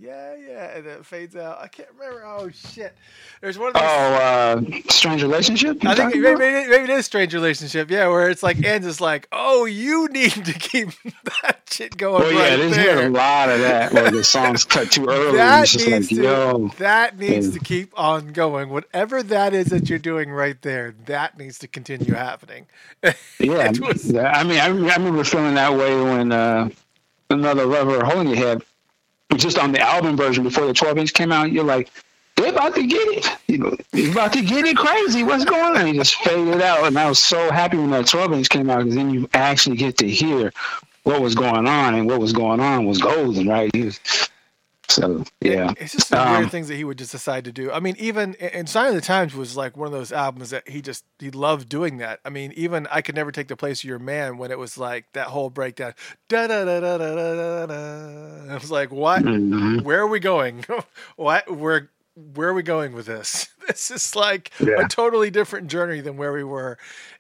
[0.01, 1.59] Yeah, yeah, and it fades out.
[1.61, 2.25] I can't remember.
[2.25, 2.95] Oh shit!
[3.41, 3.83] There's one of those.
[3.85, 5.85] Oh, uh, strange relationship.
[5.85, 7.91] I think maybe, maybe, maybe it is strange relationship.
[7.91, 10.89] Yeah, where it's like ends is like, oh, you need to keep
[11.25, 12.23] that shit going.
[12.23, 13.07] Well, right yeah, there's there.
[13.07, 15.37] a lot of that where the songs cut too early.
[15.37, 16.23] That needs like, to.
[16.23, 16.69] Yo.
[16.79, 17.53] That needs yeah.
[17.53, 18.71] to keep on going.
[18.71, 22.67] Whatever that is that you're doing right there, that needs to continue happening.
[23.39, 26.33] yeah, was, I mean, I, I remember feeling that way when.
[26.33, 26.69] Uh,
[27.31, 28.63] another lover holding your head
[29.37, 31.89] just on the album version before the 12 inch came out you're like
[32.37, 33.27] they're about to get it.
[33.49, 35.23] You know, they're about to get it crazy.
[35.23, 35.87] What's going on?
[35.87, 38.79] He just faded out, and I was so happy when that 12 inch came out
[38.79, 40.51] because then you actually get to hear
[41.03, 43.71] what was going on, and what was going on was golden, right?
[44.91, 47.71] So yeah, it's just some um, weird things that he would just decide to do.
[47.71, 50.69] I mean, even and Sign of the Times was like one of those albums that
[50.69, 52.21] he just he loved doing that.
[52.25, 54.77] I mean, even I could never take the place of your man when it was
[54.77, 55.95] like that whole breakdown.
[56.29, 58.53] Da da da da da da da.
[58.53, 59.23] I was like, what?
[59.23, 59.85] Mm-hmm.
[59.85, 60.65] Where are we going?
[61.17, 61.51] what?
[61.51, 61.91] Where?
[62.35, 63.49] Where are we going with this?
[63.71, 64.85] This is like yeah.
[64.85, 66.77] a totally different journey than where we were,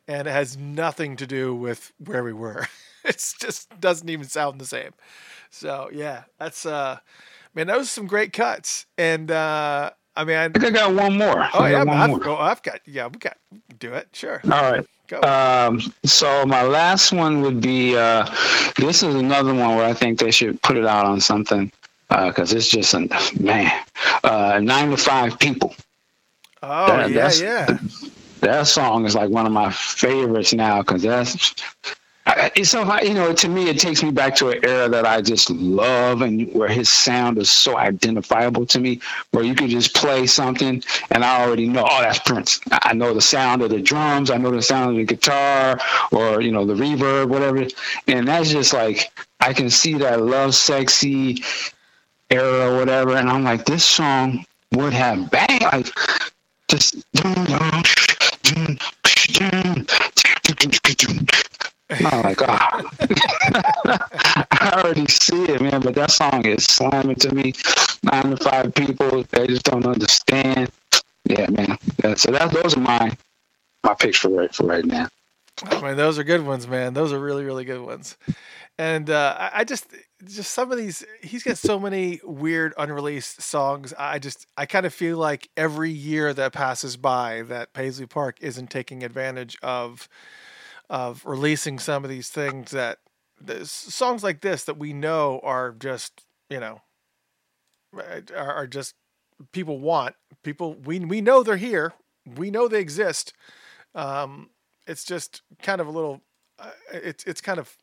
[0.09, 2.67] and it has nothing to do with where we were.
[3.03, 4.91] It just doesn't even sound the same.
[5.49, 6.99] So yeah, that's uh
[7.55, 8.87] man, those some great cuts.
[8.99, 11.49] And uh, I mean, I, I think I got one more.
[11.55, 12.29] Oh yeah, I've, more.
[12.29, 13.37] Oh, I've got yeah, we got
[13.79, 14.09] do it.
[14.13, 14.41] Sure.
[14.45, 14.87] All right.
[15.09, 15.21] Go.
[15.23, 18.25] Um, so my last one would be uh,
[18.77, 21.73] this is another one where I think they should put it out on something
[22.09, 23.09] because uh, it's just a
[23.41, 23.73] man
[24.25, 25.75] uh, nine to five people.
[26.63, 27.79] Oh that, yeah, yeah.
[28.41, 31.55] That song is like one of my favorites now because that's
[32.55, 35.21] it's so you know to me it takes me back to an era that I
[35.21, 39.01] just love and where his sound is so identifiable to me
[39.31, 43.15] where you could just play something and I already know oh that's Prince I know
[43.15, 45.81] the sound of the drums I know the sound of the guitar
[46.13, 47.67] or you know the reverb whatever
[48.07, 51.45] and that's just like I can see that Lovesexy
[52.31, 55.89] era whatever and I'm like this song would have bang like
[56.69, 56.97] just
[61.91, 62.85] Oh my god!
[64.53, 65.81] I already see it, man.
[65.81, 67.53] But that song is slamming to me.
[68.03, 70.71] Nine to five people, they just don't understand.
[71.25, 71.77] Yeah, man.
[72.03, 73.17] Yeah, so that those are my
[73.85, 75.09] my picks for right for right now.
[75.65, 76.95] I mean, those are good ones, man.
[76.95, 78.17] Those are really, really good ones.
[78.79, 79.89] And uh, I, I just,
[80.25, 83.93] just some of these, he's got so many weird unreleased songs.
[83.99, 88.39] I just, I kind of feel like every year that passes by, that Paisley Park
[88.41, 90.09] isn't taking advantage of
[90.91, 92.99] of releasing some of these things that
[93.63, 96.83] songs like this that we know are just you know
[97.95, 98.95] are, are just
[99.53, 101.95] people want people we we know they're here
[102.37, 103.33] we know they exist
[103.95, 104.51] um
[104.87, 106.21] it's just kind of a little
[106.59, 107.75] uh, it's it's kind of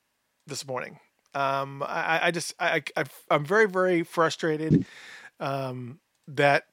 [0.47, 0.99] disappointing
[1.33, 4.85] um i i just i, I i'm very very frustrated
[5.39, 6.65] um that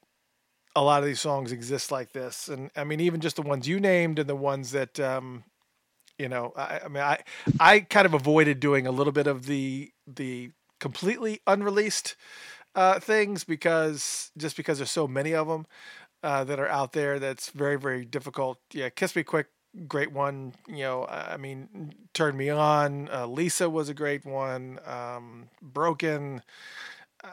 [0.75, 3.67] a lot of these songs exist like this and i mean even just the ones
[3.67, 5.43] you named and the ones that um
[6.17, 7.23] you know, I, I mean, I
[7.59, 12.15] I kind of avoided doing a little bit of the the completely unreleased
[12.75, 15.65] uh, things because just because there's so many of them
[16.23, 18.59] uh, that are out there that's very very difficult.
[18.73, 19.47] Yeah, Kiss Me Quick,
[19.87, 20.53] great one.
[20.67, 23.09] You know, I mean, Turn Me On.
[23.11, 24.79] Uh, Lisa was a great one.
[24.85, 26.41] Um, Broken.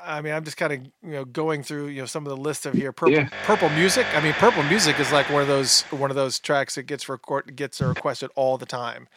[0.05, 2.37] I mean, I'm just kind of you know going through you know some of the
[2.37, 2.93] list of here.
[2.93, 3.29] Purple, yeah.
[3.45, 4.07] Purple Music.
[4.15, 7.09] I mean, Purple Music is like one of those one of those tracks that gets
[7.09, 9.09] record gets requested all the time.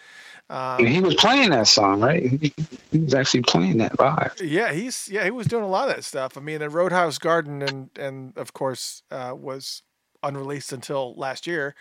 [0.50, 2.22] Um, he was playing that song, right?
[2.22, 2.54] He,
[3.00, 4.36] was actually playing that live.
[4.42, 6.38] Yeah, he's yeah he was doing a lot of that stuff.
[6.38, 9.82] I mean, the Roadhouse Garden and and of course uh, was
[10.22, 11.76] unreleased until last year.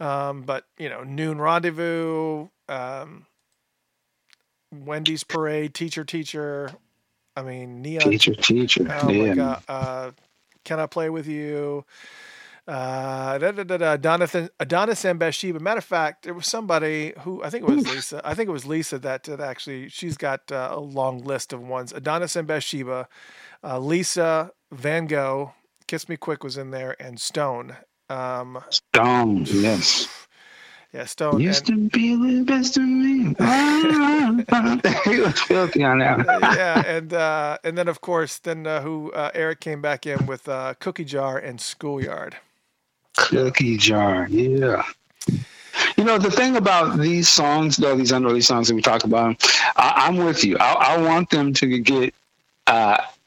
[0.00, 3.26] Um, but you know, Noon Rendezvous, um,
[4.72, 6.72] Wendy's Parade, Teacher Teacher,
[7.36, 8.86] I mean, Neon Teacher, teacher.
[9.02, 9.28] Oh yeah.
[9.28, 9.62] my god.
[9.68, 10.10] Uh,
[10.64, 11.84] can I play with you?
[12.68, 15.58] Uh, da, da, da, da, Adonis, Adonis and Bathsheba.
[15.58, 18.20] Matter of fact, it was somebody who I think it was Lisa.
[18.24, 21.62] I think it was Lisa that, that actually she's got uh, a long list of
[21.62, 21.92] ones.
[21.92, 23.08] Adonis and Bathsheba,
[23.64, 25.52] uh, Lisa, Van Gogh,
[25.88, 27.76] Kiss Me Quick was in there, and Stone.
[28.08, 30.06] Um, Stone, yes.
[30.92, 31.40] Yeah, Stone.
[31.40, 33.34] Used and, to be the best of me.
[35.04, 36.26] he was filthy on that.
[36.42, 40.26] yeah, and uh, and then of course, then uh, who uh, Eric came back in
[40.26, 42.36] with uh, Cookie Jar and Schoolyard.
[43.16, 44.82] Cookie Jar, yeah.
[45.96, 49.44] You know the thing about these songs, though these unreleased songs that we talk about,
[49.76, 50.56] I, am with you.
[50.58, 52.14] I, I, want them to get.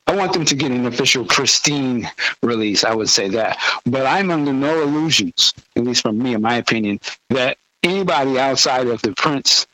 [0.07, 2.09] I want them to get an official pristine
[2.41, 2.83] release.
[2.83, 6.55] I would say that, but I'm under no illusions, at least from me, in my
[6.55, 6.99] opinion,
[7.29, 9.65] that anybody outside of the Prince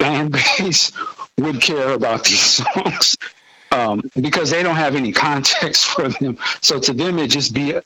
[0.00, 0.92] fan base
[1.38, 3.16] would care about these songs
[3.70, 6.38] um, because they don't have any context for them.
[6.62, 7.78] So to them, it just be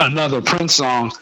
[0.00, 1.12] another Prince song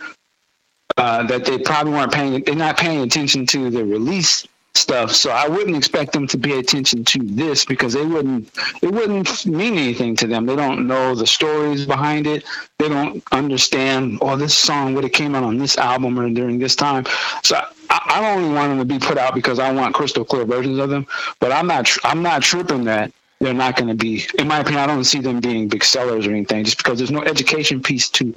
[0.96, 2.42] uh, that they probably weren't paying.
[2.42, 5.12] They're not paying attention to the release stuff.
[5.12, 8.50] So I wouldn't expect them to pay attention to this because they wouldn't
[8.82, 10.46] it wouldn't mean anything to them.
[10.46, 12.44] They don't know the stories behind it.
[12.78, 16.58] They don't understand, oh, this song would have came out on this album or during
[16.58, 17.04] this time.
[17.42, 17.56] So
[17.90, 20.78] I, I only want them to be put out because I want crystal clear versions
[20.78, 21.06] of them.
[21.38, 23.12] But I'm not I'm not tripping that
[23.42, 26.26] they're not going to be, in my opinion, I don't see them being big sellers
[26.28, 28.34] or anything, just because there's no education piece to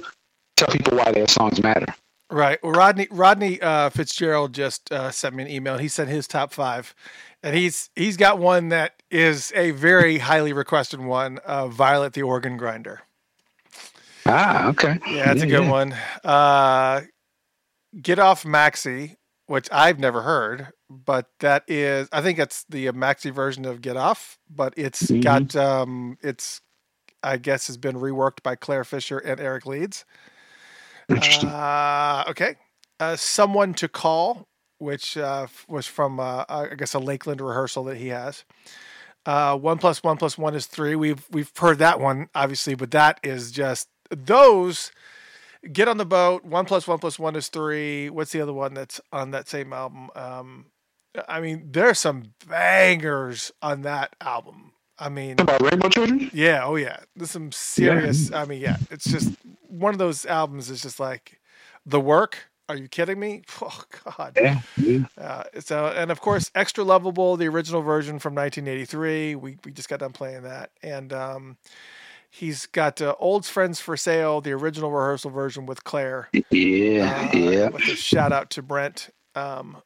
[0.56, 1.86] tell people why their songs matter.
[2.30, 2.58] Right.
[2.62, 5.78] Well, Rodney Rodney uh, Fitzgerald just uh, sent me an email.
[5.78, 6.94] He sent his top five,
[7.42, 11.38] and he's he's got one that is a very highly requested one.
[11.44, 13.02] Uh, Violet the Organ Grinder.
[14.26, 14.98] Ah, okay.
[15.08, 15.70] Yeah, that's a good yeah.
[15.70, 15.96] one.
[16.24, 17.02] Uh,
[18.02, 19.16] Get off Maxi,
[19.46, 23.96] which I've never heard, but that is I think it's the Maxi version of Get
[23.96, 25.22] Off, but it's Mhm.
[25.22, 26.60] got um, it's
[27.22, 30.04] I guess has been reworked by Clare Fischer and Eric Leeds.
[31.08, 31.48] Interesting.
[31.48, 32.56] Uh, okay.
[32.98, 37.96] Uh, Someone to Call, which uh, was from, uh, I guess, a Lakeland rehearsal that
[37.96, 38.44] he has.
[39.24, 40.94] Uh, one plus one plus one is three.
[40.94, 44.92] We've we've heard that one obviously, but that is just those.
[45.72, 46.44] Get on the boat.
[46.44, 48.08] One plus one plus one is three.
[48.08, 50.10] What's the other one that's on that same album?
[50.14, 50.66] Um,
[51.28, 54.72] I mean, there's some bangers on that album.
[54.98, 56.30] I mean, About Rainbow Children?
[56.32, 57.00] yeah, oh yeah.
[57.16, 58.30] There's some serious.
[58.32, 59.34] I mean, yeah, it's just
[59.68, 60.70] one of those albums.
[60.70, 61.40] Is just like
[61.84, 62.50] the work.
[62.68, 63.42] Are you kidding me?
[63.62, 64.38] Oh God.
[64.40, 64.60] Yeah.
[65.18, 69.34] Uh, so, and of course, extra lovable, the original version from 1983.
[69.34, 71.56] We we just got done playing that, and um,
[72.30, 76.28] he's got uh, Old Friends for Sale, the original rehearsal version with Claire.
[76.50, 77.30] Yeah.
[77.32, 77.68] Uh, yeah.
[77.68, 79.78] With a shout out to Brent um,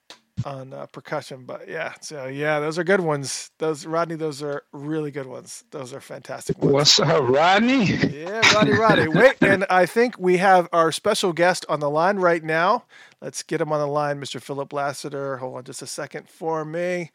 [0.44, 1.44] on uh, percussion.
[1.46, 3.50] But yeah, so yeah, those are good ones.
[3.58, 5.64] Those Rodney, those are really good ones.
[5.70, 6.72] Those are fantastic ones.
[6.72, 7.84] What's up, Rodney?
[7.86, 9.08] Yeah, Roddy, Roddy.
[9.12, 12.84] Wait, and I think we have our special guest on the line right now.
[13.20, 14.40] Let's get him on the line, Mr.
[14.42, 15.38] Philip Lassiter.
[15.38, 17.10] Hold on just a second for me.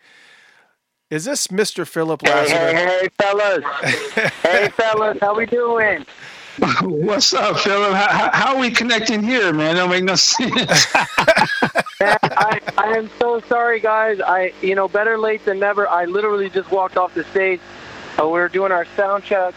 [1.12, 1.88] Is this Mr.
[1.88, 2.74] Philip Hey, Lassiter?
[2.76, 3.64] hey, hey, fellas.
[4.44, 6.06] hey, fellas, how we doing?
[6.82, 7.94] What's up, Philip?
[7.94, 9.76] How, how, how are we connecting here, man?
[9.76, 10.88] I don't make no sense.
[12.00, 14.20] Man, I, I am so sorry, guys.
[14.20, 15.88] I, you know, better late than never.
[15.88, 17.62] I literally just walked off the stage.
[18.20, 19.54] Uh, we are doing our sound check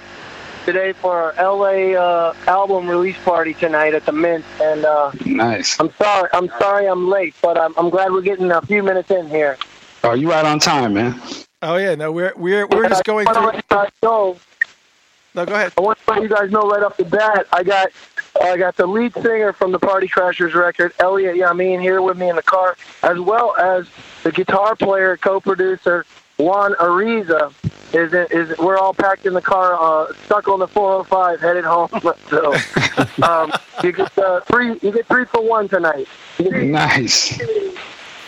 [0.64, 5.78] today for our LA uh, album release party tonight at the Mint, and uh, nice.
[5.80, 6.28] I'm sorry.
[6.32, 9.56] I'm sorry I'm late, but I'm, I'm glad we're getting a few minutes in here.
[10.04, 11.20] Oh, you right on time, man.
[11.62, 13.50] Oh yeah, no, we're we're we're just going I want through.
[13.50, 14.36] to let you guys know.
[15.34, 15.72] No, go ahead.
[15.76, 17.46] I want to let you guys know right off the bat.
[17.52, 17.90] I got
[18.40, 22.28] I got the lead singer from the Party Crashers record, Elliott Yamin, here with me
[22.28, 23.86] in the car, as well as
[24.22, 26.04] the guitar player, co-producer
[26.36, 27.52] Juan Ariza.
[27.94, 31.88] Is is we're all packed in the car, uh, stuck on the 405, headed home.
[32.28, 32.54] So
[33.22, 33.50] um,
[33.82, 36.06] you get uh, three you get three for one tonight.
[36.38, 37.40] Nice.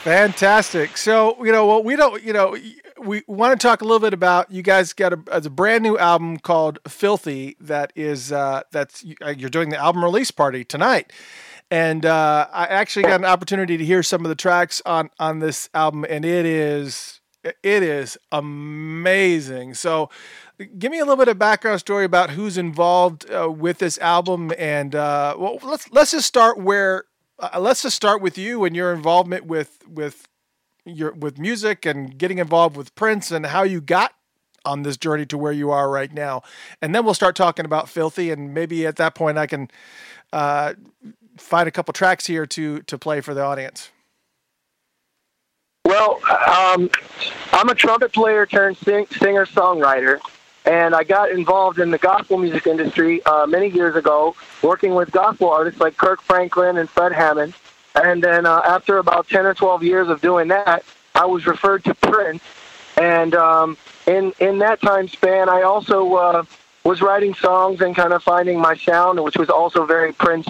[0.03, 0.97] Fantastic.
[0.97, 2.23] So you know, well, we don't.
[2.23, 2.57] You know,
[3.01, 5.99] we want to talk a little bit about you guys got a, a brand new
[5.99, 11.13] album called Filthy that is uh, that's uh, you're doing the album release party tonight,
[11.71, 15.41] and uh, I actually got an opportunity to hear some of the tracks on on
[15.41, 19.75] this album, and it is it is amazing.
[19.75, 20.11] So.
[20.79, 24.53] Give me a little bit of background story about who's involved uh, with this album,
[24.59, 27.05] and uh, well, let's let's just start where
[27.39, 30.29] uh, let's just start with you and your involvement with with
[30.95, 34.15] your with music and getting involved with Prince and how you got
[34.65, 36.43] on this journey to where you are right now,
[36.83, 39.71] and then we'll start talking about Filthy, and maybe at that point I can
[40.33, 40.75] uh,
[41.39, 43.91] find a couple tracks here to to play for the audience.
[45.87, 46.91] Well, um,
[47.53, 50.21] I'm a trumpet player turned sing- singer songwriter,
[50.65, 55.11] and I got involved in the gospel music industry uh, many years ago, working with
[55.11, 57.55] gospel artists like Kirk Franklin and Fred Hammond.
[57.95, 60.85] And then uh, after about 10 or 12 years of doing that,
[61.15, 62.43] I was referred to Prince.
[62.97, 63.77] And um,
[64.07, 66.45] in in that time span, I also uh,
[66.85, 70.49] was writing songs and kind of finding my sound, which was also very Prince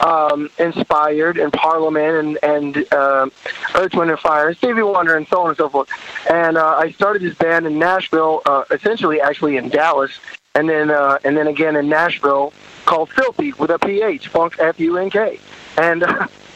[0.00, 3.28] um, inspired and Parliament and and uh,
[3.74, 5.88] Earth, Wind and Fire, and Stevie Wonder, and so on and so forth.
[6.30, 10.12] And uh, I started this band in Nashville, uh, essentially actually in Dallas,
[10.54, 12.52] and then uh, and then again in Nashville
[12.84, 15.38] called Filthy with a PH, Funk F U N K,
[15.76, 16.04] and.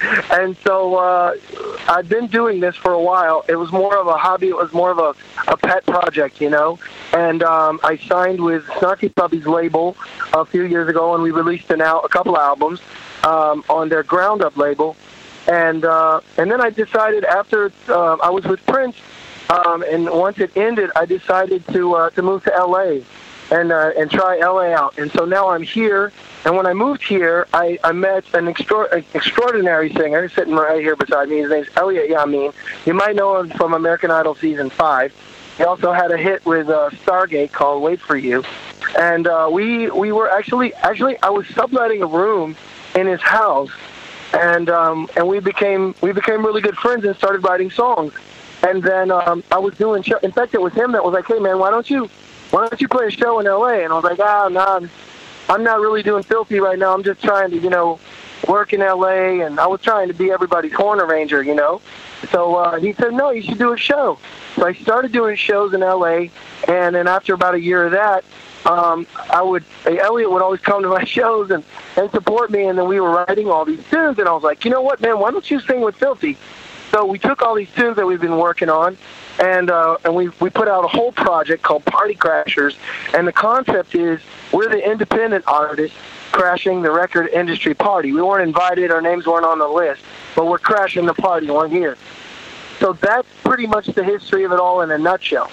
[0.03, 1.37] And so uh,
[1.89, 3.45] I've been doing this for a while.
[3.49, 4.49] It was more of a hobby.
[4.49, 5.15] It was more of a,
[5.51, 6.79] a pet project, you know.
[7.13, 9.97] And um, I signed with Snarky Puppy's label
[10.33, 12.81] a few years ago, and we released an al- a couple albums
[13.25, 14.97] um, on their Ground Up label.
[15.49, 18.97] And uh, and then I decided after uh, I was with Prince,
[19.49, 22.99] um, and once it ended, I decided to uh, to move to LA
[23.51, 24.99] and uh, and try LA out.
[24.99, 26.13] And so now I'm here.
[26.45, 30.95] And when I moved here, I, I met an extra- extraordinary singer sitting right here
[30.95, 31.39] beside me.
[31.39, 32.55] His name's Elliott Yamin.
[32.85, 35.13] You might know him from American Idol season five.
[35.57, 38.45] He also had a hit with uh, Stargate called "Wait for You,"
[38.99, 42.57] and uh, we we were actually actually I was subletting a room
[42.95, 43.71] in his house,
[44.35, 48.13] and um, and we became we became really good friends and started writing songs.
[48.67, 50.19] And then um, I was doing show.
[50.19, 52.11] In fact, it was him that was like, "Hey man, why don't you
[52.51, 53.85] why don't you play a show in L.A.?
[53.85, 54.91] And I was like, ah, no, I'm,
[55.49, 56.95] I'm not really doing filthy right now.
[56.95, 57.99] I'm just trying to, you know,
[58.49, 59.41] work in L.A.
[59.41, 61.81] And I was trying to be everybody's horn arranger, you know.
[62.31, 64.19] So uh, he said, no, you should do a show.
[64.55, 66.31] So I started doing shows in L.A.
[66.69, 68.25] And then after about a year of that,
[68.67, 71.63] um, I would Elliott would always come to my shows and
[71.97, 74.65] and support me, and then we were writing all these tunes, and I was like,
[74.65, 76.37] you know what, man, why don't you sing with Filthy?
[76.97, 78.97] So we took all these tunes that we've been working on,
[79.39, 82.75] and uh, and we we put out a whole project called Party Crashers,
[83.13, 84.19] and the concept is
[84.51, 85.95] we're the independent artists
[86.33, 88.15] crashing the record industry party.
[88.15, 90.01] We weren't invited, our names weren't on the list,
[90.35, 91.51] but we're crashing the party.
[91.51, 91.99] We're here.
[92.79, 95.51] So that's pretty much the history of it all in a nutshell.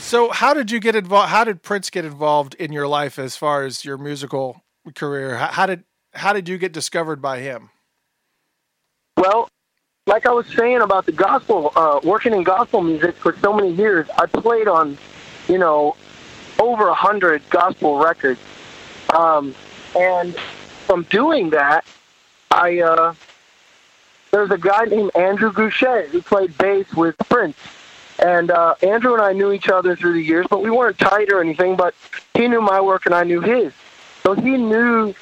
[0.00, 1.30] So, how did you get involved?
[1.30, 4.64] How did Prince get involved in your life as far as your musical
[4.94, 5.38] career?
[5.38, 7.70] How did how did you get discovered by him?
[9.16, 9.48] Well,
[10.06, 13.70] like I was saying about the gospel, uh, working in gospel music for so many
[13.72, 14.98] years, I played on,
[15.48, 15.96] you know,
[16.58, 18.40] over a hundred gospel records,
[19.14, 19.54] um,
[19.96, 20.34] and
[20.86, 21.84] from doing that,
[22.50, 23.14] I uh,
[24.30, 27.56] there's a guy named Andrew Gouche who played bass with Prince
[28.18, 31.32] and uh, Andrew and I knew each other through the years, but we weren't tight
[31.32, 31.76] or anything.
[31.76, 31.94] But
[32.34, 33.72] he knew my work and I knew his.
[34.22, 35.14] So he knew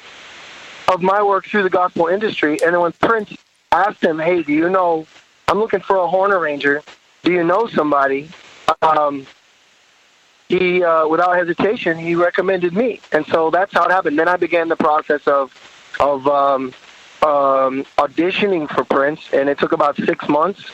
[0.91, 2.59] of my work through the gospel industry.
[2.61, 3.37] And then when Prince
[3.71, 5.05] asked him, "Hey, do you know?
[5.47, 6.83] I'm looking for a horn arranger.
[7.23, 8.29] Do you know somebody?"
[8.81, 9.25] Um,
[10.47, 14.17] he, uh, without hesitation, he recommended me, and so that's how it happened.
[14.17, 15.53] Then I began the process of
[15.99, 16.73] of um,
[17.21, 20.71] um, auditioning for Prince, and it took about six months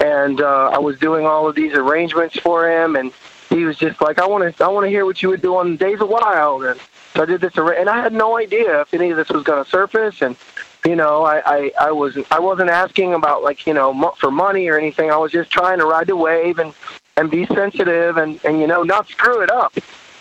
[0.00, 3.12] and uh, I was doing all of these arrangements for him, and
[3.48, 5.56] he was just like, "I want to, I want to hear what you would do
[5.56, 6.80] on Days of Wild," and
[7.14, 9.62] so I did this, and I had no idea if any of this was going
[9.62, 10.36] to surface, and
[10.84, 14.68] you know, I, I, I was, I wasn't asking about like, you know, for money
[14.68, 15.10] or anything.
[15.10, 16.74] I was just trying to ride the wave and
[17.16, 19.74] and be sensitive and and you know, not screw it up,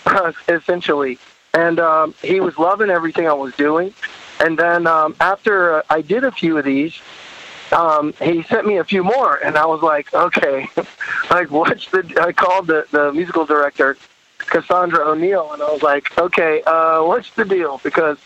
[0.48, 1.20] essentially.
[1.54, 3.94] And um, he was loving everything I was doing.
[4.40, 7.00] And then um, after I did a few of these,
[7.72, 10.68] um, he sent me a few more, and I was like, okay,
[11.30, 12.22] like what's the?
[12.22, 13.98] I called the the musical director,
[14.38, 17.82] Cassandra O'Neal, and I was like, okay, uh, what's the deal?
[17.84, 18.18] Because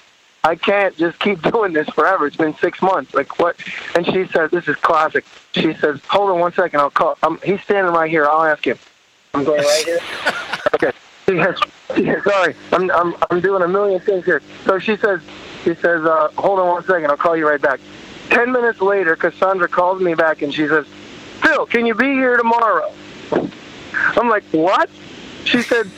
[0.48, 2.26] I can't just keep doing this forever.
[2.26, 3.14] It's been six months.
[3.14, 3.58] Like what?
[3.96, 5.26] And she said, this is classic.
[5.54, 6.80] She says, hold on one second.
[6.80, 7.18] I'll call.
[7.22, 8.26] Um, he's standing right here.
[8.26, 8.78] I'll ask him.
[9.34, 10.00] I'm going right here.
[10.74, 10.92] okay.
[11.28, 11.60] Yes.
[12.24, 14.42] Sorry, I'm I'm I'm doing a million things here.
[14.66, 15.20] So she says,
[15.64, 17.10] she says, uh, hold on one second.
[17.12, 17.82] I'll call you right back.
[18.30, 20.86] Ten minutes later, Cassandra calls me back and she says,
[21.42, 22.94] Phil, can you be here tomorrow?
[23.92, 24.90] I'm like, what?
[25.44, 25.90] She said,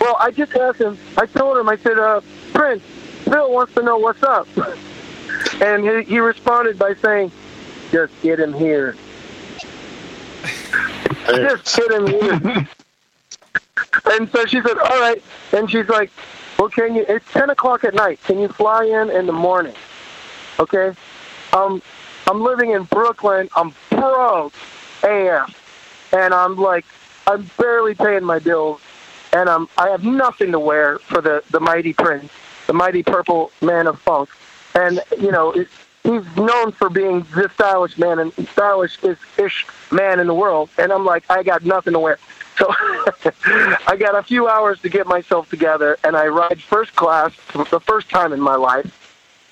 [0.00, 0.98] well, I just asked him.
[1.16, 2.20] I told him, I said, uh,
[2.52, 2.82] Prince,
[3.24, 4.48] Phil wants to know what's up.
[5.60, 7.30] And he, he responded by saying,
[7.92, 8.96] just get him here.
[11.26, 12.40] just get him here.
[14.06, 15.22] and so she said, all right.
[15.52, 16.10] And she's like,
[16.58, 18.20] well, can you, it's 10 o'clock at night.
[18.24, 19.74] Can you fly in in the morning?
[20.58, 20.92] Okay.
[21.52, 21.82] Um,
[22.26, 23.48] I'm living in Brooklyn.
[23.56, 24.54] I'm broke
[25.02, 26.84] AF, and I'm like,
[27.26, 28.80] I'm barely paying my bills,
[29.32, 32.30] and I'm I have nothing to wear for the the mighty Prince,
[32.66, 34.28] the mighty Purple Man of Funk,
[34.74, 35.68] and you know it,
[36.02, 38.98] he's known for being the stylish man and stylish
[39.38, 42.18] ish man in the world, and I'm like, I got nothing to wear.
[42.58, 42.66] So
[43.86, 47.64] I got a few hours to get myself together, and I ride first class for
[47.64, 49.00] the first time in my life.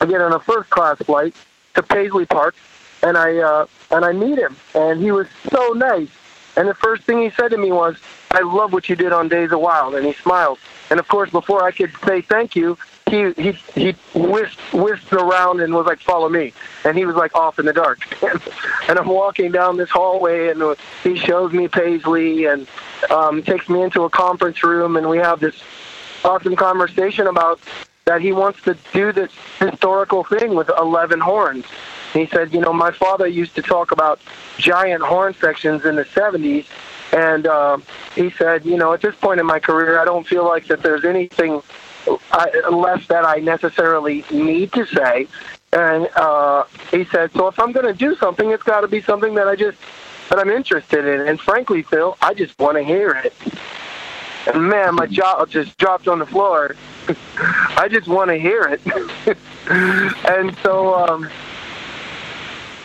[0.00, 1.34] I get on a first class flight
[1.74, 2.54] to Paisley Park,
[3.02, 6.10] and I uh, and I meet him, and he was so nice.
[6.56, 7.96] And the first thing he said to me was,
[8.32, 10.58] "I love what you did on Days of Wild," and he smiled.
[10.90, 12.76] And of course, before I could say thank you,
[13.10, 16.52] he he he whisked whisked around and was like, "Follow me,"
[16.84, 18.00] and he was like off in the dark.
[18.88, 22.66] and I'm walking down this hallway, and he shows me Paisley and
[23.10, 25.56] um, takes me into a conference room, and we have this
[26.24, 27.60] awesome conversation about
[28.04, 31.64] that he wants to do this historical thing with 11 horns.
[32.12, 34.20] he said, you know, my father used to talk about
[34.58, 36.66] giant horn sections in the 70s,
[37.12, 37.78] and uh,
[38.14, 40.82] he said, you know, at this point in my career, I don't feel like that
[40.82, 41.62] there's anything
[42.70, 45.28] less that I necessarily need to say.
[45.72, 49.00] And uh, he said, so if I'm going to do something, it's got to be
[49.00, 49.78] something that I just
[50.28, 51.28] that I'm interested in.
[51.28, 53.34] And frankly, Phil, I just want to hear it.
[54.46, 56.74] And man, my jaw just dropped on the floor.
[57.76, 58.80] I just want to hear it.
[60.28, 61.28] and so um,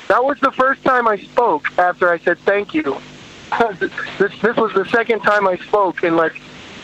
[0.07, 2.99] that was the first time I spoke after I said thank you.
[3.80, 3.91] this,
[4.41, 6.40] this was the second time I spoke in like,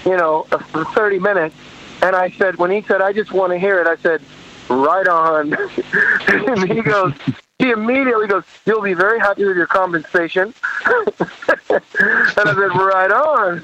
[0.06, 1.56] you know, 30 minutes.
[2.02, 4.22] And I said, when he said, I just want to hear it, I said,
[4.69, 5.53] right on.
[6.27, 7.14] and he goes,
[7.60, 10.53] he immediately goes, you'll be very happy with your compensation.
[10.85, 13.64] and I said, right on.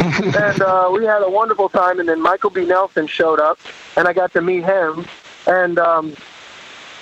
[0.00, 1.98] and uh, we had a wonderful time.
[1.98, 2.64] And then Michael B.
[2.64, 3.58] Nelson showed up,
[3.96, 5.06] and I got to meet him.
[5.46, 6.14] And um,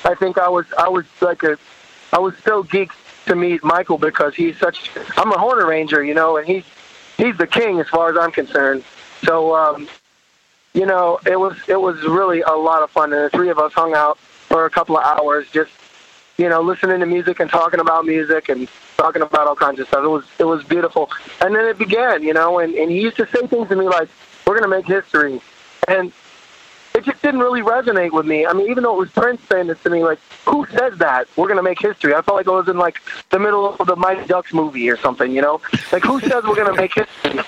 [0.04, 1.58] I think I was I was like a
[2.12, 2.92] I was so geeked
[3.26, 4.90] to meet Michael because he's such.
[5.16, 6.64] I'm a horn arranger, you know, and he's
[7.16, 8.84] he's the king as far as I'm concerned.
[9.24, 9.88] So, um,
[10.72, 13.58] you know, it was it was really a lot of fun, and the three of
[13.58, 15.70] us hung out for a couple of hours, just
[16.38, 18.66] you know, listening to music and talking about music and
[18.96, 20.02] talking about all kinds of stuff.
[20.04, 21.10] It was it was beautiful,
[21.40, 23.86] and then it began, you know, and and he used to say things to me
[23.86, 24.08] like,
[24.46, 25.40] "We're gonna make history,"
[25.86, 26.12] and
[27.00, 28.46] it just didn't really resonate with me.
[28.46, 31.28] I mean, even though it was Prince saying this to me, like, who says that?
[31.34, 32.14] We're gonna make history.
[32.14, 33.00] I felt like I was in like
[33.30, 35.62] the middle of the Mighty Ducks movie or something, you know?
[35.92, 37.40] Like, who says we're gonna make history?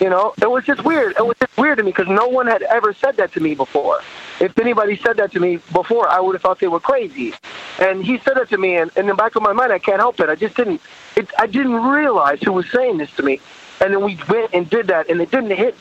[0.00, 1.14] You know, it was just weird.
[1.18, 3.54] It was just weird to me because no one had ever said that to me
[3.54, 4.00] before.
[4.40, 7.34] If anybody said that to me before, I would have thought they were crazy.
[7.78, 10.00] And he said it to me, and in the back of my mind, I can't
[10.00, 10.30] help it.
[10.30, 10.80] I just didn't.
[11.16, 13.40] It, I didn't realize who was saying this to me.
[13.82, 15.76] And then we went and did that, and it didn't hit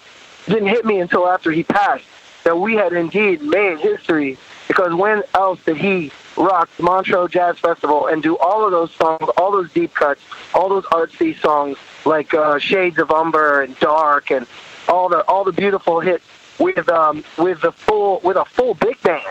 [0.47, 2.05] didn't hit me until after he passed
[2.43, 4.37] that we had indeed made history.
[4.67, 8.91] Because when else did he rock the Montreux Jazz Festival and do all of those
[8.93, 10.21] songs, all those deep cuts,
[10.53, 14.45] all those artsy songs like uh, Shades of Umber and Dark and
[14.87, 16.23] all the all the beautiful hits
[16.59, 19.23] with um, with the full with a full big band,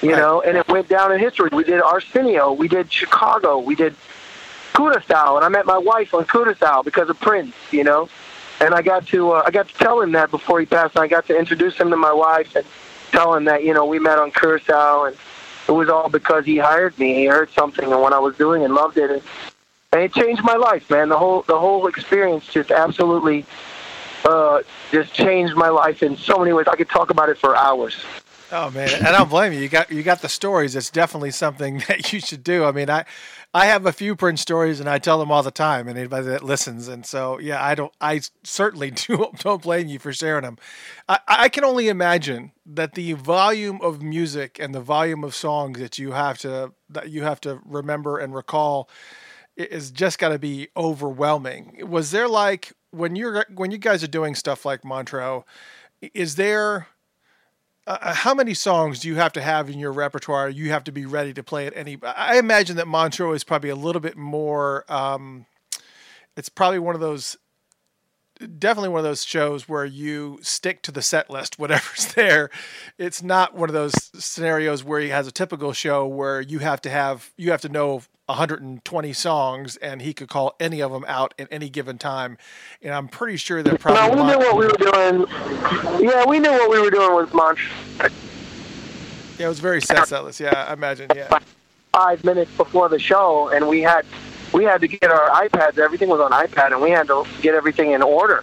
[0.00, 0.18] you Right.
[0.18, 1.50] know, and it went down in history.
[1.52, 3.94] We did Arsenio, we did Chicago, we did
[4.74, 8.08] Curacao, and I met my wife on Curacao because of Prince, you know,
[8.60, 10.96] and I got to uh, I got to tell him that before he passed.
[10.96, 12.64] And I got to introduce him to my wife and
[13.12, 15.16] tell him that you know we met on Curacao, and
[15.68, 17.14] it was all because he hired me.
[17.14, 19.22] He heard something and what I was doing and loved it, and,
[19.92, 21.08] and it changed my life, man.
[21.08, 23.44] The whole the whole experience just absolutely
[24.24, 26.66] uh, just changed my life in so many ways.
[26.70, 27.96] I could talk about it for hours.
[28.52, 29.58] Oh man, I don't blame you.
[29.60, 30.76] You got you got the stories.
[30.76, 32.64] It's definitely something that you should do.
[32.64, 33.04] I mean, I
[33.52, 35.88] I have a few print stories, and I tell them all the time.
[35.88, 37.92] And anybody that listens, and so yeah, I don't.
[38.00, 40.58] I certainly do, don't blame you for sharing them.
[41.08, 45.80] I, I can only imagine that the volume of music and the volume of songs
[45.80, 48.88] that you have to that you have to remember and recall
[49.56, 51.80] is just got to be overwhelming.
[51.88, 55.42] Was there like when you're when you guys are doing stuff like Montreux,
[56.14, 56.86] is there
[57.86, 60.48] uh, how many songs do you have to have in your repertoire?
[60.48, 61.98] You have to be ready to play at any.
[62.02, 64.84] I imagine that Montreux is probably a little bit more.
[64.92, 65.46] Um,
[66.36, 67.36] it's probably one of those,
[68.58, 72.50] definitely one of those shows where you stick to the set list, whatever's there.
[72.98, 76.80] It's not one of those scenarios where he has a typical show where you have
[76.82, 81.04] to have you have to know 120 songs and he could call any of them
[81.06, 82.36] out at any given time.
[82.82, 85.26] And I'm pretty sure that probably No, we knew what we were doing.
[86.10, 87.70] Yeah, we knew what we were doing with Montreux.
[89.38, 90.40] yeah, it was very set set list.
[90.40, 91.08] Yeah, I imagine.
[91.14, 91.38] Yeah.
[91.92, 94.04] five minutes before the show, and we had
[94.56, 95.76] we had to get our iPads.
[95.78, 98.42] Everything was on iPad, and we had to get everything in order.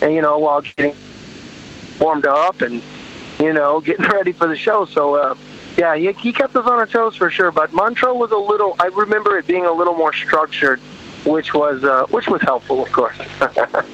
[0.00, 0.96] And you know, while getting
[2.00, 2.82] warmed up and
[3.38, 4.84] you know getting ready for the show.
[4.86, 5.36] So uh,
[5.78, 7.52] yeah, he, he kept us on our toes for sure.
[7.52, 8.74] But Montreux was a little.
[8.80, 10.80] I remember it being a little more structured,
[11.24, 13.16] which was uh, which was helpful, of course.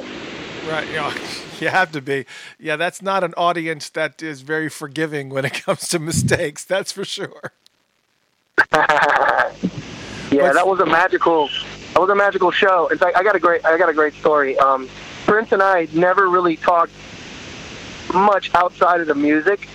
[0.69, 0.87] Right.
[0.93, 1.15] Yeah.
[1.61, 2.27] you have to be.
[2.59, 6.63] Yeah, that's not an audience that is very forgiving when it comes to mistakes.
[6.63, 7.53] That's for sure.
[10.31, 11.49] Yeah, What's- that was a magical.
[11.95, 12.87] That was a magical show.
[12.89, 13.65] In fact, I got a great.
[13.65, 14.57] I got a great story.
[14.59, 14.89] Um,
[15.27, 16.93] Prince and I never really talked
[18.15, 19.69] much outside of the music,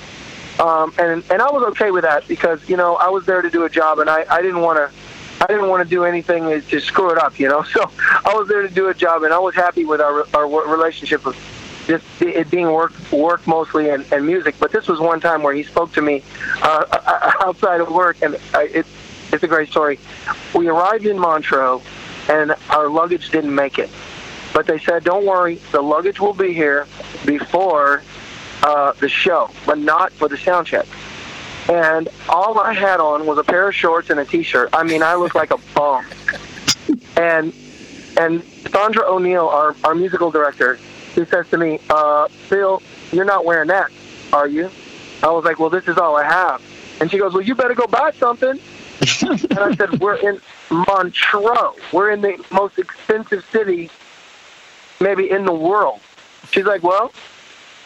[0.60, 3.50] um, and and I was okay with that because you know I was there to
[3.50, 4.90] do a job, and I I didn't want to.
[5.42, 7.64] I didn't want to do anything to- to screw it up, you know.
[7.74, 7.90] So
[8.26, 11.26] I was there to do a job, and I was happy with our our relationship
[11.26, 11.36] of
[11.88, 14.56] just it being work work mostly and, and music.
[14.60, 16.24] But this was one time where he spoke to me
[16.62, 16.86] uh,
[17.42, 18.86] outside of work, and I, it,
[19.34, 20.00] it's a great story.
[20.54, 21.82] We arrived in Montreux,
[22.30, 23.90] and our luggage didn't make it.
[24.54, 26.86] But they said, "Don't worry, the luggage will be here
[27.26, 28.04] before
[28.62, 30.86] uh, the show, but not for the sound check."
[31.68, 34.70] And all I had on was a pair of shorts and a T-shirt.
[34.74, 36.06] I mean, I looked like a bum.
[37.18, 37.54] And
[38.18, 40.78] and Sandra O'Neal, our our musical director,
[41.16, 43.90] she says to me, uh, "Phil, you're not wearing that,
[44.32, 44.70] are you?"
[45.24, 46.62] I was like, "Well, this is all I have."
[47.02, 48.60] And she goes, "Well, you better go buy something."
[49.50, 50.40] And I said, "We're in
[50.70, 51.74] Montreux.
[51.92, 53.90] We're in the most expensive city,
[55.00, 56.00] maybe in the world."
[56.52, 57.12] She's like, "Well,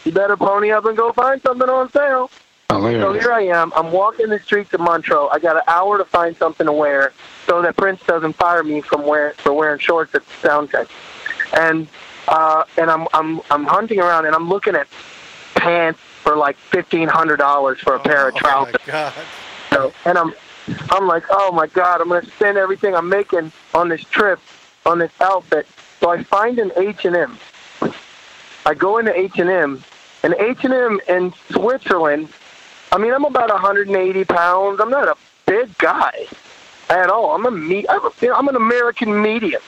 [0.04, 2.30] you better pony up and go find something on sale."
[2.70, 3.24] So Hilarious.
[3.24, 3.72] here I am.
[3.74, 5.28] I'm walking the streets of Montreux.
[5.32, 7.12] I got an hour to find something to wear
[7.46, 10.86] so that Prince doesn't fire me from wear, for wearing shorts at the sound check.
[11.54, 11.88] And
[12.28, 14.86] uh, and I'm I'm I'm hunting around and I'm looking at
[15.54, 18.74] pants for like fifteen hundred dollars for a pair of Oh, trousers.
[18.86, 19.14] my God.
[19.72, 20.34] So, and I'm,
[20.90, 24.40] I'm like, oh my god, I'm gonna spend everything I'm making on this trip,
[24.86, 25.66] on this outfit.
[26.00, 27.38] So I find an H and M,
[28.66, 29.82] I go into H and M,
[30.22, 32.28] and H and M in Switzerland.
[32.92, 34.80] I mean, I'm about 180 pounds.
[34.80, 35.16] I'm not a
[35.46, 36.26] big guy
[36.90, 37.34] at all.
[37.34, 37.86] I'm a me.
[37.88, 39.62] I'm, a, you know, I'm an American medium,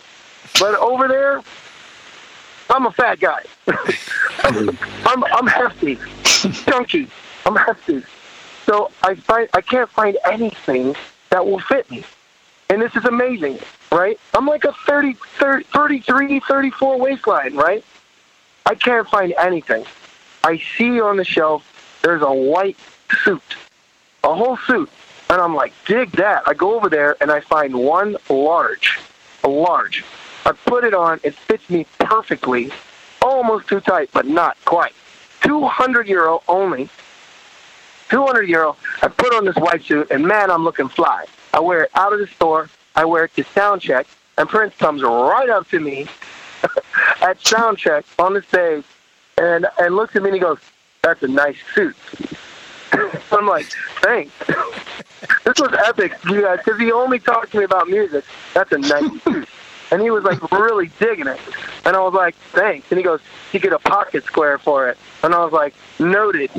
[0.59, 1.43] but over there,
[2.69, 3.43] I'm a fat guy.
[4.45, 7.09] I'm I'm hefty, chunky.
[7.47, 8.03] I'm hefty.
[8.71, 10.95] So I find I can't find anything
[11.31, 12.05] that will fit me.
[12.69, 13.59] And this is amazing,
[13.91, 14.17] right?
[14.33, 17.85] I'm like a 30, 30 33, 34 waistline, right?
[18.67, 19.85] I can't find anything.
[20.45, 21.65] I see on the shelf
[22.05, 22.77] there's a white
[23.25, 23.43] suit,
[24.23, 24.89] a whole suit.
[25.31, 26.47] And I'm like, dig that.
[26.47, 29.01] I go over there and I find one large,
[29.43, 30.05] a large.
[30.47, 31.19] I put it on.
[31.25, 32.71] It fits me perfectly,
[33.21, 34.93] almost too tight, but not quite.
[35.43, 36.89] 200 euro only.
[38.11, 38.77] 200 euro.
[39.03, 41.25] I put on this white suit, and man, I'm looking fly.
[41.55, 42.69] I wear it out of the store.
[42.95, 44.07] I wear it to sound check,
[44.37, 46.07] and Prince comes right up to me
[47.23, 48.85] at sound check on the stage,
[49.39, 50.59] and and looks at me and he goes,
[51.03, 51.97] "That's a nice suit."
[53.33, 53.67] I'm like,
[54.03, 54.35] "Thanks."
[55.45, 58.25] this was epic, you guys, because he only talked to me about music.
[58.55, 59.49] That's a nice suit.
[59.93, 61.39] And he was like really digging it.
[61.85, 62.91] And I was like, thanks.
[62.91, 63.21] And he goes,
[63.53, 64.97] you get a pocket square for it.
[65.23, 66.51] And I was like, noted.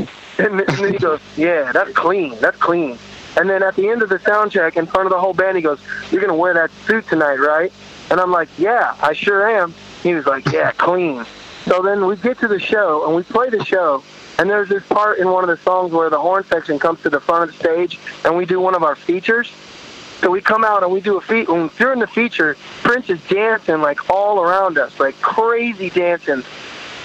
[0.41, 2.35] And then he goes, yeah, that's clean.
[2.39, 2.97] That's clean.
[3.37, 5.55] And then at the end of the sound check, in front of the whole band,
[5.55, 5.79] he goes,
[6.11, 7.71] "You're gonna wear that suit tonight, right?"
[8.09, 9.73] And I'm like, "Yeah, I sure am."
[10.03, 11.25] He was like, "Yeah, clean."
[11.65, 14.03] So then we get to the show and we play the show,
[14.37, 17.09] and there's this part in one of the songs where the horn section comes to
[17.09, 19.49] the front of the stage, and we do one of our features.
[20.19, 21.47] So we come out and we do a feat.
[21.77, 26.43] During the feature, Prince is dancing like all around us, like crazy dancing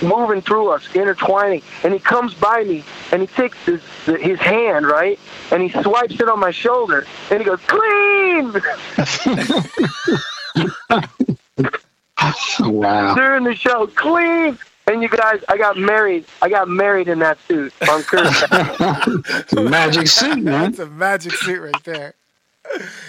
[0.03, 1.63] moving through us, intertwining.
[1.85, 5.19] And he comes by me and he takes his his hand, right?
[5.51, 8.53] And he swipes it on my shoulder and he goes, clean!
[12.61, 13.15] wow.
[13.15, 14.59] During the show, clean!
[14.89, 16.27] And you guys, I got married.
[16.41, 20.71] I got married in that suit on It's a magic suit, man.
[20.71, 22.15] It's a magic suit right there.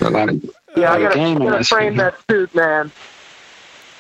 [0.01, 0.43] A lot of,
[0.75, 2.91] yeah, I lot of gotta, game in gotta frame that suit, man.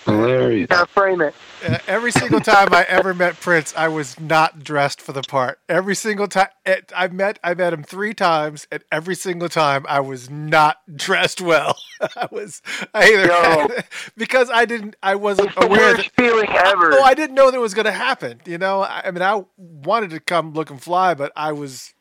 [0.07, 0.67] Hilarious.
[0.67, 1.35] Gotta frame it.
[1.65, 5.59] Uh, every single time I ever met Prince, I was not dressed for the part.
[5.67, 6.47] Every single time
[6.95, 11.41] I met, I met him three times, and every single time I was not dressed
[11.41, 11.77] well.
[12.15, 12.61] I was
[12.93, 13.67] I either Yo.
[14.17, 16.23] because I didn't, I wasn't It's the aware worst that.
[16.23, 16.93] feeling ever.
[16.93, 18.41] Oh, I didn't know that was going to happen.
[18.45, 21.93] You know, I, I mean, I wanted to come looking fly, but I was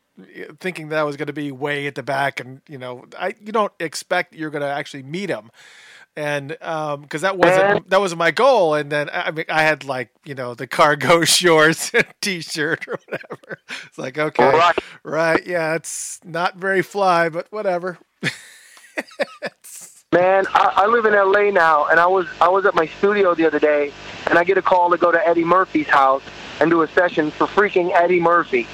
[0.59, 3.35] thinking that I was going to be way at the back, and you know, I
[3.39, 5.51] you don't expect you're going to actually meet him,
[6.17, 8.73] and um, because that wasn't that wasn't my goal.
[8.73, 12.99] And then I mean, I had like you know the cargo shorts, and t-shirt or
[13.07, 13.59] whatever.
[13.85, 14.77] It's like okay, Right.
[15.03, 17.99] right, yeah, it's not very fly, but whatever.
[20.13, 23.35] Man, I, I live in LA now, and I was I was at my studio
[23.35, 23.91] the other day,
[24.27, 26.23] and I get a call to go to Eddie Murphy's house
[26.59, 28.65] and do a session for freaking Eddie Murphy,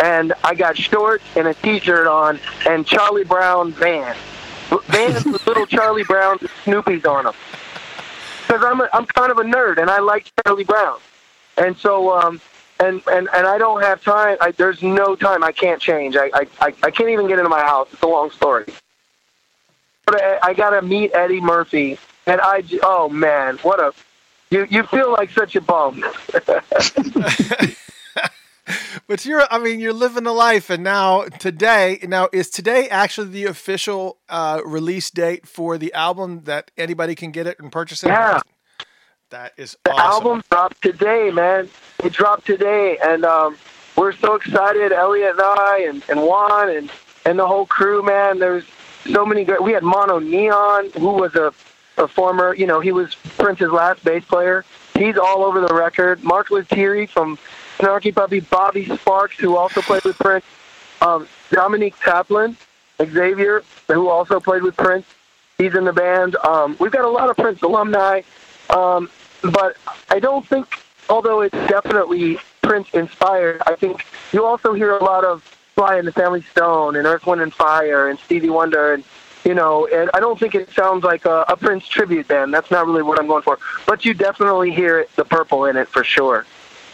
[0.00, 4.16] and I got shorts and a T-shirt on and Charlie Brown Vans,
[4.84, 7.34] Vans with little Charlie Browns and Snoopy's on them,
[8.46, 10.98] because I'm a, I'm kind of a nerd and I like Charlie Brown,
[11.56, 12.40] and so um
[12.80, 14.36] and and and I don't have time.
[14.40, 15.42] I, there's no time.
[15.42, 16.16] I can't change.
[16.16, 17.88] I, I I can't even get into my house.
[17.92, 18.66] It's a long story
[20.06, 23.92] but I, I got to meet Eddie Murphy, and I oh man, what a
[24.50, 26.02] you you feel like such a bum.
[29.08, 33.28] But you're, I mean, you're living a life, and now today, now is today actually
[33.28, 38.02] the official uh, release date for the album that anybody can get it and purchase
[38.02, 38.08] it?
[38.08, 38.40] Yeah.
[39.30, 40.26] That is The awesome.
[40.26, 41.68] album dropped today, man.
[42.02, 43.56] It dropped today, and um,
[43.96, 44.92] we're so excited.
[44.92, 46.90] Elliott and I, and, and Juan, and
[47.24, 48.38] and the whole crew, man.
[48.38, 48.64] There's
[49.12, 49.62] so many great.
[49.62, 51.52] We had Mono Neon, who was a,
[51.98, 54.64] a former, you know, he was Prince's last bass player.
[54.94, 56.22] He's all over the record.
[56.22, 57.36] Mark Lettieri from
[57.78, 60.44] Snarky Puppy, Bobby Sparks, who also played with Prince.
[61.02, 62.56] Um, Dominique Taplin,
[62.98, 65.06] Xavier, who also played with Prince.
[65.58, 66.36] He's in the band.
[66.36, 68.22] Um, we've got a lot of Prince alumni.
[68.70, 69.10] Um,
[69.42, 69.76] but
[70.08, 70.66] I don't think,
[71.08, 75.44] although it's definitely Prince inspired, I think you also hear a lot of
[75.74, 79.04] Sly and the Family Stone and Earth, Wind and Fire and Stevie Wonder and
[79.44, 82.52] you know, and I don't think it sounds like a, a Prince tribute band.
[82.52, 83.60] That's not really what I'm going for.
[83.86, 86.44] But you definitely hear it, the purple in it for sure.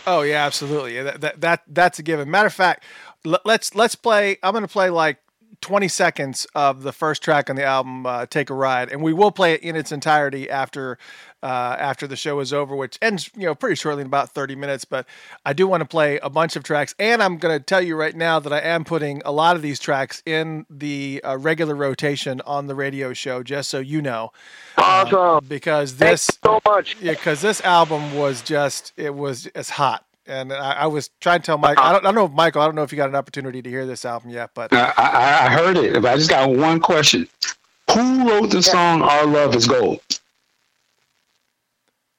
[0.07, 1.01] Oh yeah, absolutely.
[1.03, 2.31] That, that that that's a given.
[2.31, 2.85] Matter of fact,
[3.25, 4.39] let's let's play.
[4.43, 5.19] I'm going to play like
[5.63, 9.13] 20 seconds of the first track on the album, uh, "Take a Ride," and we
[9.13, 10.99] will play it in its entirety after
[11.43, 14.55] uh, after the show is over, which ends you know pretty shortly in about 30
[14.57, 14.85] minutes.
[14.85, 15.07] But
[15.47, 17.97] I do want to play a bunch of tracks, and I'm going to tell you
[17.97, 21.75] right now that I am putting a lot of these tracks in the uh, regular
[21.75, 24.33] rotation on the radio show, just so you know.
[24.77, 25.19] Awesome.
[25.19, 26.97] Uh, because this so much.
[27.01, 30.05] Yeah, because this album was just it was as hot.
[30.27, 31.79] And I, I, was trying to tell Mike.
[31.79, 32.63] I don't, I don't know if Michael.
[32.63, 34.93] I don't know if you got an opportunity to hear this album yet, but I,
[34.97, 35.95] I, I heard it.
[36.01, 37.29] But I just got one question:
[37.93, 40.01] Who wrote the song "Our Love Is Gold"?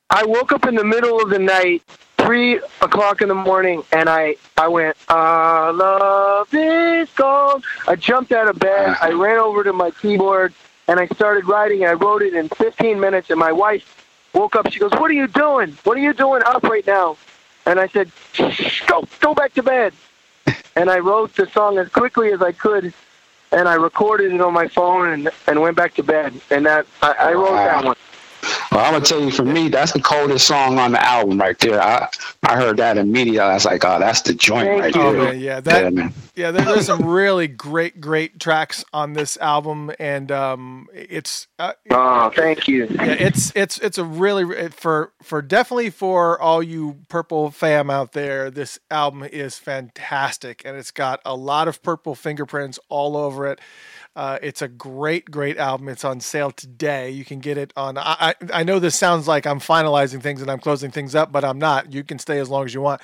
[0.09, 1.81] I woke up in the middle of the night,
[2.17, 8.34] three o'clock in the morning, and I I went, "Our love is gold." I jumped
[8.34, 8.97] out of bed.
[9.01, 9.17] I uh-huh.
[9.17, 10.53] ran over to my keyboard
[10.88, 11.85] and I started writing.
[11.85, 14.71] I wrote it in 15 minutes, and my wife woke up.
[14.71, 15.77] She goes, "What are you doing?
[15.84, 17.17] What are you doing up right now?"
[17.65, 18.11] And I said,
[18.88, 19.94] "Go, go back to bed."
[20.76, 22.94] and I wrote the song as quickly as I could,
[23.52, 26.34] and I recorded it on my phone and and went back to bed.
[26.49, 27.95] And that I, I wrote that one.
[28.71, 31.57] Well, I'm gonna tell you, for me, that's the coldest song on the album right
[31.59, 31.81] there.
[31.81, 32.09] I
[32.43, 33.39] I heard that immediately.
[33.39, 35.01] I was like, oh, that's the joint Thank right you.
[35.01, 35.23] oh there.
[35.33, 36.13] man, yeah, that Yeah, man.
[36.35, 41.73] yeah, there, there's some really great, great tracks on this album, and um, it's uh,
[41.91, 42.87] Oh, thank you.
[42.91, 48.13] yeah, it's it's it's a really for for definitely for all you purple fam out
[48.13, 48.49] there.
[48.51, 53.59] This album is fantastic, and it's got a lot of purple fingerprints all over it.
[54.15, 55.90] Uh, it's a great, great album.
[55.90, 57.10] It's on sale today.
[57.10, 57.98] You can get it on.
[57.98, 61.31] I, I I know this sounds like I'm finalizing things and I'm closing things up,
[61.31, 61.91] but I'm not.
[61.91, 63.02] You can stay as long as you want.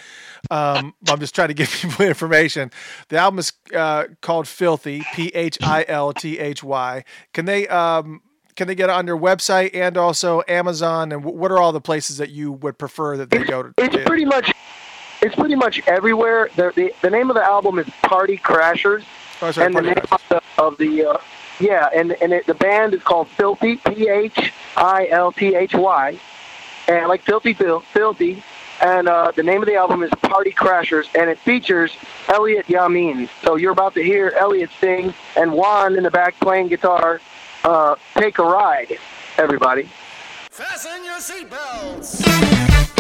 [0.52, 2.70] Um, I'm just trying to give people information.
[3.08, 7.04] The album is uh, called Filthy, P H I L T H Y.
[7.34, 8.22] Can they um,
[8.56, 11.12] can they get it on your website and also Amazon?
[11.12, 13.74] And wh- what are all the places that you would prefer that they go to?
[13.78, 14.52] It's pretty much
[15.22, 16.50] it's pretty much everywhere.
[16.56, 19.04] The the, the name of the album is Party Crashers,
[19.42, 21.18] Oh, sorry, and the name of the, of the uh,
[21.60, 25.74] yeah, and and it, the band is called Filthy, P H I L T H
[25.74, 26.20] Y,
[26.88, 28.44] and like Filthy Phil, Filthy.
[28.82, 31.92] And uh, the name of the album is Party Crashers, and it features
[32.30, 33.28] Elliott Yamin.
[33.44, 37.20] So you're about to hear Elliott sing, and Juan in the back playing guitar.
[37.66, 38.98] Uh, take a ride,
[39.38, 39.90] everybody.
[40.50, 42.99] Fasten your seatbelts.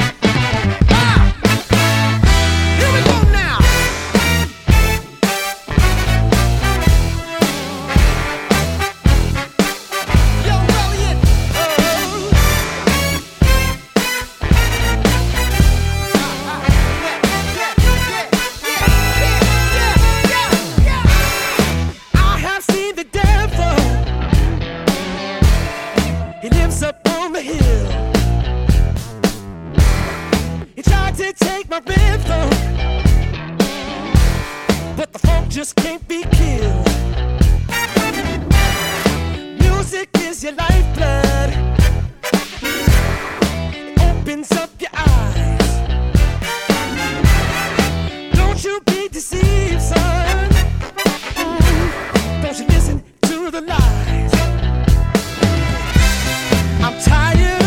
[31.38, 32.50] Take my rhythm,
[34.98, 36.88] but the funk just can't be killed.
[39.60, 41.54] Music is your lifeblood.
[43.76, 45.70] It opens up your eyes.
[48.34, 50.50] Don't you be deceived, son.
[52.42, 54.34] Don't you listen to the lies.
[56.82, 57.59] I'm tired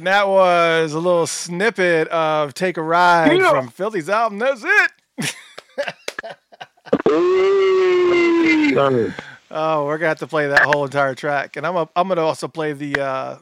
[0.00, 3.50] And that was a little snippet of Take a Ride Yeah.
[3.50, 4.38] from Filthy's album.
[4.38, 4.92] That's it.
[9.50, 12.22] Oh, we're gonna have to play that whole entire track, and I'm a, I'm gonna
[12.22, 13.36] also play the uh,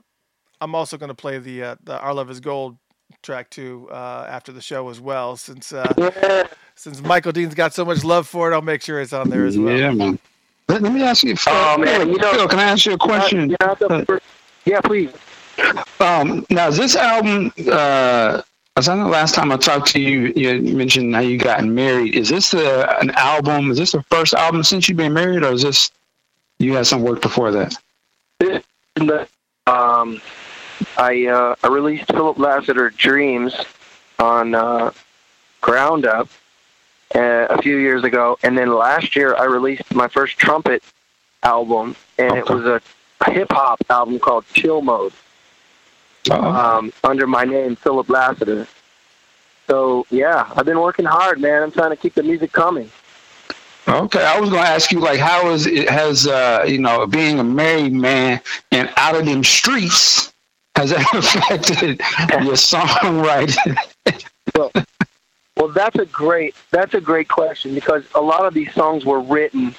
[0.61, 2.77] I'm also gonna play the uh, the Our Love Is Gold
[3.23, 5.37] track too uh, after the show as well.
[5.37, 6.49] Since uh, Yeah.
[6.75, 9.47] since Michael Dean's got so much love for it, I'll make sure it's on there
[9.47, 9.77] as well.
[9.79, 10.19] Yeah, man.
[10.69, 12.99] Let, let me ask you, Oh, man, you know- Phil, can I ask you a
[12.99, 13.51] question?
[13.61, 14.25] You're first-
[14.65, 15.13] yeah, please.
[16.01, 18.43] Um, now, this album, uh,
[18.77, 22.15] I know last time I talked to you, you mentioned how you got married.
[22.15, 23.71] Is this a, an album?
[23.73, 25.91] Is this the first album since you've been married, or is this
[26.59, 27.75] you had some work before that?
[28.39, 29.29] The-
[29.67, 30.21] um,
[30.97, 33.55] I uh, I released Philip Lassiter Dreams
[34.19, 34.93] on uh,
[35.61, 36.29] Ground Up
[37.15, 40.83] uh, a few years ago, and then last year I released my first trumpet
[41.43, 45.13] album, and it was a hip hop album called Chill Mode.
[46.31, 48.67] Um, under my name, Philip Lassiter.
[49.67, 51.63] So yeah, I've been working hard, man.
[51.63, 52.91] I'm trying to keep the music coming.
[53.87, 57.39] Okay, I was gonna ask you like, how is it has uh you know being
[57.39, 58.41] a married man
[58.71, 60.33] and out of them streets
[60.77, 61.99] has that affected
[62.45, 63.77] your songwriting?
[64.55, 64.73] Well,
[65.57, 69.21] well, that's a great that's a great question because a lot of these songs were
[69.21, 69.75] written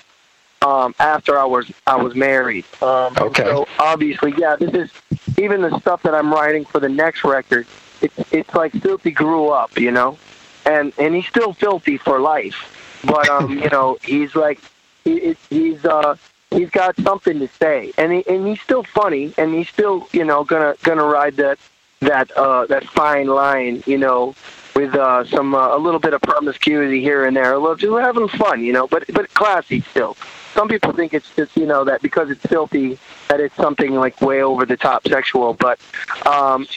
[0.61, 2.65] um, after I was I was married.
[2.81, 3.43] Um, Okay.
[3.43, 4.91] So obviously, yeah, this is
[5.37, 7.65] even the stuff that I'm writing for the next record.
[8.01, 10.17] It's it's like Filthy grew up, you know,
[10.65, 13.01] and and he's still filthy for life.
[13.05, 14.59] But um, you know, he's like
[15.03, 16.15] he, he's uh
[16.51, 20.25] he's got something to say, and he, and he's still funny, and he's still you
[20.25, 21.57] know gonna gonna ride that
[22.01, 24.35] that uh that fine line, you know,
[24.75, 27.91] with uh some uh, a little bit of promiscuity here and there, a little just
[27.93, 30.15] having fun, you know, but but classy still.
[30.59, 32.99] Some people think it's just you know that because it's filthy
[33.29, 35.79] that it's something like way over the top sexual, but
[36.25, 36.67] um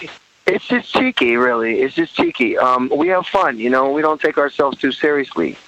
[0.46, 1.80] it's just cheeky, really.
[1.80, 2.56] It's just cheeky.
[2.56, 3.90] Um, we have fun, you know.
[3.90, 5.58] We don't take ourselves too seriously.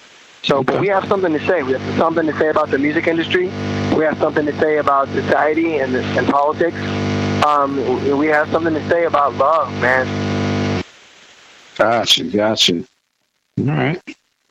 [0.43, 1.61] So, but we have something to say.
[1.63, 3.47] We have something to say about the music industry.
[3.97, 6.77] We have something to say about society and and politics.
[7.45, 10.05] Um, we have something to say about love, man.
[11.77, 12.75] Gotcha, gotcha.
[13.59, 14.01] All right.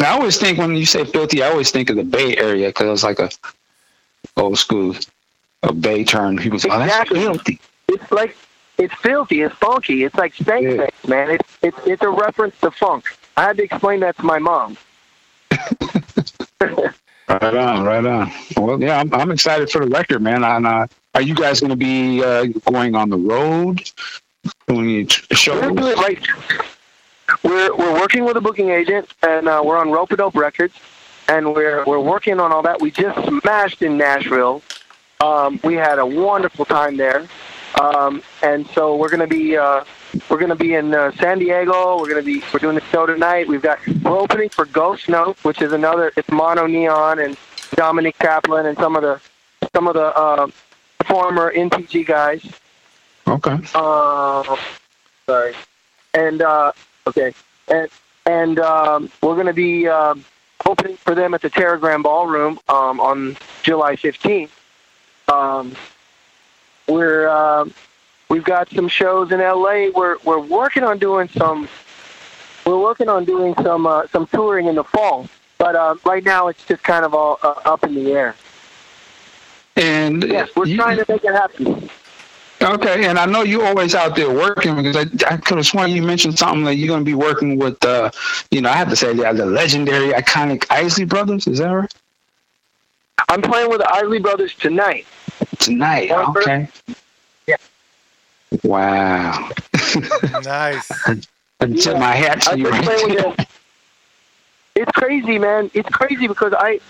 [0.00, 2.88] I always think when you say filthy, I always think of the Bay Area because
[2.92, 3.30] it's like a
[4.36, 4.94] old school
[5.62, 6.36] a Bay term.
[6.36, 7.20] People say, "Oh, Exactly.
[7.20, 8.36] filthy." It's like
[8.78, 9.42] it's filthy.
[9.42, 10.04] It's funky.
[10.04, 10.86] It's like stank Yeah.
[11.06, 11.30] man.
[11.30, 13.16] It's it's it's a reference to funk.
[13.36, 14.76] I had to explain that to my mom.
[17.26, 18.30] Right on, right on.
[18.56, 20.44] Well, yeah, I'm, I'm excited for the record, man.
[20.44, 23.82] And, uh, are you guys going to be uh, going on the road,
[24.68, 25.72] doing We're shows?
[25.96, 26.22] like
[27.42, 30.74] we're we're working with a booking agent, and uh, we're on Ropeadope Records,
[31.28, 32.80] and we're we're working on all that.
[32.80, 34.62] We just smashed in Nashville.
[35.20, 37.26] Um, we had a wonderful time there,
[37.80, 39.84] um, and so we're gonna be uh,
[40.28, 41.98] we're gonna be in uh, San Diego.
[41.98, 43.48] We're gonna be we're doing the show tonight.
[43.48, 47.36] We've got we're opening for Ghost Note, which is another it's MonoNeon and
[47.74, 49.20] Dominique Taplin and some of the
[49.74, 50.48] some of the uh,
[51.06, 52.44] former NPG guys.
[53.26, 53.58] Okay.
[53.74, 54.56] Uh,
[55.26, 55.54] sorry.
[56.12, 56.72] And uh,
[57.06, 57.32] okay,
[57.68, 57.88] and
[58.26, 60.24] and um, we're going to be um,
[60.66, 64.52] opening for them at the Teragram Ballroom um, on July fifteenth.
[65.28, 65.74] Um,
[66.88, 67.72] we're um
[68.28, 69.88] we've got some shows in LA.
[69.94, 71.68] We're we're working on doing some.
[72.66, 75.28] We're working on doing some uh, some touring in the fall,
[75.58, 78.34] but uh, right now it's just kind of all uh, up in the air.
[79.76, 81.90] And Yes, we're you- trying to make it happen.
[82.62, 85.90] Okay, and I know you're always out there working because I, I could have sworn
[85.90, 88.10] you mentioned something that you're going to be working with, uh,
[88.50, 91.46] you know, I have to say the, the legendary, iconic Isley Brothers.
[91.46, 91.92] Is that right?
[93.28, 95.06] I'm playing with the Isley Brothers tonight.
[95.58, 96.10] Tonight.
[96.10, 96.68] One Okay.
[97.46, 97.56] Yeah.
[98.62, 99.50] Wow.
[100.42, 100.90] Nice.
[101.60, 102.70] I tip my hat to I've you.
[102.70, 103.46] been playing with them.
[104.76, 105.70] It's crazy, man.
[105.74, 106.80] It's crazy because I,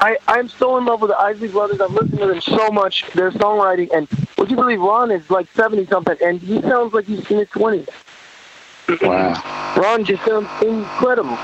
[0.00, 1.80] I, I'm so in love with the Isley Brothers.
[1.80, 5.48] I've listened to them so much, their songwriting, and would you believe Ron is like
[5.54, 7.88] seventy something, and he sounds like he's in his twenties.
[9.02, 9.74] wow.
[9.76, 11.36] Ron just sounds incredible.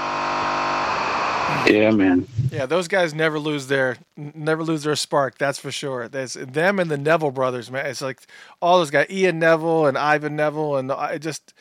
[1.67, 2.27] Yeah, man.
[2.51, 5.39] Yeah, those guys never lose their never lose their spark.
[5.39, 6.09] That's for sure.
[6.09, 7.87] That's them and the Neville brothers, man.
[7.87, 8.21] It's like
[8.63, 11.55] all those guys, Ian Neville and Ivan Neville, and uh, I just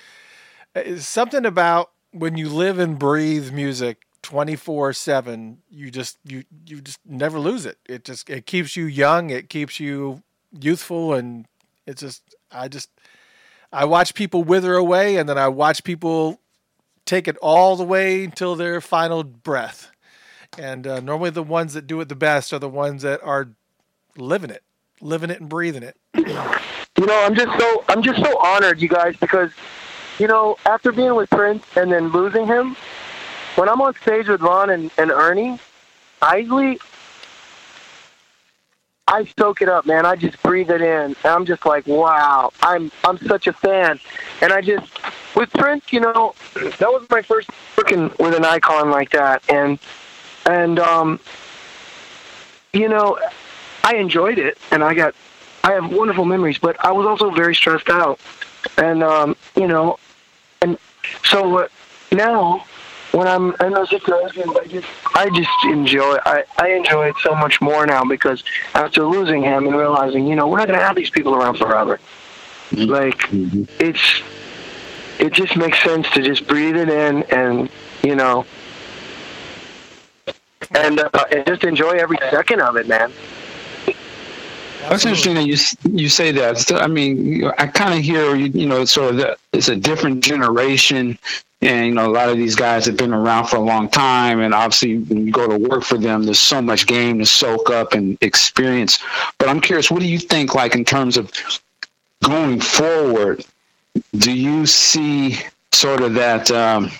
[0.76, 5.60] it's something about when you live and breathe music twenty four seven.
[5.70, 7.78] You just you you just never lose it.
[7.88, 9.30] It just it keeps you young.
[9.30, 10.24] It keeps you
[10.60, 11.45] youthful, and
[11.86, 12.90] it's just I just
[13.72, 16.40] I watch people wither away, and then I watch people
[17.06, 19.91] take it all the way until their final breath.
[20.58, 23.50] And uh, normally, the ones that do it the best are the ones that are
[24.18, 24.64] living it,
[25.02, 25.98] living it and breathing it.
[26.95, 29.52] You know, I'm just so I'm just so honored, you guys, because
[30.20, 32.78] you know, after being with Prince and then losing him,
[33.56, 35.60] when I'm on stage with Ron and, and Ernie,
[36.22, 36.80] Isley,
[39.08, 40.06] I soak it up, man.
[40.06, 40.88] I just breathe it in.
[40.88, 44.00] And I'm just like, wow, I'm I'm such a fan.
[44.42, 44.88] And I just
[45.36, 49.80] with Prince, you know, that was my first working with an icon like that, and
[50.46, 51.20] and um,
[52.72, 53.20] you know,
[53.84, 55.16] I enjoyed it, and I got
[55.64, 58.20] I have wonderful memories, but I was also very stressed out,
[58.78, 60.00] and um, you know,
[60.62, 60.78] and
[61.24, 61.68] so uh,
[62.12, 62.66] now
[63.14, 67.35] when I'm in those situations, I just I just enjoy I I enjoy it so
[67.35, 70.95] much more now because after losing him and realizing you know we're not gonna have
[70.95, 71.99] these people around forever,
[72.72, 74.22] like it's
[75.19, 77.69] it just makes sense to just breathe it in and
[78.03, 78.45] you know.
[80.76, 83.11] And, uh, and just enjoy every second of it, man.
[84.90, 85.58] That's interesting that you
[85.90, 86.58] you say that.
[86.58, 89.76] So, I mean, I kind of hear you, you know sort of that it's a
[89.76, 91.18] different generation,
[91.62, 94.40] and you know a lot of these guys have been around for a long time,
[94.40, 97.70] and obviously when you go to work for them, there's so much game to soak
[97.70, 99.00] up and experience.
[99.38, 101.32] But I'm curious, what do you think, like in terms of
[102.24, 103.46] going forward?
[104.18, 105.38] Do you see
[105.72, 106.52] sort of that?
[106.52, 106.92] Um,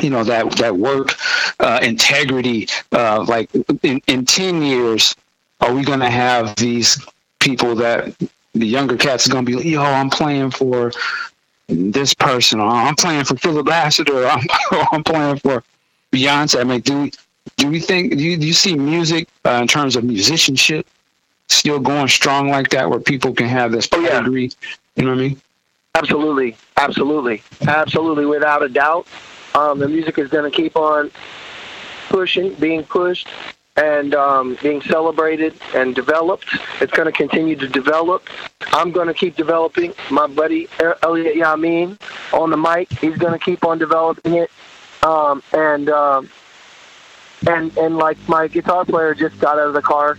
[0.00, 1.14] you know that that work
[1.58, 3.50] uh, integrity uh, like
[3.82, 5.14] in, in 10 years
[5.60, 7.04] are we going to have these
[7.38, 8.14] people that
[8.54, 10.92] the younger cats are going to be yo i'm playing for
[11.68, 15.62] this person or i'm playing for philip Lassiter, or I'm, or I'm playing for
[16.12, 16.60] beyonce.
[16.60, 17.10] I mean do
[17.56, 20.86] do we think do you, do you see music uh, in terms of musicianship
[21.48, 24.10] still going strong like that where people can have this Oh, yeah.
[24.10, 24.50] pedigree?
[24.96, 25.40] You know what i mean?
[25.94, 29.06] Absolutely, absolutely, absolutely, without a doubt.
[29.54, 31.10] Um, the music is going to keep on
[32.08, 33.28] pushing, being pushed,
[33.80, 36.46] and um, being celebrated and developed.
[36.80, 38.28] It's going to continue to develop.
[38.72, 39.94] I'm going to keep developing.
[40.10, 40.68] My buddy
[41.02, 41.98] Elliott Yamin
[42.32, 44.50] on the mic, he's going to keep on developing it.
[45.02, 46.28] Um, and um,
[47.48, 50.18] and and like my guitar player just got out of the car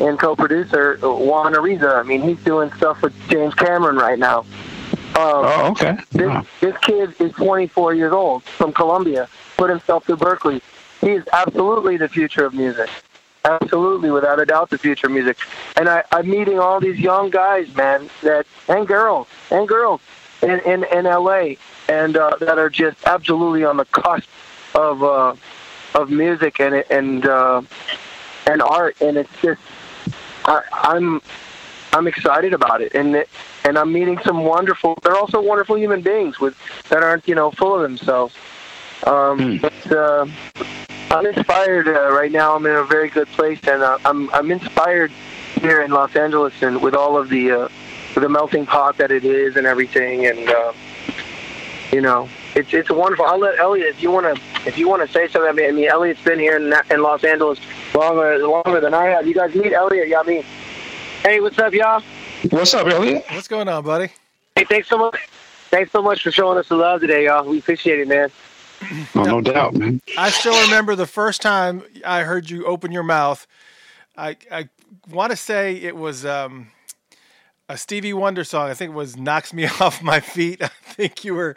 [0.00, 1.96] and co-producer Juan Ariza.
[1.96, 4.44] I mean, he's doing stuff with James Cameron right now.
[5.14, 6.46] Um, oh okay this, Wow.
[6.60, 10.62] this kid is 24 years old from Colombia, put himself through Berklee.
[11.02, 12.88] He is absolutely the future of music.
[13.44, 15.36] Absolutely, without a doubt, the future of music.
[15.76, 20.00] And I, I'm meeting all these young guys, man, that and girls and girls
[20.42, 21.54] in in, in LA,
[21.88, 24.28] and uh, that are just absolutely on the cusp
[24.76, 25.34] of uh,
[25.96, 27.62] of music and and uh,
[28.46, 28.96] and art.
[29.00, 29.60] And it's just
[30.44, 31.20] I, I'm
[31.92, 33.28] I'm excited about it, and it,
[33.64, 34.96] and I'm meeting some wonderful.
[35.02, 36.56] They're also wonderful human beings with
[36.90, 38.36] that aren't you know full of themselves.
[39.04, 40.26] Um, But uh,
[41.12, 42.56] I'm inspired uh, right now.
[42.56, 45.10] I'm in a very good place, and uh, I'm I'm inspired
[45.60, 47.68] here in Los Angeles and with all of the uh,
[48.14, 50.72] the melting pot that it is and everything, and uh,
[51.92, 52.28] you know.
[52.54, 53.24] It's it's wonderful.
[53.24, 55.48] I'll let Elliott if you want to if you want to say something.
[55.48, 57.58] I mean, I mean, Elliott's been here in, in Los Angeles
[57.94, 59.26] longer longer than I have.
[59.26, 60.08] You guys meet Elliott?
[60.08, 60.44] Yeah, I mean,
[61.22, 62.02] hey, what's up, y'all?
[62.50, 64.08] what's up elliot What's going on, buddy?
[64.56, 65.16] Hey, thanks so much.
[65.70, 67.48] Thanks so much for showing us the love today, y'all.
[67.48, 68.30] We appreciate it, man.
[69.14, 73.02] Oh, no doubt man I still remember the first time I heard you open your
[73.02, 73.46] mouth.
[74.16, 74.68] I I
[75.10, 76.68] want to say it was um,
[77.68, 78.68] a Stevie Wonder song.
[78.68, 81.56] I think it was "Knocks Me Off My Feet." I think you were.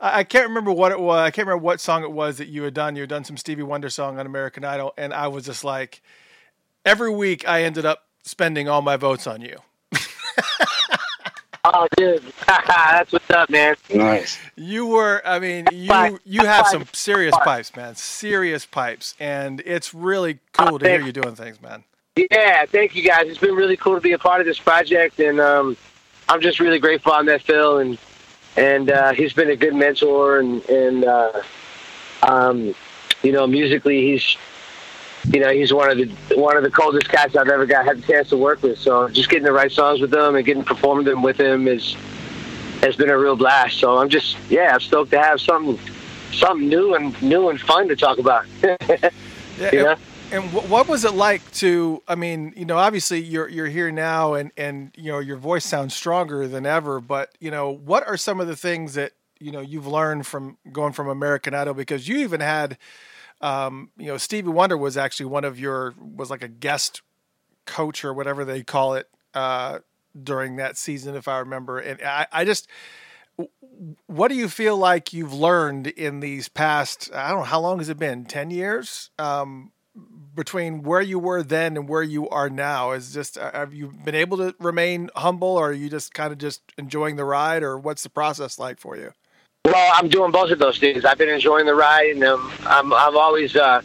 [0.00, 1.18] I I can't remember what it was.
[1.18, 2.96] I can't remember what song it was that you had done.
[2.96, 6.02] You had done some Stevie Wonder song on American Idol, and I was just like,
[6.84, 9.56] every week I ended up spending all my votes on you.
[11.74, 12.22] Oh, dude.
[12.46, 13.76] That's what's up, man.
[13.92, 17.94] nice You were, I mean, you you have some serious pipes, man.
[17.96, 21.84] Serious pipes, and it's really cool to hear you doing things, man.
[22.16, 23.26] Yeah, thank you guys.
[23.26, 25.76] It's been really cool to be a part of this project, and um,
[26.28, 27.98] I'm just really grateful I met Phil, and
[28.56, 31.42] and uh, he's been a good mentor, and and uh,
[32.22, 32.74] um,
[33.22, 34.36] you know, musically, he's
[35.32, 37.98] you know he's one of the one of the coldest cats I've ever got had
[37.98, 38.78] the chance to work with.
[38.78, 41.94] So just getting the right songs with him and getting performing them with him is
[42.82, 43.78] has been a real blast.
[43.78, 45.78] So I'm just yeah, I'm stoked to have something
[46.32, 48.46] something new and new and fun to talk about.
[49.58, 49.70] Yeah.
[49.72, 49.96] You know?
[50.32, 52.02] And, and what was it like to?
[52.08, 55.64] I mean, you know, obviously you're you're here now, and and you know your voice
[55.64, 57.00] sounds stronger than ever.
[57.00, 60.58] But you know, what are some of the things that you know you've learned from
[60.72, 61.74] going from American Idol?
[61.74, 62.76] Because you even had,
[63.40, 67.02] um, you know, Stevie Wonder was actually one of your was like a guest
[67.64, 69.80] coach or whatever they call it uh,
[70.20, 71.78] during that season, if I remember.
[71.78, 72.68] And I, I just
[74.06, 77.78] what do you feel like you've learned in these past i don't know how long
[77.78, 78.24] has it been?
[78.24, 79.10] 10 years?
[79.18, 79.72] Um,
[80.34, 82.92] between where you were then and where you are now?
[82.92, 86.32] Is just uh, have you been able to remain humble or are you just kind
[86.32, 89.12] of just enjoying the ride or what's the process like for you
[89.66, 91.04] Well, I'm doing both of those things.
[91.04, 93.82] I've been enjoying the ride, and um, I'm I've always uh,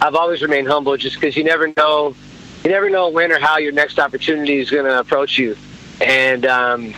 [0.00, 2.16] I've always remained humble, just because you never know
[2.64, 5.56] you never know when or how your next opportunity is going to approach you,
[6.00, 6.92] and um,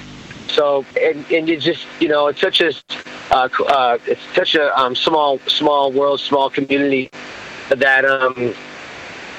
[0.49, 2.73] so and, and you just you know it's such a
[3.33, 7.11] uh, uh, it's such a um, small small world, small community
[7.69, 8.55] that um,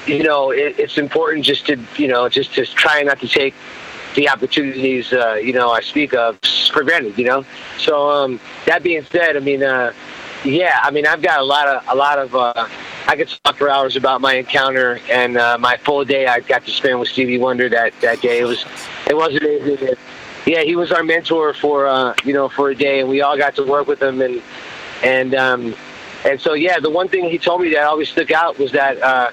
[0.06, 3.54] you know it, it's important just to you know just to try not to take
[4.14, 6.38] the opportunities uh, you know I speak of
[6.74, 7.16] for granted.
[7.16, 7.44] You know,
[7.78, 9.92] so um, that being said, I mean, uh,
[10.44, 12.68] yeah, I mean I've got a lot of a lot of uh,
[13.06, 16.66] I could talk for hours about my encounter and uh, my full day I got
[16.66, 18.40] to spend with Stevie Wonder that that day.
[18.40, 18.64] It was
[19.08, 19.88] it was amazing.
[19.88, 19.98] It-
[20.46, 23.38] yeah, he was our mentor for uh, you know for a day, and we all
[23.38, 24.42] got to work with him and
[25.02, 25.74] and um,
[26.26, 29.00] and so yeah, the one thing he told me that always stuck out was that
[29.00, 29.30] uh,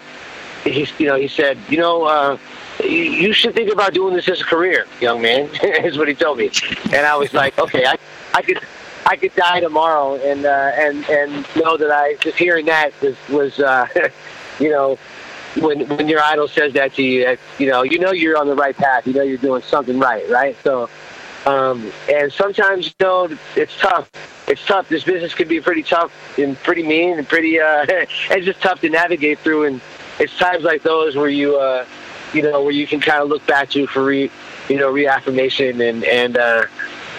[0.64, 2.38] he you know he said you know uh,
[2.84, 5.50] you, should think about doing this as a career, young man.
[5.64, 6.52] is what he told me,
[6.86, 7.98] and I was like, okay, I,
[8.34, 8.60] I could.
[9.04, 13.16] I could die tomorrow, and uh, and and know that I just hearing that was
[13.30, 13.88] was uh,
[14.60, 15.00] you know
[15.60, 18.56] when when your idol says that to you, you know you know you're on the
[18.56, 19.08] right path.
[19.08, 20.56] You know you're doing something right, right?
[20.64, 20.88] So,
[21.48, 24.10] um, and sometimes you know it's tough.
[24.48, 24.90] It's tough.
[24.90, 27.60] This business can be pretty tough and pretty mean and pretty.
[27.60, 29.66] Uh, it's just tough to navigate through.
[29.66, 29.82] And
[30.20, 31.86] it's times like those where you, uh,
[32.34, 34.32] you know, where you can kind of look back to for re,
[34.70, 36.38] you know, reaffirmation and and.
[36.38, 36.66] Uh,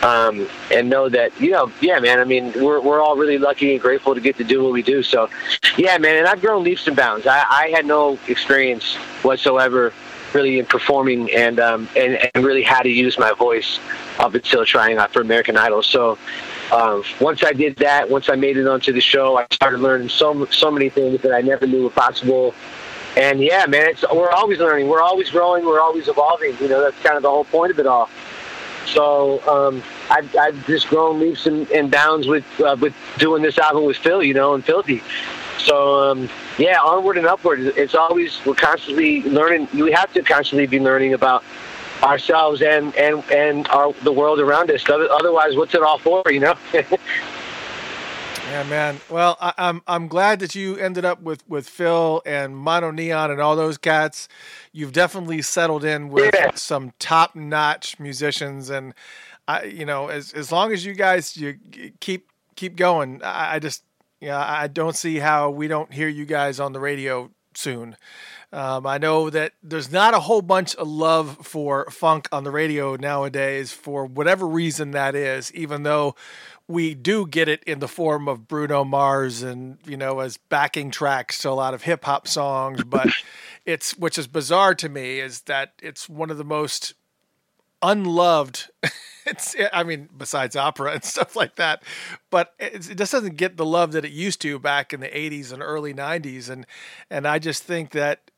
[0.02, 2.18] um, and know that you know, yeah, man.
[2.18, 4.82] I mean, we're we're all really lucky and grateful to get to do what we
[4.82, 5.02] do.
[5.02, 5.30] So,
[5.76, 6.16] yeah, man.
[6.16, 7.26] And I've grown leaps and bounds.
[7.26, 9.92] I, I had no experience whatsoever,
[10.34, 13.78] really in performing, and um, and and really how to use my voice
[14.18, 15.82] up until trying out for American Idol.
[15.82, 16.18] So.
[16.72, 20.08] Um, once I did that, once I made it onto the show, I started learning
[20.08, 22.54] so so many things that I never knew were possible.
[23.16, 26.56] And yeah, man, it's we're always learning, we're always growing, we're always evolving.
[26.60, 28.08] You know, that's kind of the whole point of it all.
[28.86, 33.58] So um, I've, I've just grown leaps and, and bounds with uh, with doing this
[33.58, 35.02] album with Phil, you know, and Philthy.
[35.58, 36.28] So um,
[36.58, 37.60] yeah, onward and upward.
[37.60, 39.68] It's always we're constantly learning.
[39.74, 41.44] We have to constantly be learning about
[42.02, 44.84] ourselves and and and our the world around us.
[44.88, 46.22] Otherwise, what's it all for?
[46.28, 46.54] You know.
[48.44, 49.02] Yeah, man.
[49.08, 53.30] Well, I, I'm I'm glad that you ended up with with Phil and Mono Neon
[53.30, 54.28] and all those cats.
[54.72, 56.50] You've definitely settled in with Yeah.
[56.54, 58.94] some top notch musicians, and
[59.46, 61.56] I, you know, as as long as you guys you
[62.00, 63.84] keep keep going, I, I just
[64.20, 67.96] yeah, I don't see how we don't hear you guys on the radio soon.
[68.52, 72.50] Um, I know that there's not a whole bunch of love for funk on the
[72.50, 76.14] radio nowadays for whatever reason that is, even though
[76.68, 80.90] we do get it in the form of Bruno Mars and, you know, as backing
[80.90, 82.84] tracks to a lot of hip hop songs.
[82.84, 83.08] But
[83.66, 86.94] it's, which is bizarre to me, is that it's one of the most
[87.82, 88.70] unloved.
[89.24, 91.84] It's, I mean, besides opera and stuff like that,
[92.28, 95.06] but it's, it just doesn't get the love that it used to back in the
[95.06, 96.66] '80s and early '90s, and
[97.08, 98.32] and I just think that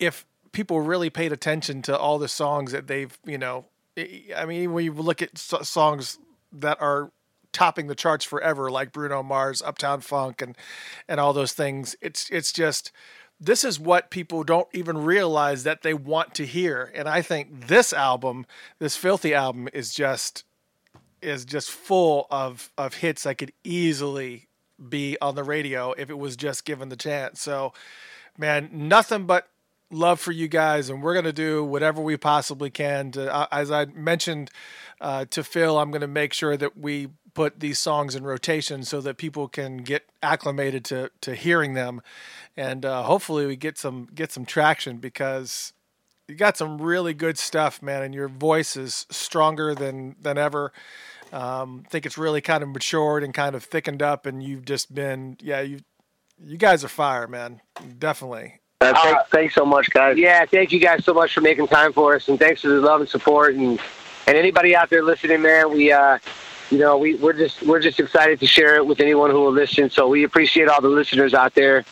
[0.00, 3.66] if people really paid attention to all the songs that they've, you know,
[3.96, 6.18] I I mean, when you look at songs
[6.52, 7.12] that are
[7.56, 10.54] topping the charts forever, like Bruno Mars, Uptown Funk, and
[11.08, 12.92] and all those things, it's it's just
[13.40, 16.92] this is what people don't even realize that they want to hear.
[16.94, 18.44] And I think this album,
[18.78, 20.44] this filthy album, is just
[21.22, 24.48] is just full of of hits that could easily
[24.88, 27.40] be on the radio if it was just given the chance.
[27.40, 27.72] So,
[28.36, 29.48] man, nothing but
[29.90, 33.32] love for you guys, and we're gonna do whatever we possibly can to.
[33.34, 34.50] Uh, as I mentioned
[35.00, 39.02] uh, to Phil, I'm gonna make sure that we put these songs in rotation so
[39.02, 42.00] that people can get acclimated to to hearing them,
[42.56, 45.74] and uh, hopefully we get some get some traction because
[46.26, 50.72] you got some really good stuff, man, and your voice is stronger than than ever.
[51.30, 54.64] Um, I think it's really kind of matured and kind of thickened up, and you've
[54.64, 55.80] just been, yeah, you
[56.42, 57.60] you guys are fire, man,
[57.98, 58.60] definitely.
[58.80, 60.16] Uh, thank, thanks so much, guys.
[60.16, 62.80] Yeah, thank you guys so much for making time for us, and thanks for the
[62.80, 63.78] love and support, and
[64.26, 65.70] and anybody out there listening, man.
[65.70, 66.18] We, uh,
[66.70, 69.52] you know, we we're just we're just excited to share it with anyone who will
[69.52, 69.90] listen.
[69.90, 71.84] So we appreciate all the listeners out there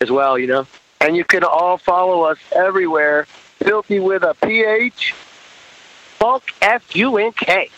[0.00, 0.38] as well.
[0.38, 0.66] You know,
[1.00, 3.26] and you can all follow us everywhere.
[3.58, 7.70] Philthy with a PH, Funk F U N K.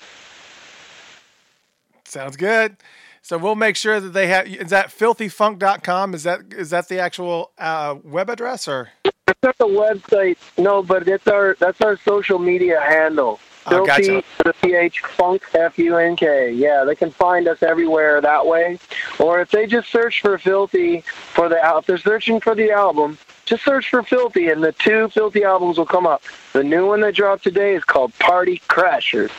[2.05, 2.77] Sounds good.
[3.23, 4.47] So we'll make sure that they have.
[4.47, 6.14] Is that filthyfunk.com?
[6.14, 8.90] Is that is that the actual uh, web address or?
[9.05, 13.40] It's not the website, no, but it's our that's our social media handle.
[13.66, 14.22] Oh, gotcha.
[14.22, 16.52] Philthy the PH Funk F U N K.
[16.52, 18.78] Yeah, they can find us everywhere that way.
[19.18, 22.70] Or if they just search for Philthy for the al- if they're searching for the
[22.70, 26.22] album, just search for Philthy and the two Philthy albums will come up.
[26.52, 29.30] The new one that dropped today is called Party Crashers.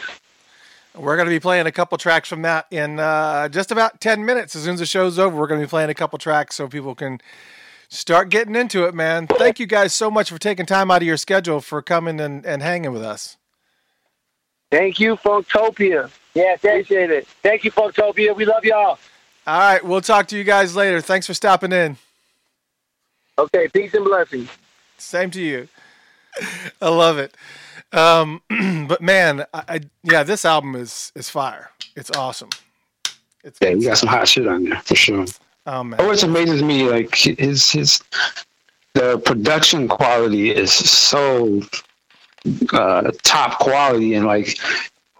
[0.95, 4.25] We're going to be playing a couple tracks from that in uh, just about 10
[4.25, 4.55] minutes.
[4.55, 6.67] As soon as the show's over, we're going to be playing a couple tracks so
[6.67, 7.21] people can
[7.87, 9.27] start getting into it, man.
[9.27, 12.43] Thank you guys so much for taking time out of your schedule for coming and,
[12.45, 13.37] and hanging with us.
[14.69, 16.09] Thank you, Funkatopia.
[16.33, 17.27] Yeah, appreciate it.
[17.41, 18.35] Thank you, Funkatopia.
[18.35, 18.99] We love y'all.
[19.47, 20.99] All right, we'll talk to you guys later.
[20.99, 21.97] Thanks for stopping in.
[23.39, 24.49] Okay, peace and blessings.
[24.97, 25.67] Same to you.
[26.81, 27.35] I love it.
[27.93, 28.41] Um,
[28.87, 31.71] but man, I, I yeah, this album is is fire.
[31.95, 32.49] It's awesome.
[33.43, 35.25] It's Yeah, you got some hot shit on there for sure.
[35.65, 38.03] Oh man, Always amazes me, like his his
[38.93, 41.61] the production quality is so
[42.73, 44.57] uh, top quality, and like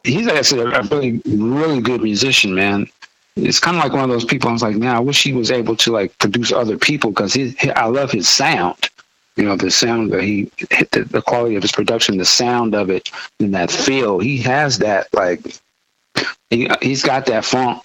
[0.03, 2.88] he's actually a really really good musician, man.
[3.35, 4.49] It's kind of like one of those people.
[4.49, 7.34] I was like, man, I wish he was able to like produce other people because
[7.34, 8.89] he, he, I love his sound.
[9.35, 10.45] You know, the sound that he,
[10.91, 14.18] the, the quality of his production, the sound of it, and that feel.
[14.18, 15.41] He has that like,
[16.49, 17.84] he, he's got that funk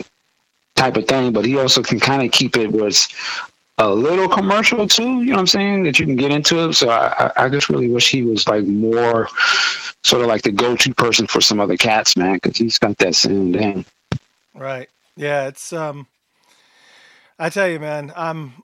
[0.76, 3.08] type of thing, but he also can kind of keep it where it's
[3.90, 5.22] a little commercial too.
[5.22, 5.82] You know what I'm saying?
[5.84, 6.74] That you can get into it.
[6.74, 9.28] So I, I just really wish he was like more
[10.04, 13.14] sort of like the go-to person for some other cats, man, because he's got that
[13.14, 13.84] sound down.
[14.54, 14.88] Right.
[15.16, 16.06] Yeah, it's um
[17.38, 18.62] I tell you man, I'm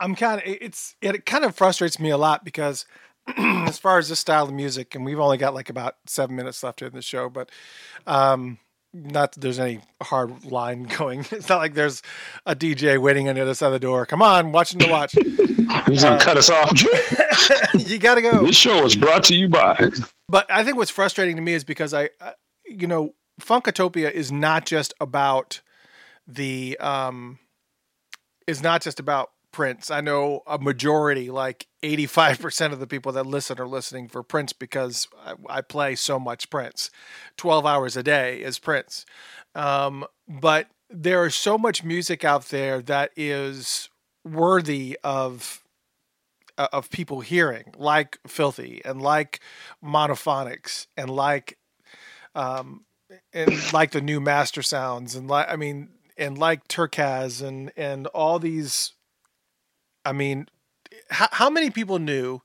[0.00, 2.86] I'm kind of it's it kind of frustrates me a lot because
[3.36, 6.62] as far as this style of music and we've only got like about 7 minutes
[6.62, 7.50] left in the show, but
[8.06, 8.58] um
[8.94, 11.20] not that there's any hard line going.
[11.30, 12.00] It's not like there's
[12.46, 14.06] a DJ waiting on the other side of the door.
[14.06, 15.12] Come on, watching the watch.
[15.86, 16.82] He's gonna cut us off.
[17.74, 18.46] you got to go.
[18.46, 19.90] this show is brought to you by.
[20.28, 22.32] But I think what's frustrating to me is because I, I
[22.66, 25.60] you know, Funkatopia is not just about
[26.26, 27.38] the um
[28.46, 29.88] is not just about Prince.
[29.88, 34.52] I know a majority, like 85% of the people that listen are listening for Prince
[34.52, 36.90] because I, I play so much Prince.
[37.36, 39.06] 12 hours a day is Prince.
[39.54, 43.88] Um, but there is so much music out there that is
[44.24, 45.62] worthy of
[46.58, 49.40] uh, of people hearing, like Filthy and like
[49.82, 51.58] Monophonics and like
[52.34, 52.84] um
[53.32, 58.38] and like the new Mastersounds and like I mean and like Turkuaz and and all
[58.40, 58.93] these
[60.04, 60.48] I mean
[61.10, 62.40] how, how many people knew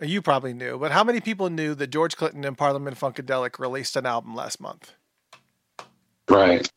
[0.00, 3.58] uh, you probably knew, but how many people knew that George Clinton and Parliament Funkadelic
[3.58, 4.92] released an album last month?
[6.28, 6.68] Right.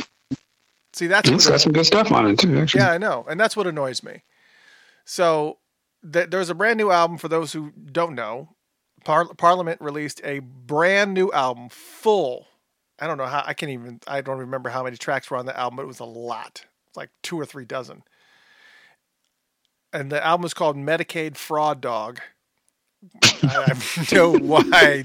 [0.94, 2.82] See, that's It's got some good stuff on it too, actually.
[2.82, 4.24] Yeah, I know, and that's what annoys me.
[5.06, 5.60] So
[6.12, 8.56] th- there's a brand new album for those who don't know.
[9.06, 12.48] Par- Parliament released a brand new album, full.
[12.99, 13.44] I don't know how.
[13.45, 13.99] I can't even.
[14.08, 16.66] I don't remember how many tracks were on the album, but it was a lot,
[16.95, 18.04] like two or three dozen.
[19.93, 22.19] And the album is called Medicaid Fraud Dog.
[23.43, 25.03] I have no why.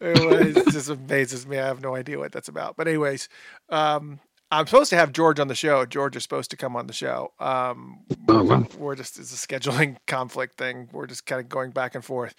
[0.00, 1.58] It just amazes me.
[1.58, 2.76] I have no idea what that's about.
[2.76, 3.28] But anyways,
[3.68, 4.18] um,
[4.50, 5.84] I'm supposed to have George on the show.
[5.86, 7.32] George is supposed to come on the show.
[7.38, 8.66] Um, Oh, wow.
[8.78, 10.88] we're just it's a scheduling conflict thing.
[10.92, 12.34] We're just kind of going back and forth.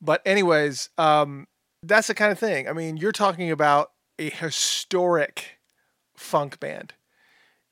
[0.00, 1.46] But anyways, um,
[1.82, 2.68] that's the kind of thing.
[2.68, 5.58] I mean, you're talking about a historic
[6.16, 6.94] funk band.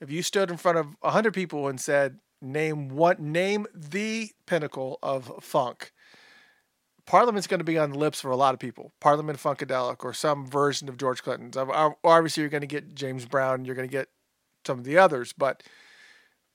[0.00, 3.18] If you stood in front of hundred people and said, "Name what?
[3.20, 5.92] Name the pinnacle of funk,"
[7.06, 8.92] Parliament's going to be on the lips for a lot of people.
[9.00, 11.56] Parliament Funkadelic or some version of George Clinton's.
[11.56, 13.64] Ob- ob- Obviously, you're going to get James Brown.
[13.64, 14.08] You're going to get
[14.66, 15.62] some of the others, but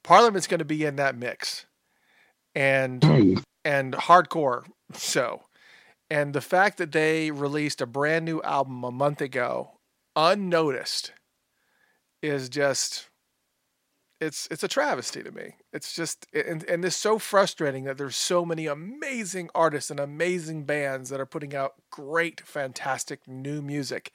[0.04, 1.66] Parliament's going to be in that mix,
[2.54, 3.34] and Hmm.
[3.64, 4.66] and hardcore.
[4.94, 5.44] So,
[6.10, 9.80] and the fact that they released a brand new album a month ago,
[10.18, 11.14] unnoticed,
[12.22, 13.08] is just
[14.22, 15.56] it's it's a travesty to me.
[15.74, 20.64] It's just and and it's so frustrating that there's so many amazing artists and amazing
[20.66, 24.12] bands that are putting out great, fantastic new music,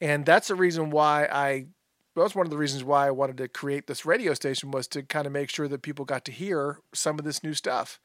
[0.00, 1.66] and that's the reason why I.
[2.14, 4.86] Well, that's one of the reasons why I wanted to create this radio station was
[4.88, 7.98] to kind of make sure that people got to hear some of this new stuff.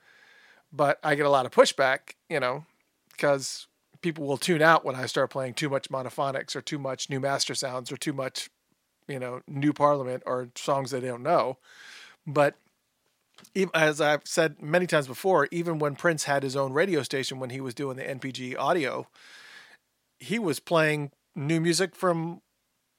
[0.72, 2.64] But I get a lot of pushback, you know,
[3.12, 3.68] because
[4.00, 7.20] people will tune out when I start playing too much monophonics or too much new
[7.20, 8.50] master sounds or too much
[9.08, 11.58] you know, new Parliament or songs they don't know.
[12.26, 12.56] But
[13.74, 17.50] as I've said many times before, even when Prince had his own radio station when
[17.50, 19.08] he was doing the NPG audio,
[20.20, 22.42] he was playing new music from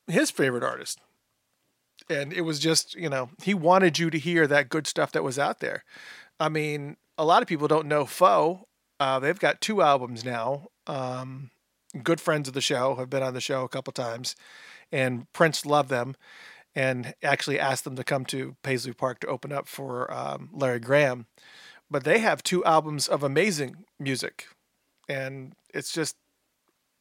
[0.07, 1.01] his favorite artist.
[2.09, 5.25] And it was just, you know, he wanted you to hear that good stuff that
[5.25, 5.85] was out there.
[6.41, 8.67] I mean, a lot of people don't know Foe.
[9.01, 10.69] Uh, they've got two albums now.
[10.87, 11.51] Um,
[12.03, 14.37] good friends of the show have been on the show a couple times
[14.93, 16.17] and Prince loved them
[16.75, 20.79] and actually asked them to come to Paisley Park to open up for um, Larry
[20.79, 21.27] Graham.
[21.91, 24.47] But they have two albums of amazing music,
[25.09, 26.17] and it's just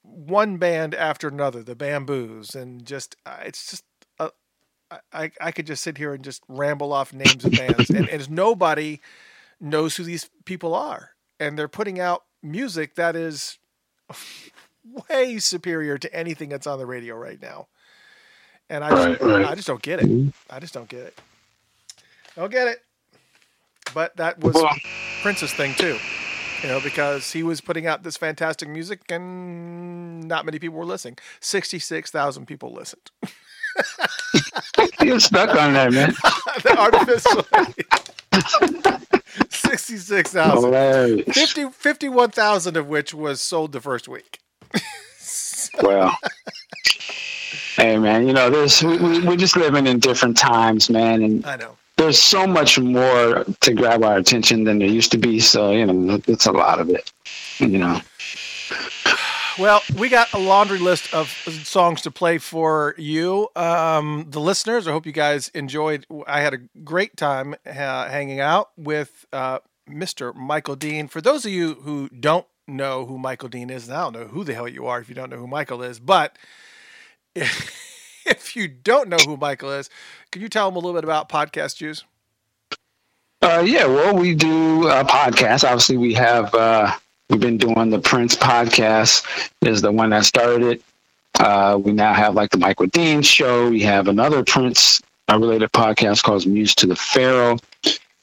[0.02, 1.62] one band after another.
[1.62, 3.84] The Bamboos, and just uh, it's just.
[4.20, 4.30] Uh,
[5.12, 8.32] I, I could just sit here and just ramble off names of bands, and, and
[8.32, 9.02] nobody
[9.60, 13.60] knows who these people are, and they're putting out music that is
[15.10, 17.68] way superior to anything that's on the radio right now.
[18.70, 19.46] And I just, Right, right.
[19.46, 20.34] I just don't get it.
[20.50, 21.20] I just don't get it.
[22.36, 22.84] Don't get it.
[23.94, 24.76] But that was Well-
[25.22, 25.98] Prince's thing too,
[26.62, 30.86] you know, because he was putting out this fantastic music and not many people were
[30.86, 31.18] listening.
[31.40, 33.10] Sixty-six thousand people listened.
[35.02, 36.14] You're stuck on that, man.
[36.78, 37.44] Artificially.
[39.50, 40.64] Sixty-six thousand.
[40.74, 41.26] Hilarious.
[41.38, 44.40] 50, 51,000 of which was sold the first week.
[45.82, 46.18] Well,
[47.78, 51.46] hey, man, you know, there's we, we, we're just living in different times, man, and
[51.46, 51.78] I know.
[51.96, 55.40] there's so much more to grab our attention than there used to be.
[55.40, 57.12] So you know, it's a lot of it.
[57.60, 58.02] You know.
[59.58, 61.30] Well, we got a laundry list of
[61.64, 64.88] songs to play for you, um, the listeners.
[64.88, 66.06] I hope you guys enjoyed.
[66.28, 70.36] I had a great time uh, hanging out with uh, Mr.
[70.36, 71.08] Michael Dean.
[71.08, 74.28] For those of you who don't know who Michael Dean is, and I don't know
[74.28, 76.38] who the hell you are if you don't know who Michael is, but
[78.26, 79.90] if you don't know who Michael is,
[80.32, 82.04] can you tell them a little bit about Podcast Juice?
[83.42, 85.64] Uh, yeah, well, we do a podcast.
[85.64, 86.92] Obviously, we have uh,
[87.30, 89.26] we've been doing the Prince podcast.
[89.62, 90.82] Is the one that started it.
[91.40, 93.70] Uh, we now have like the Michael Dean show.
[93.70, 97.58] We have another Prince related podcast called Muse to the Pharaoh.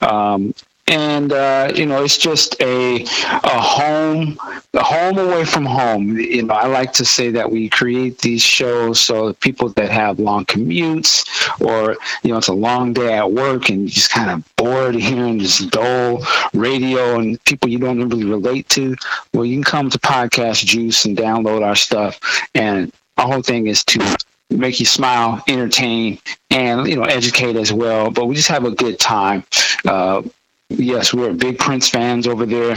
[0.01, 0.55] Um,
[0.87, 4.39] and uh, you know, it's just a a home,
[4.75, 6.19] a home away from home.
[6.19, 10.19] You know, I like to say that we create these shows so people that have
[10.19, 11.25] long commutes,
[11.61, 14.95] or you know, it's a long day at work and you're just kind of bored
[14.95, 16.23] hearing this dull
[16.53, 18.95] radio and people you don't really relate to.
[19.33, 22.21] Well, you can come to Podcast Juice and download our stuff.
[22.55, 24.17] And our whole thing is to
[24.51, 26.19] make you smile, entertain,
[26.51, 28.11] and you know, educate as well.
[28.11, 29.45] But we just have a good time.
[29.85, 30.23] Uh,
[30.70, 32.76] yes, we're big Prince fans over there,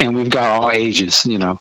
[0.00, 1.60] and we've got all ages, you know,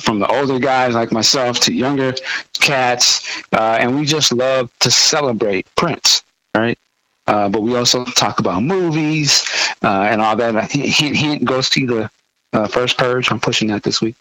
[0.00, 2.14] from the older guys like myself to younger
[2.54, 6.22] cats, uh, and we just love to celebrate Prince,
[6.54, 6.78] right?
[7.26, 9.44] Uh, but we also talk about movies
[9.82, 10.70] uh, and all that.
[10.72, 12.10] Hint, hint, go see the
[12.52, 13.30] uh, first Purge.
[13.30, 14.16] I'm pushing that this week,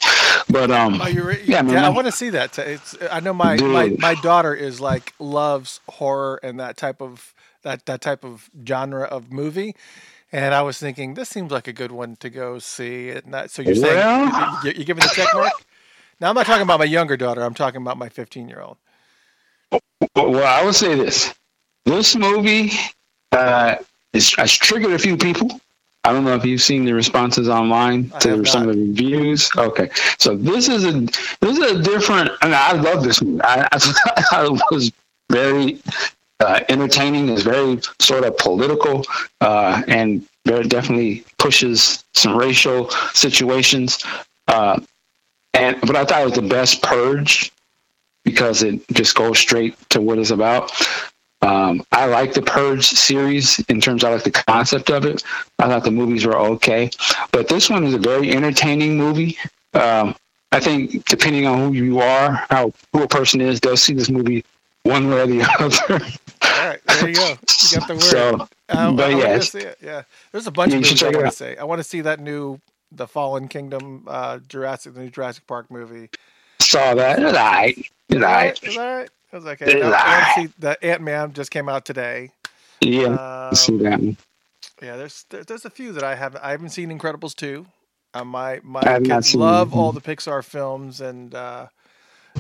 [0.50, 2.58] but um, Oh, you're re- yeah, yeah, man, I I'm- want to see that.
[2.60, 7.34] It's I know my, my my daughter is like loves horror and that type of
[7.64, 9.76] that that type of genre of movie.
[10.34, 13.14] And I was thinking this seems like a good one to go see.
[13.48, 15.52] So you're saying Well- you're giving the check mark?
[16.20, 17.42] Now I'm not talking about my younger daughter.
[17.42, 18.78] I'm talking about my 15 year old.
[20.16, 21.34] Well, I would say this:
[21.86, 22.72] this movie
[23.32, 23.76] uh,
[24.14, 25.60] is, has triggered a few people.
[26.04, 28.70] I don't know if you've seen the responses online to some not.
[28.70, 29.50] of the reviews.
[29.56, 30.92] Okay, so this is a
[31.42, 32.32] this is a different.
[32.42, 33.42] I, mean, I love this movie.
[33.44, 34.92] I, I, I was
[35.30, 35.80] very
[36.42, 37.30] uh, entertaining.
[37.30, 39.06] It's very sort of political
[39.40, 44.04] uh, and very definitely pushes some racial situations.
[44.48, 44.80] Uh,
[45.54, 47.52] and but I thought it was the best purge
[48.24, 50.72] because it just goes straight to what it's about.
[51.44, 55.24] Um, I like the Purge series in terms of I like the concept of it.
[55.58, 56.92] I thought the movies were okay,
[57.32, 59.38] but this one is a very entertaining movie.
[59.74, 60.16] Um,
[60.52, 64.10] I think depending on who you are, how who a person is, they'll see this
[64.10, 64.46] movie
[64.84, 66.06] one way or the other.
[66.58, 67.40] All right, there you go.
[67.62, 68.34] You got the word.
[68.38, 69.78] So, Uh, but I yeah, see it.
[69.82, 71.58] Yeah, there's a bunch of movies I want to see.
[71.58, 72.60] I want to see that new,
[72.92, 76.10] the Fallen Kingdom, uh, Jurassic, the new Jurassic Park movie.
[76.62, 77.20] saw that.
[77.20, 77.78] It's all right.
[78.10, 78.60] It's all right.
[78.64, 79.10] Is that right?
[79.32, 79.66] It was okay.
[79.72, 82.32] It's I see the Ant Man just came out today.
[82.82, 84.18] Yeah, Um, see that one.
[84.82, 87.68] yeah, there's there, there's a few that I haven't I haven't seen Incredibles two.
[88.14, 91.68] Uh, my my I kids love all the Pixar films, and uh,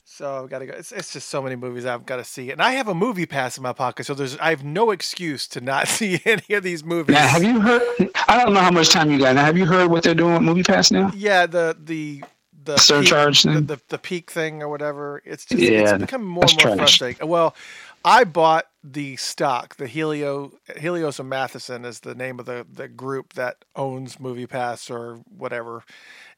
[0.06, 0.74] so I've got to go.
[0.74, 3.26] It's, it's just so many movies I've got to see, and I have a movie
[3.26, 6.64] pass in my pocket, so there's I have no excuse to not see any of
[6.64, 7.14] these movies.
[7.16, 7.82] Now, have you heard?
[8.28, 9.36] I don't know how much time you got.
[9.36, 11.12] Now, have you heard what they're doing with MoviePass now?
[11.16, 12.24] Yeah, the the
[12.64, 15.22] the Surcharge peak, the, the the peak thing or whatever.
[15.26, 16.78] It's just Yeah, it's becoming more and more trash.
[16.78, 17.28] frustrating.
[17.28, 17.56] Well,
[18.04, 22.88] I bought the stock, the Helio Helios and Matheson is the name of the the
[22.88, 25.84] group that owns MoviePass or whatever.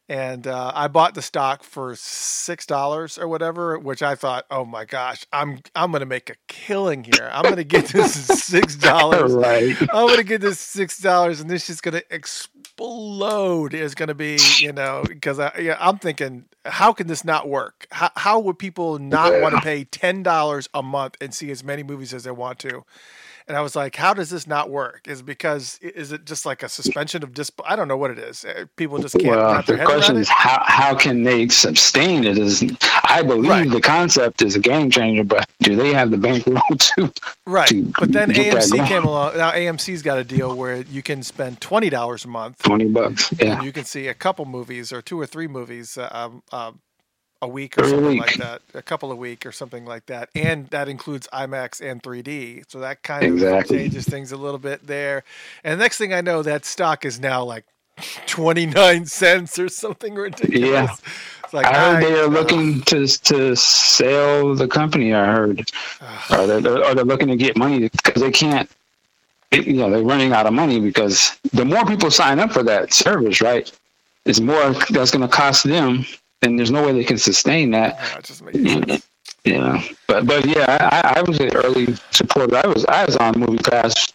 [0.10, 4.66] And uh, I bought the stock for six dollars or whatever, which I thought, oh
[4.66, 7.30] my gosh, I'm I'm gonna make a killing here.
[7.32, 9.32] I'm gonna get this six dollars.
[9.32, 9.80] right.
[9.82, 13.74] I'm gonna get this six dollars, and this is gonna explode.
[13.74, 17.88] Is gonna be, you know, because I, yeah, I'm thinking, how can this not work?
[17.92, 21.64] How, how would people not want to pay ten dollars a month and see as
[21.64, 22.84] many movies as they want to?
[23.48, 25.02] And I was like, how does this not work?
[25.08, 27.52] Is it because is it just like a suspension of dis?
[27.66, 28.46] I don't know what it is.
[28.46, 32.38] Uh, People just can't Well, the question is how how can they sustain it?
[32.38, 32.64] Is
[33.04, 33.70] I believe Right.
[33.70, 37.12] the concept is a game changer, but do they have the bankroll to?
[37.46, 39.38] Right, to but then AMC came along.
[39.38, 43.32] Now AMC's got a deal where you can spend twenty dollars a month Twenty bucks.
[43.40, 43.58] Yeah.
[43.58, 46.80] and you can see a couple movies or two or three movies uh, um, um,
[47.44, 48.22] a week or something week.
[48.22, 52.02] like that, a couple of week or something like that, and that includes IMAX and
[52.02, 52.64] 3D.
[52.70, 55.24] So that kind of changes things a little bit there.
[55.64, 57.66] And the next thing I know, that stock is now like
[58.28, 60.62] 29 cents or something ridiculous.
[60.62, 60.96] Yeah.
[61.44, 65.14] It's like I heard they are uh, looking to to sell the company.
[65.14, 65.70] I heard,
[66.32, 68.70] or they're, or they're looking to get money because they can't.
[69.52, 72.92] you know, they're running out of money because the more people sign up for that
[72.92, 73.72] service, right,
[74.26, 76.06] it's more that's going to cost them,
[76.44, 78.00] and there's no way they can sustain that.
[78.18, 79.08] it just makes sense.
[79.46, 82.56] Yeah, but but yeah, I, I was an early supporter.
[82.58, 84.14] I was I was on MoviePass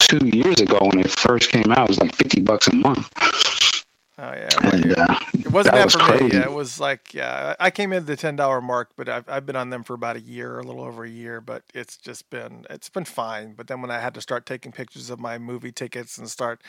[0.00, 1.84] two years ago when it first came out.
[1.84, 3.10] It was like fifty bucks a month,
[4.18, 4.60] Oh yeah.
[4.62, 6.18] and uh, It wasn't that that, was for me.
[6.18, 6.36] crazy.
[6.36, 9.46] Yeah, it was like yeah, I came in the ten dollar mark, but I've I've
[9.46, 11.40] been on them for about a year, a little over a year.
[11.40, 13.54] But it's just been it's been fine.
[13.54, 16.60] But then when I had to start taking pictures of my movie tickets and start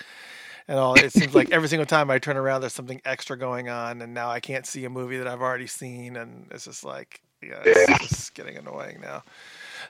[0.68, 3.70] and all, it seems like every single time I turn around, there's something extra going
[3.70, 6.84] on, and now I can't see a movie that I've already seen, and it's just
[6.84, 9.24] like yeah, it's just getting annoying now.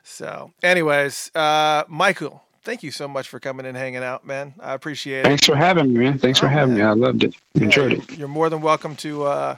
[0.04, 4.56] So, anyways, uh, Michael, thank you so much for coming and hanging out, man.
[4.60, 5.26] I appreciate it.
[5.26, 6.18] thanks for having me, man.
[6.18, 6.84] Thanks for Oh, having man.
[6.84, 7.04] me.
[7.06, 7.36] I loved it.
[7.54, 8.18] Yeah, Enjoyed it.
[8.18, 9.58] You're more than welcome to uh,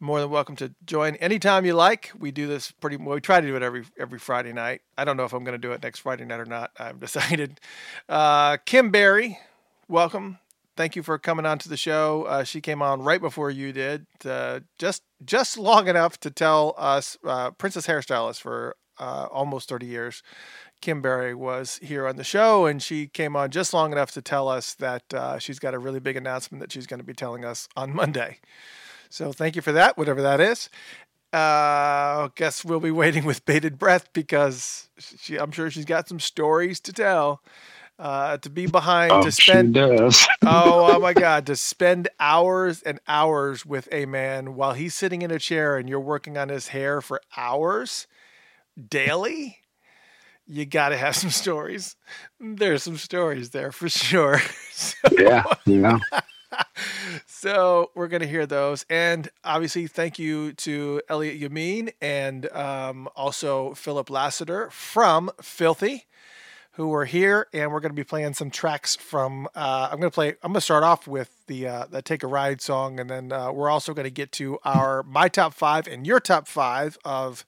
[0.00, 2.10] more than welcome to join anytime you like.
[2.18, 2.96] We do this pretty.
[2.96, 4.80] Well, we try to do it every every Friday night.
[4.98, 6.72] I don't know if I'm going to do it next Friday night or not.
[6.78, 7.60] I've decided.
[8.08, 9.38] Uh, Kim Berry,
[9.90, 10.38] welcome.
[10.76, 12.22] Thank you for coming on to the show.
[12.22, 16.74] Uh, she came on right before you did, uh, just just long enough to tell
[16.78, 20.22] us uh, Prince's Hairstylist for uh, almost 30 years.
[20.80, 24.22] Kim Berry was here on the show, and she came on just long enough to
[24.22, 27.12] tell us that uh, she's got a really big announcement that she's going to be
[27.12, 28.38] telling us on Monday.
[29.10, 30.70] So thank you for that, whatever that is.
[31.32, 31.36] Uh,
[32.26, 36.20] I guess we'll be waiting with bated breath because she, I'm sure she's got some
[36.20, 37.42] stories to tell.
[38.00, 42.98] Uh, to be behind, Oh, to spend oh, oh my God, to spend hours and
[43.06, 46.68] hours with a man while he's sitting in a chair and you're working on his
[46.68, 48.06] hair for hours
[48.88, 49.58] daily,
[50.46, 51.94] you got to have some stories.
[52.40, 54.40] There's some stories there for sure.
[54.72, 55.98] So, yeah, yeah.
[57.26, 58.86] so we're going to hear those.
[58.88, 66.06] And obviously, thank you to Elliott Yamin and um, also Philip Lassiter from Philthy
[66.72, 69.48] who are here, and we're going to be playing some tracks from.
[69.54, 70.28] Uh, I'm going to play.
[70.42, 73.32] I'm going to start off with the uh, the "Take a Ride" song, and then
[73.32, 76.98] uh, we're also going to get to our my top five and your top five
[77.04, 77.44] of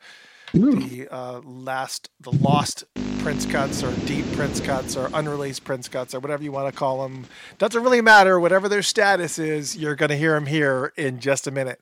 [0.52, 2.84] the uh, last, the lost
[3.20, 6.78] Prince cuts, or deep Prince cuts, or unreleased Prince cuts, or whatever you want to
[6.78, 7.26] call them.
[7.58, 8.38] Doesn't really matter.
[8.38, 11.80] Whatever their status is, you're going to hear them here in just a minute.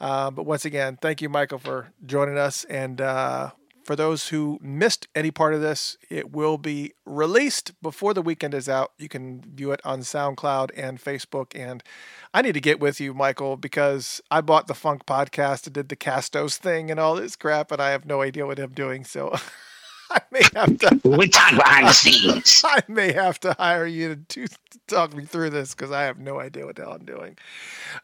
[0.00, 2.64] Uh, but once again, thank you, Michael, for joining us.
[2.64, 3.52] And uh,
[3.84, 8.54] for those who missed any part of this, it will be released before the weekend
[8.54, 8.92] is out.
[8.98, 11.52] You can view it on SoundCloud and Facebook.
[11.54, 11.82] And
[12.32, 15.88] I need to get with you, Michael, because I bought the Funk podcast and did
[15.88, 19.04] the Castos thing and all this crap, and I have no idea what I'm doing.
[19.04, 19.34] So
[20.10, 21.00] I may have to.
[21.08, 22.62] We talk behind the scenes.
[22.66, 26.18] I may have to hire you to, to talk me through this because I have
[26.18, 27.36] no idea what the hell I'm doing.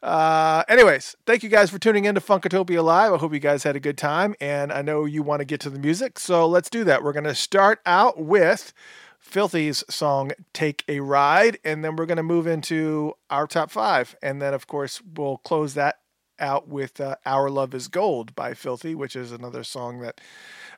[0.02, 3.12] Uh, anyways, thank you guys for tuning in to Funkatopia Live.
[3.12, 5.60] I hope you guys had a good time, and I know you want to get
[5.60, 7.02] to the music, so let's do that.
[7.02, 8.72] We're going to start out with
[9.18, 14.16] Philthy's song "Take a Ride," and then we're going to move into our top five,
[14.22, 15.96] and then of course we'll close that
[16.38, 20.20] out with uh, "Our Love Is Gold" by Philthy, which is another song that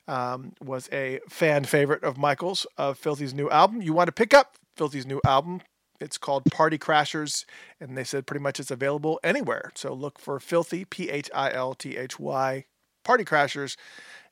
[0.08, 3.82] um, was a fan favorite of Michael's of Philthy's new album.
[3.82, 5.60] You want to pick up Philthy's new album?
[6.00, 7.44] It's called Party Crashers,
[7.80, 9.70] and they said pretty much it's available anywhere.
[9.76, 12.64] So look for Philthy, P H I L T H Y,
[13.04, 13.76] Party Crashers.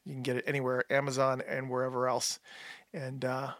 [0.04, 2.40] You can get it anywhere, Amazon and wherever else.
[2.92, 3.52] And uh,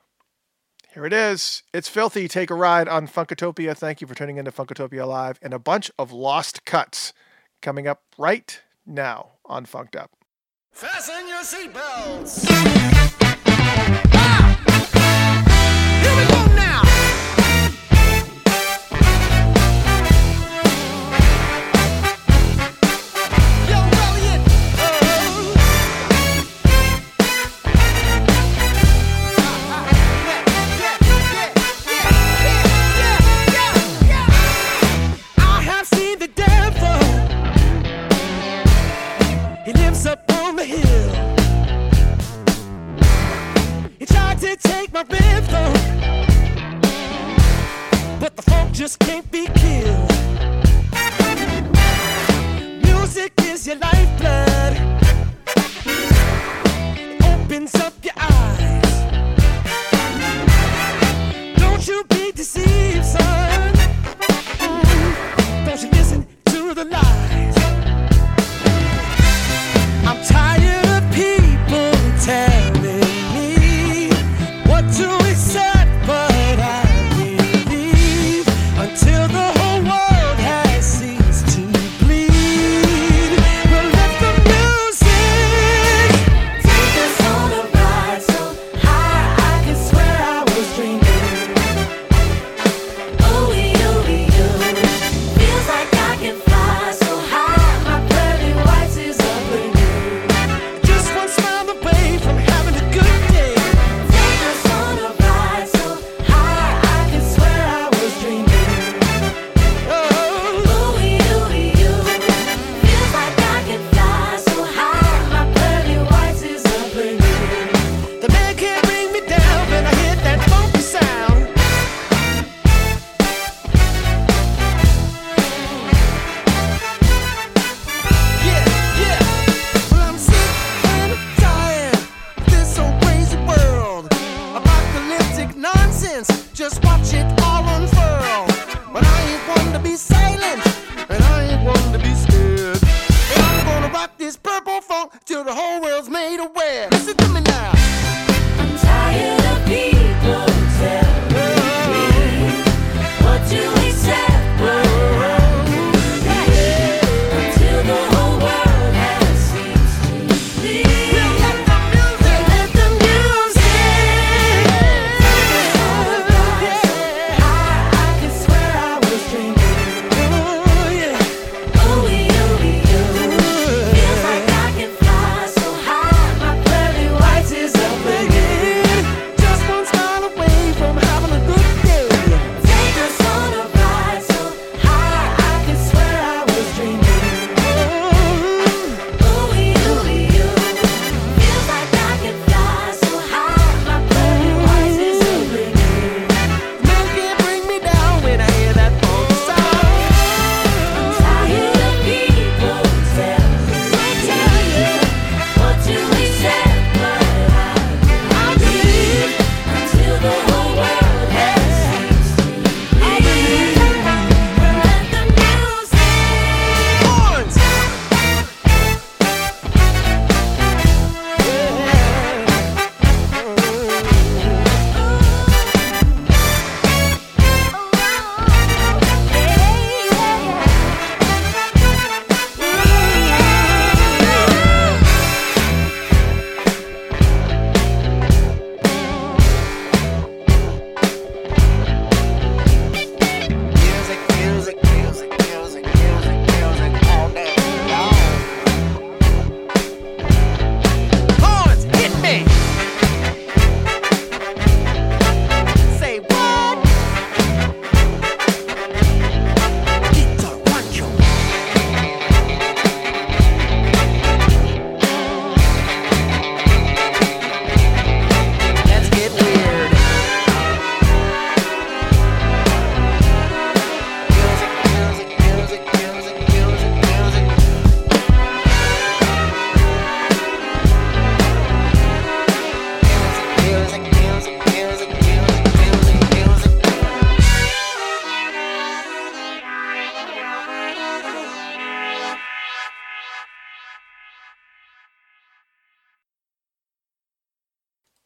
[0.93, 1.63] here it is.
[1.73, 2.27] It's Philthy.
[2.27, 3.77] Take a ride on Funkatopia.
[3.77, 7.13] Thank you for tuning into Funkatopia Live and a bunch of lost cuts
[7.63, 10.20] coming up right now on Funked Up.
[10.73, 13.20] Fasten your seatbelts.